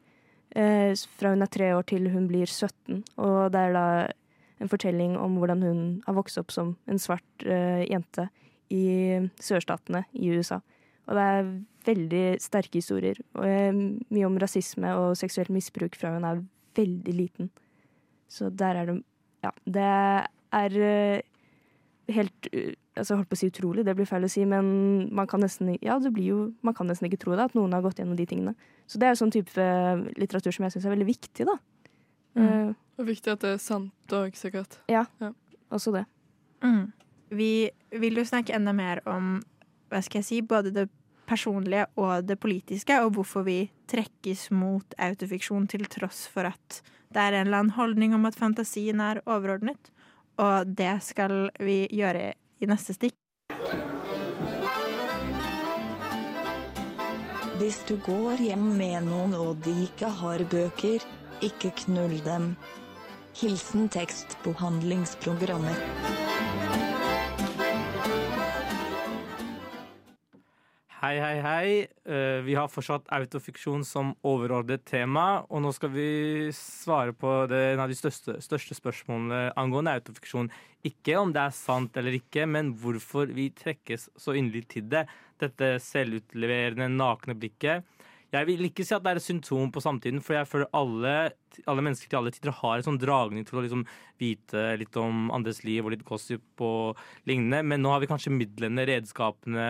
Eh, 0.55 0.93
fra 1.17 1.33
hun 1.33 1.43
er 1.43 1.51
tre 1.51 1.73
år 1.75 1.85
til 1.89 2.09
hun 2.13 2.27
blir 2.29 2.45
17, 2.45 3.03
og 3.17 3.51
det 3.53 3.65
er 3.67 3.75
da 3.75 3.87
en 4.61 4.69
fortelling 4.71 5.17
om 5.19 5.39
hvordan 5.41 5.65
hun 5.65 5.81
har 6.05 6.17
vokst 6.17 6.39
opp 6.41 6.53
som 6.53 6.75
en 6.91 7.01
svart 7.01 7.45
uh, 7.47 7.81
jente 7.87 8.27
i 8.71 8.85
sørstatene 9.41 10.05
i 10.13 10.31
USA. 10.31 10.61
Og 11.09 11.17
det 11.17 11.23
er 11.27 11.49
veldig 11.87 12.25
sterke 12.39 12.77
historier. 12.79 13.17
Og 13.35 13.43
eh, 13.43 13.73
mye 13.73 14.27
om 14.27 14.37
rasisme 14.39 14.93
og 14.95 15.17
seksuelt 15.19 15.51
misbruk 15.51 15.97
fra 15.99 16.13
hun 16.13 16.27
er 16.29 16.43
veldig 16.77 17.15
liten. 17.17 17.49
Så 18.31 18.51
der 18.53 18.83
er 18.83 18.91
det 18.91 19.01
Ja, 19.41 19.49
det 19.65 19.83
er 20.53 20.75
uh, 20.77 21.19
helt 22.13 22.47
uh, 22.53 22.73
altså 22.93 23.15
holdt 23.17 23.31
på 23.31 23.37
å 23.37 23.39
si 23.39 23.49
utrolig, 23.49 23.85
det 23.87 23.95
blir 23.97 24.05
feil 24.05 24.27
å 24.27 24.29
si, 24.29 24.43
men 24.45 24.67
man 25.15 25.27
kan 25.29 25.41
nesten, 25.41 25.71
ja, 25.81 25.97
det 25.97 26.11
blir 26.13 26.27
jo, 26.27 26.39
man 26.61 26.75
kan 26.77 26.89
nesten 26.89 27.07
ikke 27.07 27.21
tro 27.23 27.33
det, 27.33 27.47
at 27.49 27.55
noen 27.57 27.73
har 27.73 27.81
gått 27.81 28.01
gjennom 28.01 28.19
de 28.19 28.27
tingene. 28.29 28.53
Så 28.85 28.99
det 29.01 29.07
er 29.07 29.15
jo 29.15 29.21
sånn 29.23 29.33
type 29.33 29.65
litteratur 30.19 30.53
som 30.53 30.67
jeg 30.67 30.75
syns 30.75 30.87
er 30.87 30.93
veldig 30.93 31.07
viktig, 31.07 31.47
da. 31.47 31.55
Eh, 32.39 32.69
Og 32.99 33.07
viktig 33.07 33.31
at 33.33 33.43
det 33.43 33.53
er 33.55 33.61
sant 33.61 34.15
òg, 34.15 34.35
sikkert. 34.35 34.79
ja, 34.89 35.05
Ja. 35.21 35.31
også 35.71 35.93
det. 35.95 36.05
Mm. 36.63 36.91
Vi 37.31 37.69
vil 37.91 38.15
jo 38.19 38.25
snakke 38.27 38.53
enda 38.53 38.73
mer 38.73 38.99
om 39.07 39.41
hva 39.89 40.01
skal 40.03 40.19
jeg 40.19 40.25
si, 40.25 40.41
både 40.41 40.71
det 40.73 40.89
personlige 41.27 41.85
og 41.97 42.27
det 42.27 42.39
politiske, 42.39 42.97
og 43.01 43.13
hvorfor 43.15 43.43
vi 43.43 43.71
trekkes 43.87 44.49
mot 44.51 44.93
autofiksjon 44.99 45.67
til 45.67 45.85
tross 45.85 46.27
for 46.27 46.43
at 46.49 46.81
det 47.11 47.19
er 47.21 47.33
en 47.33 47.47
eller 47.47 47.57
annen 47.57 47.75
holdning 47.75 48.13
om 48.15 48.25
at 48.25 48.35
fantasien 48.35 48.99
er 48.99 49.21
overordnet. 49.25 49.91
Og 50.39 50.75
det 50.75 51.01
skal 51.03 51.49
vi 51.59 51.87
gjøre 51.91 52.33
i 52.61 52.65
neste 52.69 52.93
stikk. 52.95 53.15
Hvis 57.59 57.83
du 57.85 57.95
går 58.01 58.41
hjem 58.41 58.63
med 58.77 59.05
noen 59.05 59.35
og 59.37 59.59
de 59.65 59.73
ikke 59.85 60.09
har 60.21 60.41
bøker, 60.49 61.03
ikke 61.45 61.71
knull 61.85 62.15
dem. 62.25 62.55
Hilsen 63.41 63.87
tekstbehandlingsprogrammer. 63.89 65.77
Hei, 71.01 71.15
hei, 71.17 71.39
hei. 71.41 71.87
Eh, 72.05 72.43
vi 72.45 72.53
har 72.53 72.69
fortsatt 72.69 73.09
autofiksjon 73.09 73.81
som 73.81 74.11
overordnet 74.21 74.83
tema, 74.85 75.41
og 75.49 75.63
nå 75.65 75.71
skal 75.73 75.89
vi 75.95 76.05
svare 76.53 77.15
på 77.17 77.31
det, 77.49 77.63
en 77.71 77.81
av 77.81 77.89
de 77.89 77.97
største, 77.97 78.37
største 78.45 78.77
spørsmålene 78.77 79.55
angående 79.57 79.95
autofiksjon. 79.97 80.51
Ikke 80.85 81.17
om 81.17 81.33
det 81.33 81.41
er 81.41 81.57
sant 81.57 81.97
eller 81.97 82.19
ikke, 82.19 82.45
men 82.45 82.75
hvorfor 82.77 83.33
vi 83.33 83.49
trekkes 83.57 84.11
så 84.21 84.37
inderlig 84.37 84.67
til 84.75 84.85
det. 84.93 85.07
Dette 85.41 85.79
selvutleverende, 85.81 86.93
nakne 86.93 87.33
blikket. 87.33 87.89
Jeg 88.31 88.47
vil 88.47 88.63
ikke 88.63 88.85
si 88.87 88.93
at 88.95 89.03
det 89.03 89.11
er 89.11 89.19
et 89.19 89.25
symptom 89.25 89.71
på 89.75 89.83
samtiden, 89.83 90.21
for 90.23 90.37
jeg 90.37 90.47
føler 90.47 90.69
alle, 90.77 91.15
alle 91.67 91.83
mennesker 91.83 92.07
til 92.07 92.21
alle 92.21 92.31
tider 92.31 92.53
har 92.61 92.77
en 92.77 92.85
sånn 92.85 92.99
dragning 93.01 93.43
til 93.47 93.59
å 93.59 93.63
liksom 93.65 93.83
vite 94.21 94.63
litt 94.79 94.95
om 94.99 95.27
andres 95.35 95.65
liv 95.67 95.83
og 95.83 95.91
litt 95.91 96.05
gossip 96.07 96.63
og 96.63 96.99
lignende. 97.27 97.59
Men 97.67 97.83
nå 97.83 97.91
har 97.91 98.03
vi 98.03 98.07
kanskje 98.11 98.31
midlene, 98.31 98.87
redskapene 98.87 99.65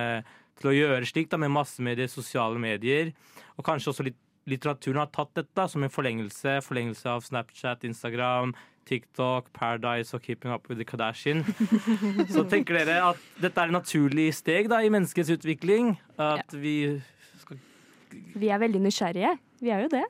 til 0.62 0.69
å 0.69 0.76
gjøre 0.78 1.10
slikt, 1.10 1.34
med 1.41 1.54
massemedier, 1.56 2.12
sosiale 2.12 2.62
medier. 2.62 3.15
Og 3.58 3.65
kanskje 3.65 3.95
også 3.95 4.06
litt 4.06 4.19
litteraturen 4.50 5.02
har 5.02 5.10
tatt 5.13 5.34
dette 5.38 5.65
som 5.69 5.84
en 5.86 5.93
forlengelse. 5.93 6.60
Forlengelse 6.65 7.10
av 7.10 7.26
Snapchat, 7.26 7.86
Instagram, 7.88 8.54
TikTok, 8.89 9.52
Paradise 9.54 10.15
og 10.17 10.24
Keeping 10.26 10.54
Up 10.54 10.69
with 10.69 10.82
the 10.82 10.86
Kardashian. 10.86 11.43
Så 12.34 12.45
tenker 12.50 12.82
dere 12.82 13.00
at 13.12 13.26
dette 13.41 13.58
er 13.58 13.71
et 13.71 13.76
naturlig 13.76 14.32
steg 14.38 14.69
da, 14.71 14.82
i 14.82 14.91
menneskets 14.93 15.34
utvikling? 15.38 15.95
At 16.21 16.54
vi 16.58 17.02
Vi 18.12 18.50
er 18.52 18.62
veldig 18.62 18.82
nysgjerrige. 18.84 19.36
Vi 19.62 19.71
er 19.74 19.86
jo 19.86 19.91
det. 19.93 20.04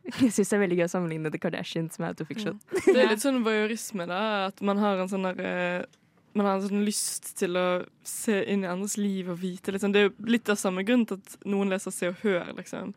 Jeg 0.20 0.32
syns 0.32 0.48
det 0.48 0.56
er 0.56 0.62
veldig 0.64 0.78
gøy 0.80 0.86
å 0.86 0.92
sammenligne 0.94 1.32
The 1.32 1.40
Kardashians 1.42 2.00
med 2.00 2.14
autofiksjon. 2.14 2.60
Det 2.86 2.96
er 2.96 3.10
litt 3.12 3.22
sånn 3.24 3.42
voyeurisme, 3.44 4.06
da. 4.08 4.20
At 4.48 4.62
man 4.64 4.80
har 4.80 5.02
en 5.02 5.10
sånn 5.12 5.26
der 5.28 5.42
eh, 5.44 5.88
man 6.32 6.46
har 6.46 6.56
en 6.56 6.66
sånn 6.68 6.86
lyst 6.86 7.32
til 7.40 7.58
å 7.58 7.66
se 8.06 8.36
inn 8.52 8.62
i 8.64 8.70
andres 8.70 8.96
liv 9.00 9.30
og 9.32 9.40
vite 9.42 9.74
litt 9.74 9.82
sånn. 9.82 9.94
Det 9.94 10.02
er 10.02 10.08
jo 10.08 10.30
litt 10.30 10.50
av 10.52 10.58
samme 10.60 10.84
grunn 10.86 11.04
til 11.08 11.18
at 11.18 11.36
noen 11.50 11.72
leser 11.72 11.94
Se 11.94 12.10
og 12.10 12.20
Hør, 12.22 12.52
liksom. 12.58 12.92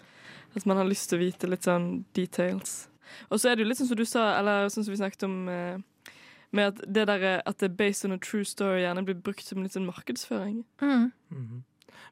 At 0.54 0.68
man 0.70 0.78
har 0.78 0.86
lyst 0.90 1.10
til 1.10 1.18
å 1.18 1.24
vite 1.24 1.50
litt 1.50 1.66
sånn 1.66 2.04
details. 2.14 2.84
Og 3.34 3.42
så 3.42 3.50
er 3.50 3.58
det 3.58 3.66
jo 3.66 3.72
litt 3.72 3.82
sånn 3.82 3.90
som 3.90 4.00
du 4.00 4.06
sa, 4.06 4.28
eller 4.38 4.70
sånn 4.74 4.86
som 4.86 4.94
vi 4.94 5.02
snakket 5.02 5.26
om 5.26 5.38
eh, 5.50 5.82
med 6.54 6.70
at 6.72 6.82
det 6.86 7.08
der, 7.10 7.26
eh, 7.26 7.42
at 7.50 7.58
det 7.58 7.72
er 7.72 7.78
based 7.82 8.06
on 8.06 8.16
a 8.16 8.22
true 8.22 8.46
story 8.46 8.84
gjerne 8.84 9.06
blir 9.08 9.18
brukt 9.18 9.46
som 9.46 9.64
litt 9.66 9.74
sånn 9.76 9.90
markedsføring. 9.90 10.62
Mhm. 10.82 11.64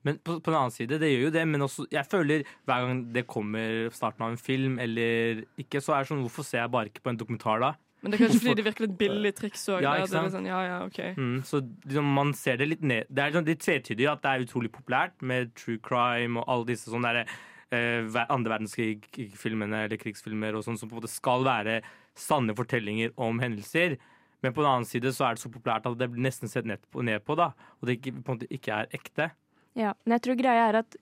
Men 0.08 0.20
på, 0.20 0.40
på 0.40 0.52
den 0.52 0.60
annen 0.60 0.74
side, 0.76 1.00
det 1.02 1.12
gjør 1.12 1.28
jo 1.28 1.36
det, 1.36 1.46
men 1.50 1.68
også, 1.68 1.86
jeg 1.92 2.08
føler 2.10 2.44
hver 2.70 2.88
gang 2.88 3.06
det 3.16 3.28
kommer 3.30 3.88
starten 3.96 4.26
av 4.26 4.34
en 4.34 4.42
film 4.42 4.80
eller 4.82 5.46
ikke, 5.62 5.82
så 5.84 5.96
er 5.96 6.04
det 6.04 6.12
sånn 6.12 6.26
Hvorfor 6.26 6.46
ser 6.46 6.64
jeg 6.64 6.74
bare 6.74 6.92
ikke 6.92 7.04
på 7.06 7.14
en 7.14 7.20
dokumentar 7.22 7.64
da? 7.64 7.74
Men 8.02 8.14
det 8.14 8.18
er 8.18 8.24
kanskje 8.24 8.42
fordi 8.42 8.58
det 8.58 8.66
virker 8.66 8.86
litt 8.88 8.98
billig 8.98 9.32
triks 9.38 9.64
òg. 9.70 9.84
Ja, 9.86 9.94
sånn, 10.10 10.48
ja, 10.50 10.60
ja, 10.66 10.78
OK. 10.88 11.00
Mm, 11.18 11.36
så 11.46 11.62
liksom, 11.62 12.08
man 12.18 12.34
ser 12.38 12.58
det 12.58 12.68
litt 12.72 12.86
ned 12.86 13.10
Det 13.14 13.24
er 13.24 13.36
sånn, 13.36 13.46
litt 13.46 13.62
tvetydig 13.62 14.08
at 14.10 14.24
det 14.24 14.32
er 14.32 14.46
utrolig 14.48 14.72
populært 14.74 15.22
med 15.22 15.54
true 15.60 15.78
crime 15.86 16.42
og 16.42 16.50
alle 16.50 16.72
disse 16.72 16.90
sånne 16.90 17.12
der, 17.20 17.36
eh, 17.78 18.24
andre 18.24 18.56
verdenskrig-filmene 18.56 19.84
eller 19.86 20.02
krigsfilmer 20.02 20.58
og 20.58 20.66
sånn 20.66 20.80
som 20.82 20.90
på 20.90 20.98
en 20.98 21.04
måte 21.04 21.14
skal 21.14 21.46
være 21.46 21.82
sanne 22.18 22.58
fortellinger 22.58 23.14
om 23.22 23.38
hendelser. 23.44 24.00
Men 24.42 24.56
på 24.56 24.64
den 24.64 24.72
annen 24.72 24.90
side 24.90 25.14
så 25.14 25.28
er 25.28 25.38
det 25.38 25.44
så 25.44 25.54
populært 25.54 25.86
at 25.86 26.00
det 26.00 26.10
blir 26.10 26.26
nesten 26.26 26.50
sett 26.50 26.66
ned 26.66 26.82
på, 26.90 27.06
ned 27.06 27.22
på 27.26 27.38
da, 27.38 27.52
og 27.78 27.88
det 27.88 28.00
ikke, 28.00 28.18
på 28.18 28.34
en 28.34 28.40
måte 28.40 28.50
ikke 28.50 28.82
er 28.82 28.98
ekte. 28.98 29.30
Ja, 29.78 29.94
men 30.04 30.18
jeg 30.18 30.26
tror 30.26 30.40
greia 30.40 30.68
er 30.70 30.82
at 30.82 30.98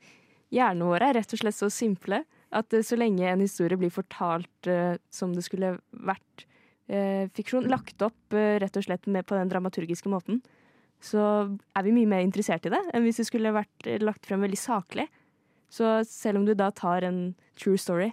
hjernene 0.53 0.89
våre 0.89 1.09
er 1.09 1.19
rett 1.19 1.33
og 1.33 1.41
slett 1.41 1.57
så 1.57 1.69
simple 1.73 2.23
at 2.55 2.73
eh, 2.73 2.85
så 2.85 2.97
lenge 2.99 3.27
en 3.29 3.43
historie 3.43 3.79
blir 3.79 3.93
fortalt 3.93 4.69
uh, 4.69 4.95
som 5.13 5.33
det 5.35 5.45
skulle 5.45 5.75
vært 5.91 6.45
uh, 6.91 7.25
fiksjon, 7.37 7.69
lagt 7.69 8.01
opp 8.05 8.35
uh, 8.35 8.57
rett 8.61 8.79
og 8.79 8.85
slett 8.85 9.05
på 9.05 9.37
den 9.37 9.51
dramaturgiske 9.51 10.09
måten, 10.11 10.41
så 10.99 11.21
er 11.77 11.85
vi 11.85 11.95
mye 11.95 12.09
mer 12.09 12.25
interessert 12.25 12.65
i 12.67 12.73
det 12.73 12.81
enn 12.91 13.05
hvis 13.05 13.21
det 13.21 13.29
skulle 13.29 13.55
vært 13.55 13.87
lagt 14.03 14.25
frem 14.27 14.41
veldig 14.43 14.59
saklig. 14.59 15.07
Så 15.71 15.99
selv 16.09 16.41
om 16.41 16.47
du 16.47 16.55
da 16.57 16.71
tar 16.75 17.05
en 17.07 17.21
true 17.59 17.79
story, 17.79 18.09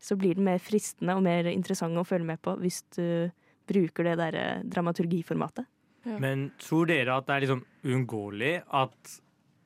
så 0.00 0.16
blir 0.16 0.38
den 0.38 0.46
mer 0.46 0.62
fristende 0.62 1.18
og 1.18 1.26
mer 1.26 1.50
interessant 1.50 1.98
å 1.98 2.06
følge 2.06 2.30
med 2.30 2.40
på 2.40 2.54
hvis 2.62 2.80
du 2.96 3.28
bruker 3.68 4.06
det 4.08 4.14
der 4.22 4.38
dramaturgiformatet. 4.72 5.66
dramaturgiformatet. 6.06 6.22
Men 6.22 6.46
tror 6.62 6.88
dere 6.88 7.18
at 7.18 7.26
det 7.28 7.34
er 7.34 7.44
liksom 7.44 7.60
uunngåelig 7.84 8.54
at 8.72 9.18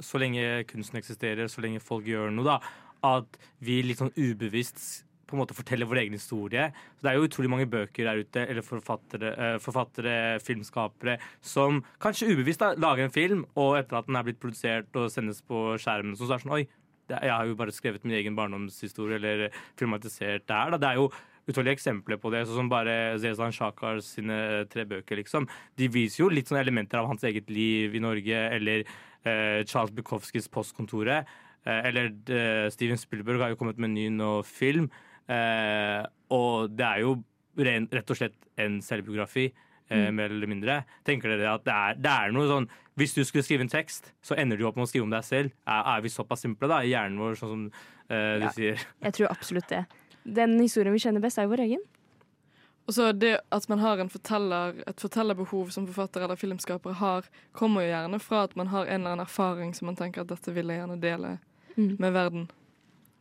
så 0.02 0.20
lenge 0.22 0.64
kunsten 0.70 1.00
eksisterer, 1.00 1.50
så 1.50 1.64
lenge 1.64 1.82
folk 1.82 2.06
gjør 2.08 2.32
noe, 2.34 2.44
da, 2.44 2.60
at 3.04 3.40
vi 3.64 3.82
litt 3.84 4.00
sånn 4.00 4.14
ubevisst 4.16 5.04
på 5.24 5.36
en 5.36 5.40
måte 5.40 5.56
forteller 5.56 5.88
vår 5.88 6.02
egen 6.04 6.16
historie. 6.16 6.68
Så 6.96 7.02
Det 7.02 7.10
er 7.10 7.18
jo 7.18 7.26
utrolig 7.28 7.50
mange 7.50 7.68
bøker 7.70 8.04
der 8.04 8.22
ute, 8.22 8.46
eller 8.48 8.62
forfattere, 8.62 9.32
eh, 9.34 9.58
forfattere 9.58 10.40
filmskapere, 10.40 11.18
som 11.40 11.82
kanskje 11.98 12.30
ubevisst 12.32 12.60
da, 12.60 12.74
lager 12.74 13.04
en 13.04 13.10
film, 13.10 13.44
og 13.56 13.78
etter 13.78 13.98
at 13.98 14.06
den 14.06 14.16
er 14.16 14.22
blitt 14.22 14.40
produsert 14.40 14.94
og 14.94 15.10
sendes 15.10 15.42
på 15.42 15.76
skjermen, 15.78 16.16
så 16.16 16.24
er 16.24 16.36
det 16.36 16.42
sånn 16.44 16.52
Oi, 16.52 16.68
jeg 17.08 17.30
har 17.30 17.44
jo 17.44 17.54
bare 17.54 17.72
skrevet 17.72 18.04
min 18.04 18.16
egen 18.16 18.36
barndomshistorie, 18.36 19.16
eller 19.16 19.50
filmatisert 19.76 20.46
det 20.46 20.56
her. 20.56 20.70
Da. 20.70 20.78
Det 20.78 20.88
er 20.88 20.94
jo 20.94 21.10
utallige 21.48 21.76
eksempler 21.76 22.16
på 22.16 22.30
det, 22.32 22.46
sånn 22.46 22.62
som 22.62 22.68
bare 22.72 23.18
Zezan 23.20 23.52
Shakar 23.52 24.00
sine 24.00 24.64
tre 24.72 24.86
bøker, 24.88 25.16
liksom. 25.20 25.48
De 25.76 25.88
viser 25.88 26.24
jo 26.24 26.30
litt 26.32 26.48
sånne 26.48 26.62
elementer 26.64 26.98
av 26.98 27.06
hans 27.10 27.22
eget 27.22 27.50
liv 27.50 27.94
i 27.94 28.00
Norge, 28.00 28.38
eller 28.56 28.84
eh, 28.84 28.94
Charles 29.64 29.90
Bukowskis 29.96 30.48
Postkontoret. 30.52 31.26
Eh, 31.66 31.80
eller 31.88 32.10
eh, 32.28 32.68
Steven 32.70 32.98
Spielberg 33.00 33.40
har 33.40 33.48
jo 33.54 33.56
kommet 33.56 33.78
med 33.78 33.88
en 33.90 33.94
ny 33.94 34.08
nå 34.12 34.32
film. 34.44 34.90
Eh, 35.28 36.02
og 36.34 36.74
det 36.76 36.84
er 36.84 37.00
jo 37.04 37.14
rett 37.56 38.10
og 38.10 38.18
slett 38.18 38.34
en 38.60 38.80
selvbiografi, 38.82 39.46
eh, 39.48 40.08
Mm. 40.08 40.14
mer 40.16 40.30
eller 40.32 40.46
mindre. 40.48 40.84
Tenker 41.04 41.28
dere 41.36 41.54
at 41.54 41.64
det 41.64 41.72
er, 41.74 41.94
det 42.00 42.10
er 42.10 42.32
noe 42.32 42.48
sånn 42.48 42.68
Hvis 42.96 43.12
du 43.14 43.24
skulle 43.24 43.42
skrive 43.44 43.60
en 43.60 43.68
tekst, 43.68 44.12
så 44.22 44.36
ender 44.38 44.56
du 44.56 44.64
opp 44.68 44.76
med 44.76 44.84
å 44.86 44.88
skrive 44.88 45.02
om 45.02 45.10
deg 45.10 45.24
selv. 45.26 45.50
Er, 45.66 45.82
er 45.96 46.00
vi 46.04 46.08
såpass 46.08 46.40
simple 46.44 46.68
da, 46.70 46.78
i 46.86 46.92
hjernen 46.92 47.18
vår, 47.18 47.34
sånn 47.40 47.50
som 47.50 47.64
eh, 48.08 48.38
du 48.38 48.44
Ja. 48.44 48.50
sier? 48.54 48.78
Jeg 49.02 49.12
tror 49.16 49.30
absolutt 49.30 49.66
det. 49.68 49.80
Den 50.24 50.54
historien 50.60 50.92
vi 50.94 51.00
kjenner 51.02 51.20
best, 51.20 51.38
er 51.38 51.42
jo 51.48 51.50
vår 51.56 51.64
egen. 51.66 51.82
Og 52.86 52.94
så 52.94 53.12
det 53.16 53.38
at 53.54 53.68
man 53.68 53.80
har 53.80 53.98
en 53.98 54.10
forteller, 54.12 54.82
et 54.86 55.00
fortellerbehov 55.00 55.70
som 55.72 55.86
forfatter 55.88 56.24
eller 56.26 56.36
filmskapere 56.36 56.98
har, 57.00 57.28
kommer 57.56 57.84
jo 57.86 57.94
gjerne 57.94 58.20
fra 58.20 58.42
at 58.44 58.56
man 58.60 58.68
har 58.74 58.84
en 58.86 59.00
eller 59.00 59.14
annen 59.14 59.24
erfaring 59.24 59.72
som 59.74 59.88
man 59.88 59.96
tenker 59.96 60.20
at 60.20 60.28
dette 60.28 60.52
vil 60.52 60.68
jeg 60.68 60.82
gjerne 60.82 61.00
dele 61.00 61.38
Mm. 61.76 61.96
med 61.98 62.12
verden. 62.12 62.50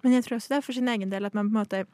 Men 0.03 0.13
jeg 0.13 0.23
tror 0.23 0.35
også 0.37 0.51
det 0.51 0.57
er 0.57 0.61
for 0.61 0.73
sin 0.73 0.87
egen 0.87 1.09
del 1.09 1.25
at 1.25 1.33
man 1.33 1.47
på 1.49 1.55
en 1.57 1.63
måte 1.63 1.85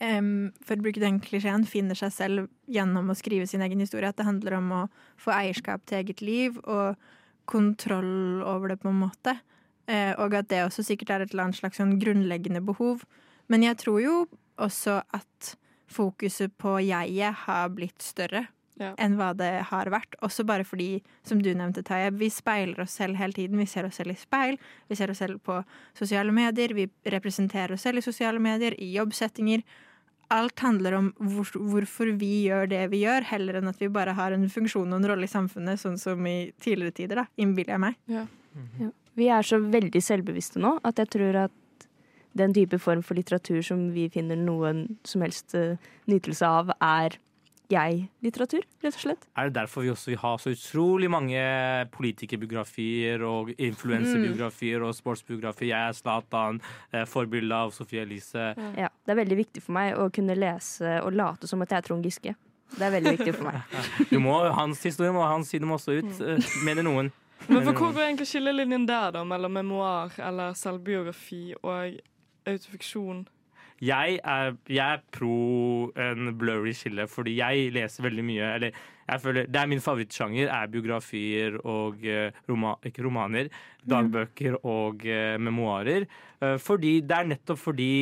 Um, 0.00 0.52
for 0.64 0.76
å 0.76 0.82
bruke 0.82 1.00
den 1.00 1.20
klisjeen, 1.20 1.66
finner 1.68 1.94
seg 1.94 2.12
selv 2.12 2.48
gjennom 2.72 3.10
å 3.12 3.16
skrive 3.16 3.46
sin 3.46 3.60
egen 3.60 3.80
historie. 3.80 4.08
At 4.08 4.16
det 4.16 4.24
handler 4.24 4.56
om 4.56 4.70
å 4.72 4.80
få 5.20 5.32
eierskap 5.34 5.84
til 5.86 5.98
eget 6.00 6.22
liv 6.24 6.56
og 6.64 6.96
kontroll 7.46 8.42
over 8.42 8.72
det, 8.72 8.78
på 8.80 8.88
en 8.88 9.00
måte. 9.02 9.36
Uh, 9.88 10.12
og 10.18 10.34
at 10.34 10.48
det 10.48 10.64
også 10.64 10.84
sikkert 10.86 11.10
er 11.10 11.20
et 11.24 11.34
eller 11.34 11.44
annet 11.44 11.60
slags 11.60 11.80
sånn 11.80 11.98
grunnleggende 12.00 12.62
behov. 12.64 13.04
Men 13.52 13.62
jeg 13.62 13.76
tror 13.82 14.00
jo 14.00 14.16
også 14.60 15.02
at 15.16 15.54
fokuset 15.90 16.52
på 16.60 16.78
jeget 16.84 17.34
har 17.46 17.68
blitt 17.74 18.02
større 18.02 18.46
Ja. 18.80 18.94
enn 18.96 19.16
hva 19.18 19.34
det 19.36 19.64
har 19.68 19.90
vært. 19.92 20.14
Også 20.24 20.44
bare 20.46 20.64
fordi, 20.64 21.02
som 21.22 21.42
du 21.42 21.50
nevnte, 21.52 21.82
Taye, 21.84 22.10
vi 22.16 22.30
speiler 22.32 22.80
oss 22.80 22.92
selv 22.96 23.16
hele 23.20 23.32
tiden. 23.36 23.58
Vi 23.58 23.66
ser 23.66 23.84
oss 23.84 23.96
selv 24.00 24.14
i 24.14 24.16
speil, 24.16 24.56
vi 24.88 24.96
ser 24.96 25.10
oss 25.12 25.18
selv 25.20 25.42
på 25.44 25.58
sosiale 25.94 26.32
medier, 26.32 26.72
vi 26.72 26.86
representerer 27.04 27.72
oss 27.76 27.82
selv 27.82 27.98
i 27.98 28.06
sosiale 28.06 28.40
medier, 28.40 28.72
i 28.80 28.94
jobbsettinger. 28.96 29.62
Alt 30.30 30.60
handler 30.60 30.94
om 30.94 31.12
hvor, 31.18 31.44
hvorfor 31.58 32.16
vi 32.16 32.46
gjør 32.46 32.68
det 32.70 32.84
vi 32.92 33.02
gjør, 33.04 33.24
heller 33.34 33.58
enn 33.58 33.68
at 33.68 33.80
vi 33.82 33.88
bare 33.88 34.14
har 34.14 34.32
en 34.32 34.48
funksjon 34.48 34.88
og 34.88 35.00
en 35.02 35.08
rolle 35.10 35.26
i 35.26 35.32
samfunnet, 35.34 35.76
sånn 35.82 35.98
som 35.98 36.24
i 36.30 36.52
tidligere 36.62 36.94
tider, 36.94 37.16
da, 37.16 37.26
innbiller 37.36 37.74
jeg 37.74 37.80
meg. 37.80 37.96
Ja. 38.06 38.24
Vi 39.18 39.26
er 39.28 39.42
så 39.42 39.58
veldig 39.60 40.00
selvbevisste 40.00 40.62
nå 40.62 40.78
at 40.86 40.96
jeg 41.02 41.10
tror 41.10 41.36
at 41.44 41.52
den 42.38 42.54
type 42.54 42.78
form 42.78 43.02
for 43.02 43.18
litteratur 43.18 43.62
som 43.64 43.88
vi 43.94 44.08
finner 44.12 44.38
noen 44.38 44.86
som 45.06 45.24
helst 45.24 45.54
eh, 45.58 45.80
nytelse 46.10 46.46
av, 46.46 46.72
er 46.80 47.18
jeg-litteratur, 47.70 48.64
rett 48.82 48.96
og 48.96 49.02
slett. 49.04 49.26
Er 49.38 49.46
det 49.48 49.54
derfor 49.60 49.84
vi 49.84 49.92
også 49.92 50.10
vil 50.10 50.20
ha 50.24 50.32
så 50.42 50.50
utrolig 50.54 51.10
mange 51.12 51.40
politikerbiografier 51.94 53.22
og 53.26 53.52
influenserbiografier 53.54 54.82
og 54.86 54.94
sportsbiografier? 54.98 55.70
Jeg 55.70 55.92
er 55.92 55.98
Zlatan, 55.98 56.60
eh, 56.90 57.06
forbilde 57.06 57.54
av 57.54 57.74
Sofie 57.76 58.02
Elise. 58.02 58.52
Ja, 58.78 58.90
det 58.90 59.14
er 59.14 59.20
veldig 59.22 59.40
viktig 59.44 59.62
for 59.62 59.78
meg 59.78 59.98
å 59.98 60.10
kunne 60.14 60.38
lese 60.38 60.98
og 61.04 61.14
late 61.14 61.50
som 61.50 61.62
at 61.62 61.70
jeg 61.70 61.82
er 61.82 61.88
Trond 61.90 62.06
Giske. 62.06 62.34
Det 62.70 62.86
er 62.86 62.92
veldig 62.94 63.16
viktig 63.18 63.34
for 63.34 63.50
meg. 63.50 63.62
Du 64.12 64.18
må, 64.22 64.36
hans 64.54 64.82
historie 64.86 65.14
må 65.14 65.24
hans 65.26 65.50
side 65.50 65.66
må 65.66 65.78
også 65.78 65.98
ut, 66.00 66.12
eh, 66.22 66.52
mener 66.66 66.86
noen. 66.86 67.10
Men 67.48 67.64
for 67.64 67.72
hvor 67.72 67.94
går 67.94 68.04
egentlig 68.04 68.28
skillelinjen 68.28 68.86
der, 68.86 69.14
da, 69.14 69.24
mellom 69.24 69.54
memoar 69.56 70.12
eller 70.20 70.52
selvbiografi 70.58 71.54
og 71.62 72.00
autofiksjon? 72.56 73.26
Jeg 73.80 74.18
er, 74.20 74.56
jeg 74.68 74.94
er 74.98 75.04
pro 75.08 75.88
en 75.96 76.34
blurry 76.36 76.72
skille, 76.76 77.06
fordi 77.08 77.38
jeg 77.38 77.70
leser 77.72 78.04
veldig 78.04 78.24
mye. 78.28 78.48
Eller 78.58 78.80
jeg 79.08 79.22
føler, 79.22 79.46
det 79.48 79.60
er 79.60 79.70
min 79.70 79.80
favorittsjanger 79.80 80.52
er 80.52 80.68
biografier 80.70 81.56
og 81.64 82.04
eh, 82.04 82.36
roma, 82.48 82.74
ikke 82.84 83.06
romaner. 83.06 83.48
Dagbøker 83.88 84.58
og 84.68 85.06
eh, 85.08 85.38
memoarer. 85.40 86.04
Eh, 86.42 86.58
fordi, 86.60 86.98
det 87.00 87.16
er 87.16 87.30
nettopp 87.32 87.62
fordi 87.62 87.92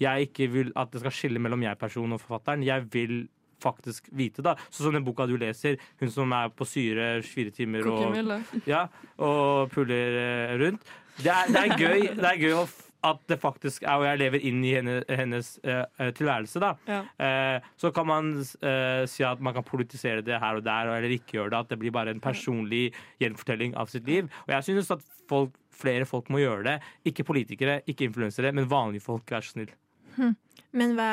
jeg 0.00 0.28
ikke 0.28 0.48
vil 0.52 0.72
at 0.78 0.94
det 0.94 1.02
skal 1.02 1.14
skille 1.18 1.42
mellom 1.42 1.66
jeg-personen 1.66 2.14
og 2.14 2.22
forfatteren. 2.22 2.62
Jeg 2.66 2.86
vil 2.94 3.26
faktisk 3.64 4.08
vite. 4.14 4.42
da. 4.44 4.54
Sånn 4.68 4.86
som 4.86 4.96
den 5.00 5.04
boka 5.06 5.26
du 5.26 5.34
leser, 5.40 5.80
hun 5.98 6.14
som 6.14 6.30
er 6.36 6.54
på 6.54 6.66
syre 6.68 7.10
fire 7.26 7.50
timer 7.54 7.86
og, 7.90 8.40
ja, 8.68 8.86
og 9.18 9.70
puler 9.74 10.58
rundt. 10.62 10.86
Det 11.18 11.30
er, 11.30 11.50
det 11.50 11.60
er 11.62 11.78
gøy, 11.78 12.08
det 12.18 12.28
er 12.28 12.42
gøy 12.42 12.58
å 12.58 12.66
at 13.04 13.20
det 13.28 13.36
faktisk 13.42 13.84
er, 13.84 13.98
og 13.98 14.06
jeg 14.06 14.20
lever 14.22 14.44
inn 14.48 14.62
i 14.64 14.72
henne, 14.76 14.96
hennes 15.08 15.50
eh, 15.64 15.82
eh, 16.00 16.10
tilværelse, 16.16 16.62
da. 16.62 16.72
Ja. 16.88 17.00
Uh, 17.20 17.68
så 17.80 17.90
kan 17.94 18.08
man 18.08 18.30
uh, 18.40 19.04
si 19.10 19.24
at 19.26 19.42
man 19.44 19.56
kan 19.56 19.66
politisere 19.66 20.24
det 20.24 20.40
her 20.40 20.60
og 20.60 20.64
der, 20.64 20.90
eller 20.96 21.12
ikke 21.12 21.38
gjøre 21.38 21.52
det. 21.52 21.60
At 21.60 21.74
det 21.74 21.80
blir 21.82 21.94
bare 21.94 22.14
en 22.14 22.22
personlig 22.24 22.86
gjenfortelling 23.22 23.76
av 23.80 23.92
sitt 23.92 24.08
liv. 24.08 24.30
Og 24.46 24.54
jeg 24.56 24.68
synes 24.70 24.92
at 24.96 25.04
folk, 25.28 25.54
flere 25.74 26.08
folk 26.08 26.30
må 26.32 26.40
gjøre 26.40 26.64
det. 26.68 26.76
Ikke 27.12 27.26
politikere, 27.28 27.82
ikke 27.90 28.08
influensere, 28.08 28.54
men 28.56 28.70
vanlige 28.70 29.04
folk, 29.04 29.28
vær 29.30 29.44
så 29.44 29.58
snill. 29.58 29.72
Hm. 30.16 30.36
Men 30.72 30.98
hva 30.98 31.12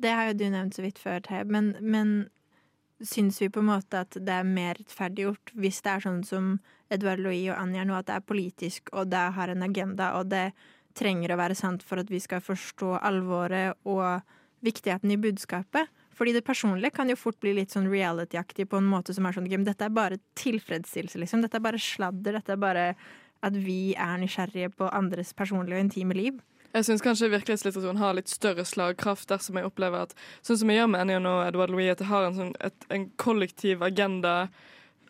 Det 0.00 0.14
har 0.16 0.30
jo 0.30 0.38
du 0.40 0.46
nevnt 0.48 0.72
så 0.72 0.80
vidt 0.80 0.98
før, 0.98 1.18
Thea, 1.20 1.44
men, 1.44 1.74
men 1.84 2.30
syns 3.04 3.40
vi 3.42 3.50
på 3.52 3.60
en 3.60 3.68
måte 3.68 4.00
at 4.00 4.16
det 4.16 4.32
er 4.32 4.46
mer 4.48 4.78
rettferdiggjort 4.78 5.52
hvis 5.60 5.80
det 5.84 5.92
er 5.92 6.04
sånn 6.04 6.22
som 6.24 6.46
Edvard 6.92 7.20
Louis 7.22 7.50
og 7.52 7.58
Anja 7.60 7.84
nå, 7.86 7.98
at 7.98 8.08
det 8.08 8.16
er 8.16 8.26
politisk, 8.26 8.90
og 8.96 9.10
det 9.12 9.20
har 9.36 9.52
en 9.52 9.64
agenda, 9.66 10.14
og 10.18 10.30
det 10.32 10.50
trenger 10.96 11.32
å 11.34 11.40
være 11.40 11.56
sant 11.58 11.84
for 11.86 12.02
at 12.02 12.10
vi 12.10 12.20
skal 12.22 12.42
forstå 12.44 12.98
alvoret 12.98 13.78
og 13.88 14.20
viktigheten 14.64 15.12
i 15.14 15.18
budskapet? 15.20 15.90
Fordi 16.20 16.34
det 16.36 16.44
personlige 16.44 16.92
kan 16.92 17.08
jo 17.08 17.16
fort 17.16 17.38
bli 17.40 17.54
litt 17.56 17.72
sånn 17.72 17.88
reality-aktig 17.88 18.66
på 18.68 18.76
en 18.76 18.88
måte 18.90 19.14
som 19.16 19.24
er 19.24 19.32
sånn 19.32 19.48
men 19.48 19.64
Dette 19.64 19.86
er 19.86 19.94
bare 19.94 20.20
tilfredsstillelse, 20.36 21.16
liksom. 21.22 21.40
Dette 21.40 21.56
er 21.56 21.64
bare 21.64 21.80
sladder. 21.80 22.36
Dette 22.36 22.52
er 22.52 22.60
bare 22.60 22.86
at 23.40 23.56
vi 23.56 23.94
er 23.96 24.18
nysgjerrige 24.20 24.74
på 24.76 24.90
andres 24.92 25.32
personlige 25.32 25.78
og 25.78 25.86
intime 25.86 26.16
liv. 26.18 26.42
Jeg 26.70 26.86
syns 26.86 27.02
kanskje 27.02 27.32
virkelighetslitteraturen 27.32 27.98
har 27.98 28.14
litt 28.14 28.30
større 28.30 28.66
slagkraft 28.68 29.30
dersom 29.32 29.56
jeg 29.58 29.66
opplever 29.66 30.04
at 30.04 30.12
Sånn 30.46 30.60
som 30.60 30.70
jeg 30.70 30.78
gjør 30.78 30.92
med 30.92 31.02
Enion 31.02 31.26
og 31.26 31.40
Edward 31.48 31.72
Louis, 31.72 31.88
at 31.90 31.98
det 31.98 32.10
har 32.12 32.28
en, 32.28 32.36
sånn, 32.36 32.52
et, 32.62 32.86
en 32.94 33.08
kollektiv 33.18 33.82
agenda. 33.82 34.34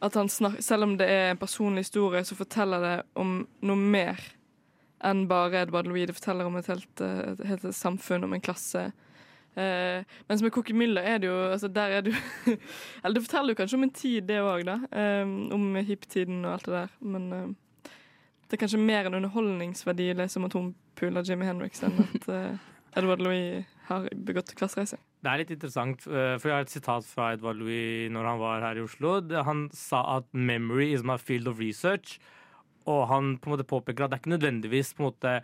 At 0.00 0.16
han 0.16 0.30
snak, 0.32 0.60
Selv 0.64 0.86
om 0.86 0.94
det 1.00 1.10
er 1.10 1.32
en 1.32 1.42
personlig 1.42 1.84
historie, 1.88 2.22
så 2.24 2.38
forteller 2.38 2.86
det 2.86 2.94
om 3.20 3.42
noe 3.66 3.90
mer 3.98 4.22
enn 5.04 5.26
bare 5.30 5.64
Edvard 5.64 5.88
Louis. 5.88 6.06
Det 6.08 6.16
forteller 6.16 6.48
om 6.48 6.58
et 6.60 6.68
helt, 6.70 7.00
eh, 7.00 7.32
et 7.32 7.46
helt 7.52 7.68
samfunn, 7.76 8.24
om 8.24 8.32
en 8.36 8.44
klasse. 8.44 8.90
Eh, 9.56 10.04
mens 10.28 10.42
med 10.42 10.52
Cookie 10.52 10.76
Miller 10.76 11.02
er 11.02 11.18
det 11.18 11.26
jo 11.26 11.34
altså 11.50 11.66
Der 11.74 11.90
er 11.90 12.00
det 12.06 12.12
jo 12.12 12.18
Eller 13.02 13.14
det 13.16 13.24
forteller 13.24 13.50
jo 13.50 13.58
kanskje 13.58 13.76
om 13.76 13.82
en 13.82 13.90
tid, 13.90 14.22
det 14.28 14.38
òg, 14.38 14.64
da. 14.64 14.78
Eh, 14.92 15.26
om 15.56 15.74
hipptiden 15.74 16.44
og 16.44 16.52
alt 16.52 16.66
det 16.66 16.74
der. 16.74 16.94
Men 17.00 17.32
eh, 17.32 17.48
det 18.46 18.56
er 18.56 18.64
kanskje 18.64 18.82
mer 18.82 19.06
en 19.06 19.18
underholdningsverdi 19.18 20.10
å 20.12 20.18
lese 20.22 20.38
om 20.38 20.46
at 20.46 20.54
hun 20.58 20.74
puler 20.98 21.26
Jimmy 21.26 21.46
Henriks 21.46 21.82
enn 21.86 21.98
at 22.02 22.28
Edvard 22.28 22.58
Edward 22.98 23.22
Louis 23.22 23.66
har 23.86 24.08
begått 24.26 24.52
klassereise. 24.58 24.98
Det 25.22 25.30
er 25.30 25.42
litt 25.42 25.52
interessant, 25.54 26.06
eh, 26.08 26.34
for 26.40 26.48
jeg 26.48 26.56
har 26.56 26.66
et 26.66 26.72
sitat 26.72 27.06
fra 27.06 27.32
Edvard 27.34 27.60
Louis 27.60 28.10
når 28.12 28.28
han 28.30 28.40
var 28.40 28.64
her 28.64 28.80
i 28.80 28.84
Oslo. 28.84 29.20
Han 29.46 29.68
sa 29.72 30.02
at 30.16 30.26
'memory 30.32 30.92
is 30.92 31.02
my 31.02 31.16
field 31.16 31.46
of 31.48 31.58
research', 31.58 32.18
og 32.90 33.08
han 33.12 33.34
på 33.38 33.48
en 33.50 33.56
måte 33.56 33.68
påpeker 33.70 34.06
at 34.06 34.12
det 34.12 34.18
er 34.18 34.24
ikke 34.24 34.36
nødvendigvis 34.36 34.94
på 34.96 35.04
en 35.04 35.10
måte 35.12 35.38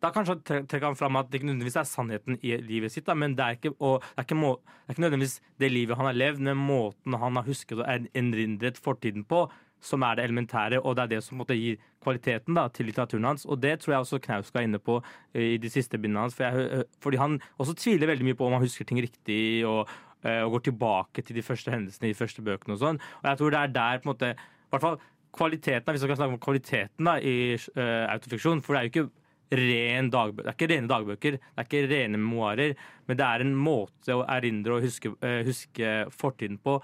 da 0.00 0.08
kanskje 0.14 0.38
trekker 0.48 0.86
han 0.86 0.96
fram 0.96 1.18
at 1.20 1.28
det 1.28 1.40
ikke 1.40 1.50
nødvendigvis 1.50 1.76
er 1.76 1.88
sannheten 1.88 2.38
i 2.40 2.54
livet 2.64 2.92
sitt, 2.92 3.04
da, 3.04 3.12
men 3.18 3.34
det 3.36 3.44
er, 3.44 3.56
ikke, 3.58 3.74
det, 3.76 4.12
er 4.16 4.24
ikke 4.24 4.38
må, 4.38 4.54
det 4.64 4.88
er 4.88 4.96
ikke 4.96 5.04
nødvendigvis 5.04 5.34
det 5.60 5.68
livet 5.72 5.98
han 6.00 6.08
har 6.08 6.16
levd, 6.16 6.40
men 6.46 6.56
måten 6.56 7.18
han 7.20 7.36
har 7.36 7.44
husket 7.48 7.82
og 7.82 7.84
er- 7.84 8.08
erindret 8.16 8.80
fortiden 8.80 9.26
på, 9.28 9.42
som 9.80 10.04
er 10.04 10.16
det 10.16 10.24
elementære, 10.24 10.80
og 10.80 10.96
det 10.96 11.04
er 11.04 11.12
det 11.14 11.20
som 11.24 11.40
måte 11.40 11.56
gir 11.56 11.76
kvaliteten 12.04 12.56
da, 12.56 12.66
til 12.72 12.88
litteraturen 12.88 13.28
hans. 13.30 13.46
Og 13.48 13.60
det 13.60 13.78
tror 13.80 13.94
jeg 13.94 14.04
også 14.04 14.20
Knausgård 14.24 14.60
er 14.60 14.68
inne 14.68 14.80
på 14.80 14.98
eh, 15.34 15.54
i 15.54 15.60
de 15.60 15.72
siste 15.72 16.00
bindene 16.00 16.26
hans, 16.26 16.36
for 16.36 16.48
jeg, 16.48 16.84
fordi 17.00 17.20
han 17.20 17.38
også 17.60 17.76
tviler 17.80 18.12
veldig 18.12 18.28
mye 18.28 18.38
på 18.40 18.48
om 18.48 18.56
han 18.56 18.64
husker 18.64 18.88
ting 18.88 19.00
riktig, 19.04 19.66
og, 19.68 19.88
eh, 20.24 20.40
og 20.44 20.56
går 20.56 20.66
tilbake 20.70 21.24
til 21.24 21.36
de 21.36 21.44
første 21.44 21.72
hendelsene 21.72 22.08
i 22.08 22.14
de 22.14 22.20
første 22.20 22.44
bøkene 22.44 22.76
og 22.76 22.82
sånn. 22.84 23.00
Og 23.20 23.32
jeg 23.32 23.40
tror 23.40 23.56
det 23.56 23.62
er 23.62 23.74
der 23.76 24.00
på 24.00 24.08
en 24.08 24.14
måte, 24.14 24.34
i 24.36 24.72
hvert 24.72 24.84
fall 24.88 25.00
kvaliteten, 25.36 25.92
hvis 25.92 26.04
vi 26.04 26.08
skal 26.08 26.20
snakke 26.20 26.36
om 26.36 26.42
kvaliteten 26.42 27.08
da, 27.08 27.16
i 27.18 27.56
uh, 27.56 28.06
autofiksjon, 28.12 28.62
for 28.64 28.76
det 28.76 28.80
er 28.80 28.88
jo 28.88 28.92
ikke 28.92 29.08
ren 29.50 30.10
dagbø 30.12 30.44
det 30.44 30.50
er 30.52 30.56
ikke 30.56 30.70
rene 30.70 30.90
dagbøker, 30.90 31.36
det 31.40 31.58
er 31.58 31.66
ikke 31.66 31.90
rene 31.90 32.20
memoarer, 32.20 32.74
men 33.08 33.18
det 33.18 33.26
er 33.26 33.44
en 33.44 33.56
måte 33.58 34.14
å 34.14 34.24
erindre 34.30 34.76
og 34.76 34.86
huske, 34.86 35.10
eh, 35.26 35.40
huske 35.46 35.94
fortiden 36.14 36.60
på. 36.62 36.76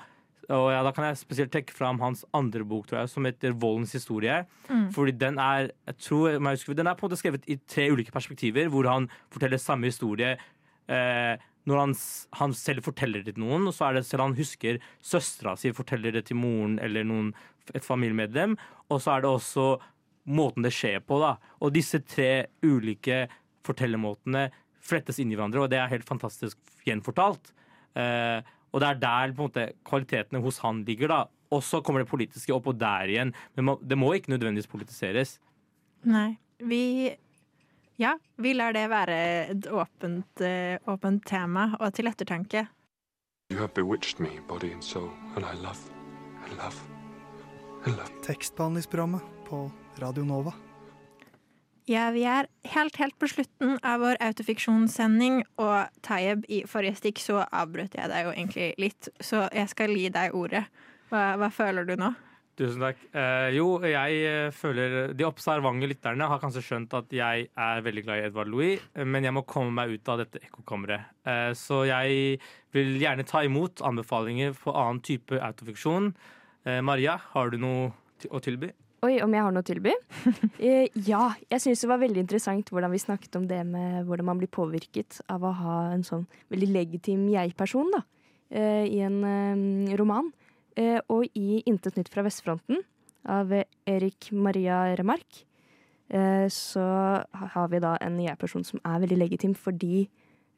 Og 0.47 0.67
ja, 0.71 0.83
Da 0.83 0.93
kan 0.93 1.05
jeg 1.05 1.19
spesielt 1.19 1.53
trekke 1.53 1.75
fram 1.75 1.99
hans 2.01 2.25
andre 2.35 2.65
bok, 2.65 2.87
tror 2.87 3.01
jeg, 3.01 3.09
som 3.09 3.25
heter 3.25 3.53
'Voldens 3.53 3.95
historie'. 3.95 4.47
Mm. 4.69 4.93
Fordi 4.93 5.11
den 5.19 5.39
er 5.39 5.71
jeg 5.87 5.97
tror, 5.99 6.31
jeg 6.31 6.41
husker, 6.41 6.75
den 6.75 6.87
er 6.87 6.95
på 6.95 7.07
en 7.07 7.11
måte 7.11 7.19
skrevet 7.19 7.45
i 7.49 7.59
tre 7.67 7.91
ulike 7.91 8.13
perspektiver, 8.13 8.69
hvor 8.69 8.87
han 8.89 9.09
forteller 9.31 9.59
samme 9.59 9.87
historie 9.87 10.39
eh, 10.89 11.37
når 11.67 11.81
han, 11.81 11.95
han 12.33 12.55
selv 12.55 12.85
forteller 12.87 13.25
det 13.25 13.35
til 13.35 13.43
noen, 13.43 13.67
og 13.67 13.75
så 13.75 13.89
er 13.89 13.99
det 13.99 14.07
selv 14.07 14.23
han 14.23 14.39
husker 14.39 14.79
søstera 15.03 15.57
si 15.59 15.73
forteller 15.75 16.13
det 16.13 16.27
til 16.27 16.37
moren 16.37 16.79
eller 16.79 17.07
noen, 17.07 17.35
et 17.75 17.85
familiemedlem, 17.85 18.57
og 18.91 19.03
så 19.03 19.17
er 19.17 19.25
det 19.25 19.31
også 19.31 19.67
måten 20.27 20.67
det 20.67 20.75
skjer 20.75 21.01
på. 21.07 21.19
da. 21.23 21.37
Og 21.63 21.75
disse 21.75 22.01
tre 22.03 22.47
ulike 22.65 23.27
fortellermåtene 23.67 24.49
flettes 24.87 25.19
inn 25.23 25.33
i 25.33 25.39
hverandre, 25.39 25.65
og 25.65 25.71
det 25.73 25.81
er 25.81 25.91
helt 25.91 26.07
fantastisk 26.07 26.59
gjenfortalt. 26.87 27.53
Eh, 27.99 28.43
og 28.73 28.83
det 28.83 28.89
er 28.89 29.03
der 29.03 29.35
på 29.35 29.43
en 29.43 29.49
måte, 29.49 29.69
kvalitetene 29.89 30.43
hos 30.45 30.61
han 30.65 30.85
ligger. 30.87 31.09
da. 31.09 31.21
Og 31.51 31.63
så 31.63 31.81
kommer 31.83 32.03
det 32.03 32.11
politiske 32.11 32.55
opp, 32.55 32.67
og 32.67 32.79
der 32.79 33.11
igjen. 33.11 33.35
Men 33.55 33.77
det 33.83 33.99
må 33.99 34.13
ikke 34.15 34.35
nødvendigvis 34.35 34.71
politiseres. 34.71 35.39
Nei. 36.05 36.37
Vi 36.59 37.17
Ja, 37.99 38.19
vi 38.37 38.53
lar 38.53 38.75
det 38.77 38.91
være 38.91 39.49
et 39.51 39.67
åpent, 39.73 40.41
eh, 40.45 40.77
åpent 40.87 41.25
tema 41.25 41.77
og 41.81 41.95
til 41.95 42.07
ettertanke. 42.07 42.69
You 43.51 43.59
have 43.59 43.73
bewitched 43.73 44.21
me, 44.21 44.41
body 44.47 44.71
and 44.73 44.83
soul, 44.83 45.11
and 45.35 45.45
I 45.47 45.55
love, 45.55 45.81
I 46.45 46.51
love, 46.63 46.96
I. 47.87 47.93
Tekstbehandlingsprogrammet 48.27 49.23
på 49.49 49.71
Radio 49.99 50.25
Nova. 50.25 50.53
Ja, 51.87 52.09
vi 52.11 52.25
er 52.27 52.49
helt, 52.73 52.97
helt 52.99 53.15
på 53.19 53.29
slutten 53.31 53.77
av 53.87 54.01
vår 54.03 54.19
autofiksjonssending, 54.27 55.45
og 55.63 55.93
Tayeb, 56.03 56.43
i 56.51 56.65
forrige 56.67 56.99
stikk 56.99 57.23
så 57.23 57.45
avbrøt 57.47 57.95
jeg 57.95 58.11
deg 58.11 58.27
jo 58.27 58.33
egentlig 58.35 58.69
litt, 58.83 59.11
så 59.23 59.45
jeg 59.55 59.71
skal 59.71 59.95
gi 59.95 60.09
deg 60.11 60.35
ordet. 60.35 60.65
Hva, 61.13 61.37
hva 61.39 61.51
føler 61.55 61.87
du 61.87 61.95
nå? 62.01 62.11
Tusen 62.57 62.83
takk. 62.83 63.01
Eh, 63.13 63.51
jo, 63.55 63.67
jeg 63.85 64.21
eh, 64.25 64.47
føler 64.55 65.13
De 65.15 65.27
observante 65.29 65.87
lytterne 65.87 66.27
har 66.27 66.41
kanskje 66.41 66.63
skjønt 66.65 66.95
at 66.97 67.13
jeg 67.13 67.51
er 67.53 67.83
veldig 67.85 68.05
glad 68.07 68.19
i 68.19 68.25
Edvard 68.31 68.51
Louis, 68.51 68.83
men 69.05 69.29
jeg 69.29 69.37
må 69.37 69.45
komme 69.47 69.77
meg 69.77 69.93
ut 69.93 70.11
av 70.11 70.25
dette 70.25 70.41
ekkokammeret. 70.41 71.13
Eh, 71.29 71.51
så 71.55 71.85
jeg 71.87 72.41
vil 72.75 72.97
gjerne 72.99 73.29
ta 73.29 73.45
imot 73.45 73.85
anbefalinger 73.85 74.57
på 74.59 74.75
annen 74.75 75.05
type 75.05 75.39
autofiksjon. 75.39 76.17
Eh, 76.67 76.83
Maria, 76.83 77.15
har 77.31 77.53
du 77.53 77.61
noe 77.63 77.93
å 78.35 78.41
tilby? 78.43 78.73
Oi, 79.07 79.21
om 79.23 79.35
jeg 79.37 79.45
har 79.45 79.53
noe 79.55 79.63
å 79.63 79.67
tilby? 79.67 79.93
Eh, 80.59 80.89
ja. 81.07 81.29
Jeg 81.53 81.63
syns 81.63 81.85
det 81.85 81.91
var 81.91 82.01
veldig 82.03 82.25
interessant 82.25 82.73
hvordan 82.73 82.91
vi 82.91 82.99
snakket 82.99 83.37
om 83.39 83.45
det 83.47 83.61
med 83.69 84.07
hvordan 84.09 84.27
man 84.27 84.41
blir 84.41 84.51
påvirket 84.51 85.21
av 85.31 85.45
å 85.47 85.53
ha 85.55 85.77
en 85.93 86.03
sånn 86.07 86.25
veldig 86.51 86.69
legitim 86.75 87.29
jeg-person 87.31 87.93
da, 87.95 88.01
eh, 88.51 88.87
i 88.89 88.99
en 89.07 89.21
eh, 89.29 89.93
roman. 90.01 90.33
Eh, 90.77 90.99
og 91.13 91.29
i 91.39 91.63
'Intet 91.63 91.97
nytt 91.97 92.11
fra 92.13 92.25
vestfronten' 92.27 92.83
av 93.31 93.53
Erik 93.87 94.31
Maria 94.33 94.97
Remarque 94.99 95.47
eh, 96.11 96.49
så 96.51 96.83
har 97.23 97.71
vi 97.71 97.81
da 97.83 97.97
en 98.01 98.19
jeg-person 98.21 98.65
som 98.65 98.81
er 98.85 99.01
veldig 99.07 99.19
legitim 99.23 99.55
fordi 99.55 100.09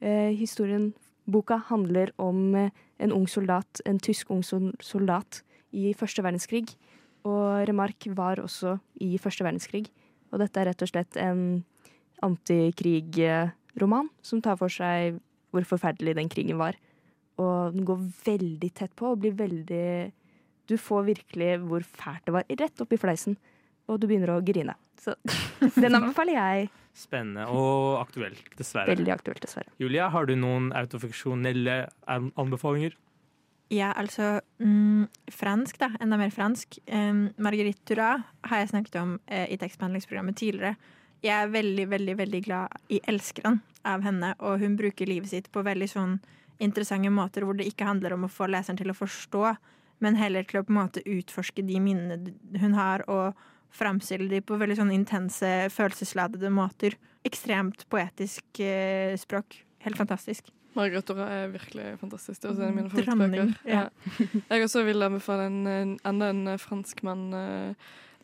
eh, 0.00 0.32
historien, 0.32 0.94
boka, 1.28 1.61
handler 1.68 2.11
om 2.18 2.56
en 2.56 3.12
ung 3.12 3.28
soldat, 3.28 3.82
en 3.84 4.00
tysk 4.00 4.30
ung 4.32 4.42
soldat 4.42 5.42
i 5.72 5.92
første 5.96 6.24
verdenskrig. 6.24 6.66
Og 7.28 7.68
Remarque 7.68 8.12
var 8.16 8.40
også 8.42 8.76
i 9.04 9.16
første 9.20 9.44
verdenskrig. 9.46 9.86
Og 10.32 10.42
dette 10.42 10.60
er 10.60 10.70
rett 10.70 10.84
og 10.84 10.90
slett 10.90 11.18
en 11.20 11.64
antikrigroman 12.24 14.10
som 14.24 14.42
tar 14.44 14.58
for 14.60 14.72
seg 14.72 15.18
hvor 15.54 15.64
forferdelig 15.64 16.16
den 16.18 16.30
krigen 16.32 16.60
var. 16.60 16.76
Og 17.38 17.74
den 17.74 17.86
går 17.88 18.02
veldig 18.26 18.70
tett 18.74 18.94
på 18.98 19.12
og 19.12 19.22
blir 19.22 19.36
veldig 19.38 20.12
Du 20.68 20.76
får 20.76 21.06
virkelig 21.06 21.54
hvor 21.64 21.80
fælt 21.80 22.26
det 22.26 22.34
var, 22.34 22.44
rett 22.44 22.82
opp 22.82 22.92
i 22.92 23.00
fleisen. 23.00 23.38
Og 23.88 23.96
du 24.00 24.04
begynner 24.06 24.34
å 24.34 24.42
grine. 24.44 24.74
Så 25.00 25.14
den 25.82 25.96
anbefaler 25.96 26.36
jeg. 26.36 26.68
Spennende 26.98 27.46
og 27.48 28.02
aktuelt, 28.02 28.42
dessverre. 28.58 28.90
Veldig 28.90 29.14
aktuelt, 29.14 29.40
dessverre. 29.40 29.70
Julia, 29.80 30.10
har 30.12 30.26
du 30.28 30.34
noen 30.36 30.72
autofiksjonelle 30.76 31.86
anbefalinger? 32.10 32.96
Ja, 33.68 33.92
altså 33.92 34.40
mm, 34.58 35.08
fransk, 35.32 35.76
da. 35.80 35.90
Enda 36.00 36.16
mer 36.16 36.32
fransk. 36.32 36.78
Um, 36.88 37.28
Marguerite 37.36 37.84
Duras 37.84 38.24
har 38.48 38.62
jeg 38.62 38.70
snakket 38.72 38.96
om 39.00 39.18
uh, 39.28 39.44
i 39.44 39.58
tekstbehandlingsprogrammet 39.60 40.38
tidligere. 40.40 40.76
Jeg 41.22 41.34
er 41.34 41.52
veldig, 41.52 41.88
veldig 41.90 42.14
veldig 42.18 42.42
glad 42.44 42.68
i 42.88 43.00
'Elskeren' 43.04 43.60
av 43.84 44.02
henne, 44.06 44.34
og 44.38 44.60
hun 44.60 44.76
bruker 44.76 45.06
livet 45.06 45.28
sitt 45.28 45.50
på 45.52 45.64
veldig 45.66 45.88
sånn 45.90 46.18
interessante 46.62 47.10
måter 47.10 47.44
hvor 47.44 47.58
det 47.58 47.66
ikke 47.66 47.86
handler 47.86 48.14
om 48.14 48.24
å 48.24 48.32
få 48.32 48.48
leseren 48.50 48.78
til 48.78 48.90
å 48.90 48.96
forstå, 48.96 49.56
men 50.00 50.18
heller 50.18 50.46
til 50.46 50.60
å 50.60 50.64
på 50.64 50.72
en 50.72 50.80
måte 50.80 51.02
utforske 51.06 51.62
de 51.66 51.80
minnene 51.82 52.34
hun 52.60 52.74
har, 52.78 53.04
og 53.10 53.34
framstille 53.74 54.30
de 54.30 54.40
på 54.40 54.56
veldig 54.56 54.78
sånn 54.78 54.94
intense, 54.94 55.68
følelsesladede 55.74 56.50
måter. 56.54 56.96
Ekstremt 57.26 57.84
poetisk 57.90 58.62
uh, 58.62 59.12
språk. 59.18 59.64
Helt 59.84 59.98
fantastisk. 59.98 60.48
Margaret 60.76 61.08
Dora 61.08 61.28
er 61.32 61.54
virkelig 61.54 61.94
fantastisk. 62.00 62.42
Det 62.42 62.48
er 62.48 62.52
også 62.52 62.62
en 62.62 62.68
av 62.68 62.76
mine 62.76 62.90
favorittbøker. 62.92 63.54
Ja. 63.66 63.86
Jeg 64.50 64.66
også 64.66 64.82
vil 64.86 65.02
anbefale 65.02 65.46
en, 65.48 65.62
en, 65.66 65.96
enda 66.06 66.28
en 66.34 66.44
eh, 66.52 66.60
franskmann. 66.60 67.30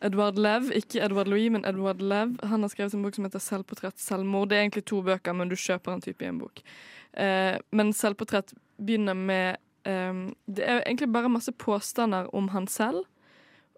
Edward 0.03 0.35
Edouard 0.35 0.37
Lev, 0.37 0.71
ikke 0.75 1.01
Edouard 1.05 1.27
Louis, 1.27 1.49
men 1.51 1.65
Edouard 1.65 2.01
Lev. 2.01 2.35
Han 2.43 2.61
har 2.61 2.69
skrevet 2.69 2.93
en 2.93 3.03
bok 3.03 3.15
som 3.15 3.25
heter 3.25 3.39
'Selvportrett 3.39 3.97
selvmord'. 3.97 4.49
Det 4.49 4.57
er 4.57 4.61
egentlig 4.61 4.85
to 4.85 5.01
bøker, 5.01 5.33
men 5.33 5.49
du 5.49 5.55
kjøper 5.55 5.93
en 5.93 6.01
type 6.01 6.25
i 6.25 6.27
en 6.27 6.39
bok. 6.39 6.61
Eh, 7.13 7.57
men 7.71 7.93
'Selvportrett' 7.93 8.53
begynner 8.77 9.13
med 9.13 9.55
eh, 9.85 10.13
Det 10.47 10.63
er 10.69 10.83
egentlig 10.85 11.13
bare 11.13 11.29
masse 11.29 11.51
påstander 11.51 12.35
om 12.35 12.47
han 12.49 12.67
selv. 12.67 13.05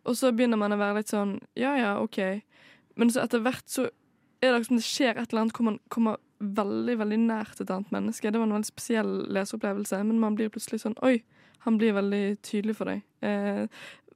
Og 0.06 0.16
så 0.16 0.32
begynner 0.32 0.58
man 0.58 0.74
å 0.74 0.78
være 0.78 0.96
litt 0.96 1.12
sånn 1.12 1.40
Ja 1.56 1.76
ja, 1.78 2.02
OK. 2.02 2.42
Men 2.96 3.12
så 3.12 3.22
etter 3.24 3.40
hvert 3.40 3.70
så 3.70 3.90
er 4.42 4.52
det 4.52 4.60
liksom 4.60 4.78
det 4.78 4.86
skjer 4.86 5.18
et 5.18 5.30
eller 5.30 5.42
annet 5.42 5.58
hvor 5.58 5.66
man 5.66 5.80
kommer 5.90 6.18
veldig 6.40 6.98
veldig 7.00 7.18
nært 7.24 7.62
et 7.62 7.72
annet 7.74 7.94
menneske. 7.94 8.32
Det 8.32 8.40
var 8.40 8.48
en 8.50 8.58
veldig 8.58 8.70
spesiell 8.70 9.14
leseopplevelse, 9.34 10.02
men 10.06 10.20
man 10.22 10.38
blir 10.38 10.52
plutselig 10.54 10.84
sånn 10.84 10.98
Oi, 11.06 11.22
han 11.66 11.80
blir 11.80 11.96
veldig 11.98 12.38
tydelig 12.46 12.78
for 12.78 12.92
deg. 12.92 13.02
Eh, 13.26 13.66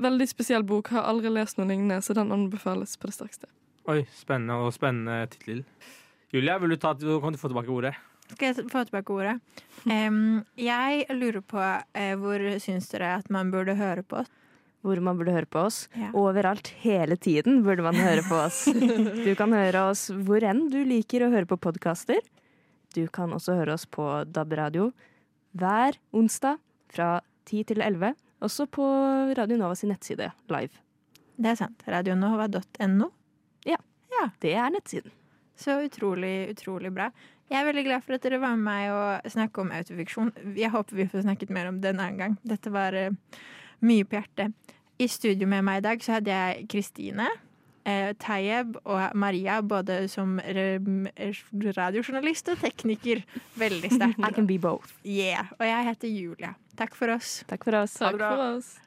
veldig 0.02 0.28
spesiell 0.30 0.66
bok. 0.68 0.92
Har 0.94 1.10
aldri 1.10 1.32
lest 1.34 1.60
noe 1.60 1.70
lignende, 1.70 2.02
så 2.04 2.16
den 2.18 2.34
anbefales 2.34 2.98
på 3.00 3.10
det 3.10 3.18
sterkeste. 3.18 3.50
Oi, 3.90 4.04
spennende 4.16 4.60
og 4.62 4.74
spennende 4.76 5.26
tittel. 5.34 5.66
Julia, 6.32 6.60
vil 6.62 6.76
du 6.76 6.80
ta, 6.80 6.94
kan 6.96 7.34
du 7.34 7.42
få 7.42 7.52
tilbake 7.52 7.74
ordet? 7.74 7.96
Skal 8.32 8.52
jeg 8.52 8.70
få 8.72 8.86
tilbake 8.88 9.18
ordet? 9.20 9.40
Um, 9.82 10.44
jeg 10.62 11.08
lurer 11.10 11.42
på 11.42 11.58
uh, 11.58 12.12
hvor 12.22 12.44
syns 12.62 12.92
dere 12.92 13.16
at 13.18 13.32
man 13.34 13.50
burde 13.50 13.74
høre 13.80 14.04
på 14.06 14.20
oss? 14.20 14.28
Hvor 14.82 14.98
man 15.06 15.18
burde 15.20 15.34
høre 15.36 15.46
på 15.46 15.62
oss. 15.68 15.84
Ja. 15.94 16.10
Overalt, 16.18 16.72
hele 16.82 17.16
tiden, 17.22 17.60
burde 17.66 17.84
man 17.86 17.96
høre 18.00 18.24
på 18.26 18.40
oss. 18.48 18.64
Du 19.28 19.34
kan 19.38 19.54
høre 19.54 19.84
oss 19.92 20.08
hvor 20.10 20.42
enn 20.48 20.64
du 20.74 20.80
liker 20.90 21.28
å 21.28 21.32
høre 21.34 21.46
på 21.50 21.60
podkaster. 21.62 22.18
Du 22.96 23.06
kan 23.14 23.32
også 23.36 23.54
høre 23.60 23.76
oss 23.78 23.86
på 23.86 24.04
DAB 24.26 24.56
Radio 24.58 24.90
hver 25.56 25.96
onsdag 26.18 26.58
fra 26.92 27.20
10 27.46 27.64
til 27.72 27.82
11. 27.86 28.16
Også 28.42 28.66
på 28.74 28.84
Radio 29.38 29.58
Nova 29.62 29.76
sin 29.78 29.92
nettside 29.94 30.32
live. 30.50 30.74
Det 31.38 31.54
er 31.54 31.60
sant. 31.62 31.84
Radionova.no. 31.88 33.12
Ja, 33.70 33.78
Ja. 34.12 34.26
det 34.42 34.56
er 34.58 34.70
nettsiden. 34.74 35.12
Så 35.56 35.78
utrolig, 35.86 36.50
utrolig 36.56 36.90
bra. 36.94 37.12
Jeg 37.52 37.62
er 37.62 37.68
veldig 37.68 37.84
glad 37.86 38.04
for 38.04 38.16
at 38.18 38.24
dere 38.26 38.40
var 38.42 38.56
med 38.58 38.66
meg 38.66 38.90
og 38.96 39.30
snakke 39.32 39.62
om 39.62 39.72
autofiksjon. 39.76 40.32
Jeg 40.58 40.72
håper 40.74 40.96
vi 41.04 41.06
får 41.12 41.26
snakket 41.28 41.50
mer 41.54 41.68
om 41.70 41.82
det 41.84 41.92
en 41.94 42.00
annen 42.02 42.18
gang. 42.18 42.38
Dette 42.48 42.72
var 42.74 42.96
eh, 42.98 43.12
mye 43.86 44.08
på 44.08 44.20
hjertet. 44.20 44.76
I 45.02 45.08
studio 45.10 45.48
med 45.50 45.66
meg 45.66 45.82
i 45.82 45.86
dag 45.88 46.04
så 46.04 46.18
hadde 46.20 46.36
jeg 46.36 46.68
Kristine, 46.70 47.28
eh, 47.86 48.12
Tayeb 48.22 48.78
og 48.84 49.16
Maria, 49.18 49.62
både 49.62 50.04
som 50.12 50.38
radiojournalist 51.80 52.54
og 52.54 52.62
tekniker. 52.62 53.24
Veldig 53.58 53.92
sterkt. 53.98 54.22
I 54.22 54.32
can 54.36 54.48
be 54.50 54.60
both. 54.62 54.94
Yeah. 55.06 55.50
Og 55.60 55.66
jeg 55.66 55.90
heter 55.90 56.08
Julia. 56.14 56.54
Takk 56.78 56.96
for 56.96 57.18
oss. 57.18 57.42
Takk 57.50 57.66
for 57.66 57.82
oss. 57.82 57.98
Takk 58.02 58.22
for 58.22 58.48
oss. 58.52 58.78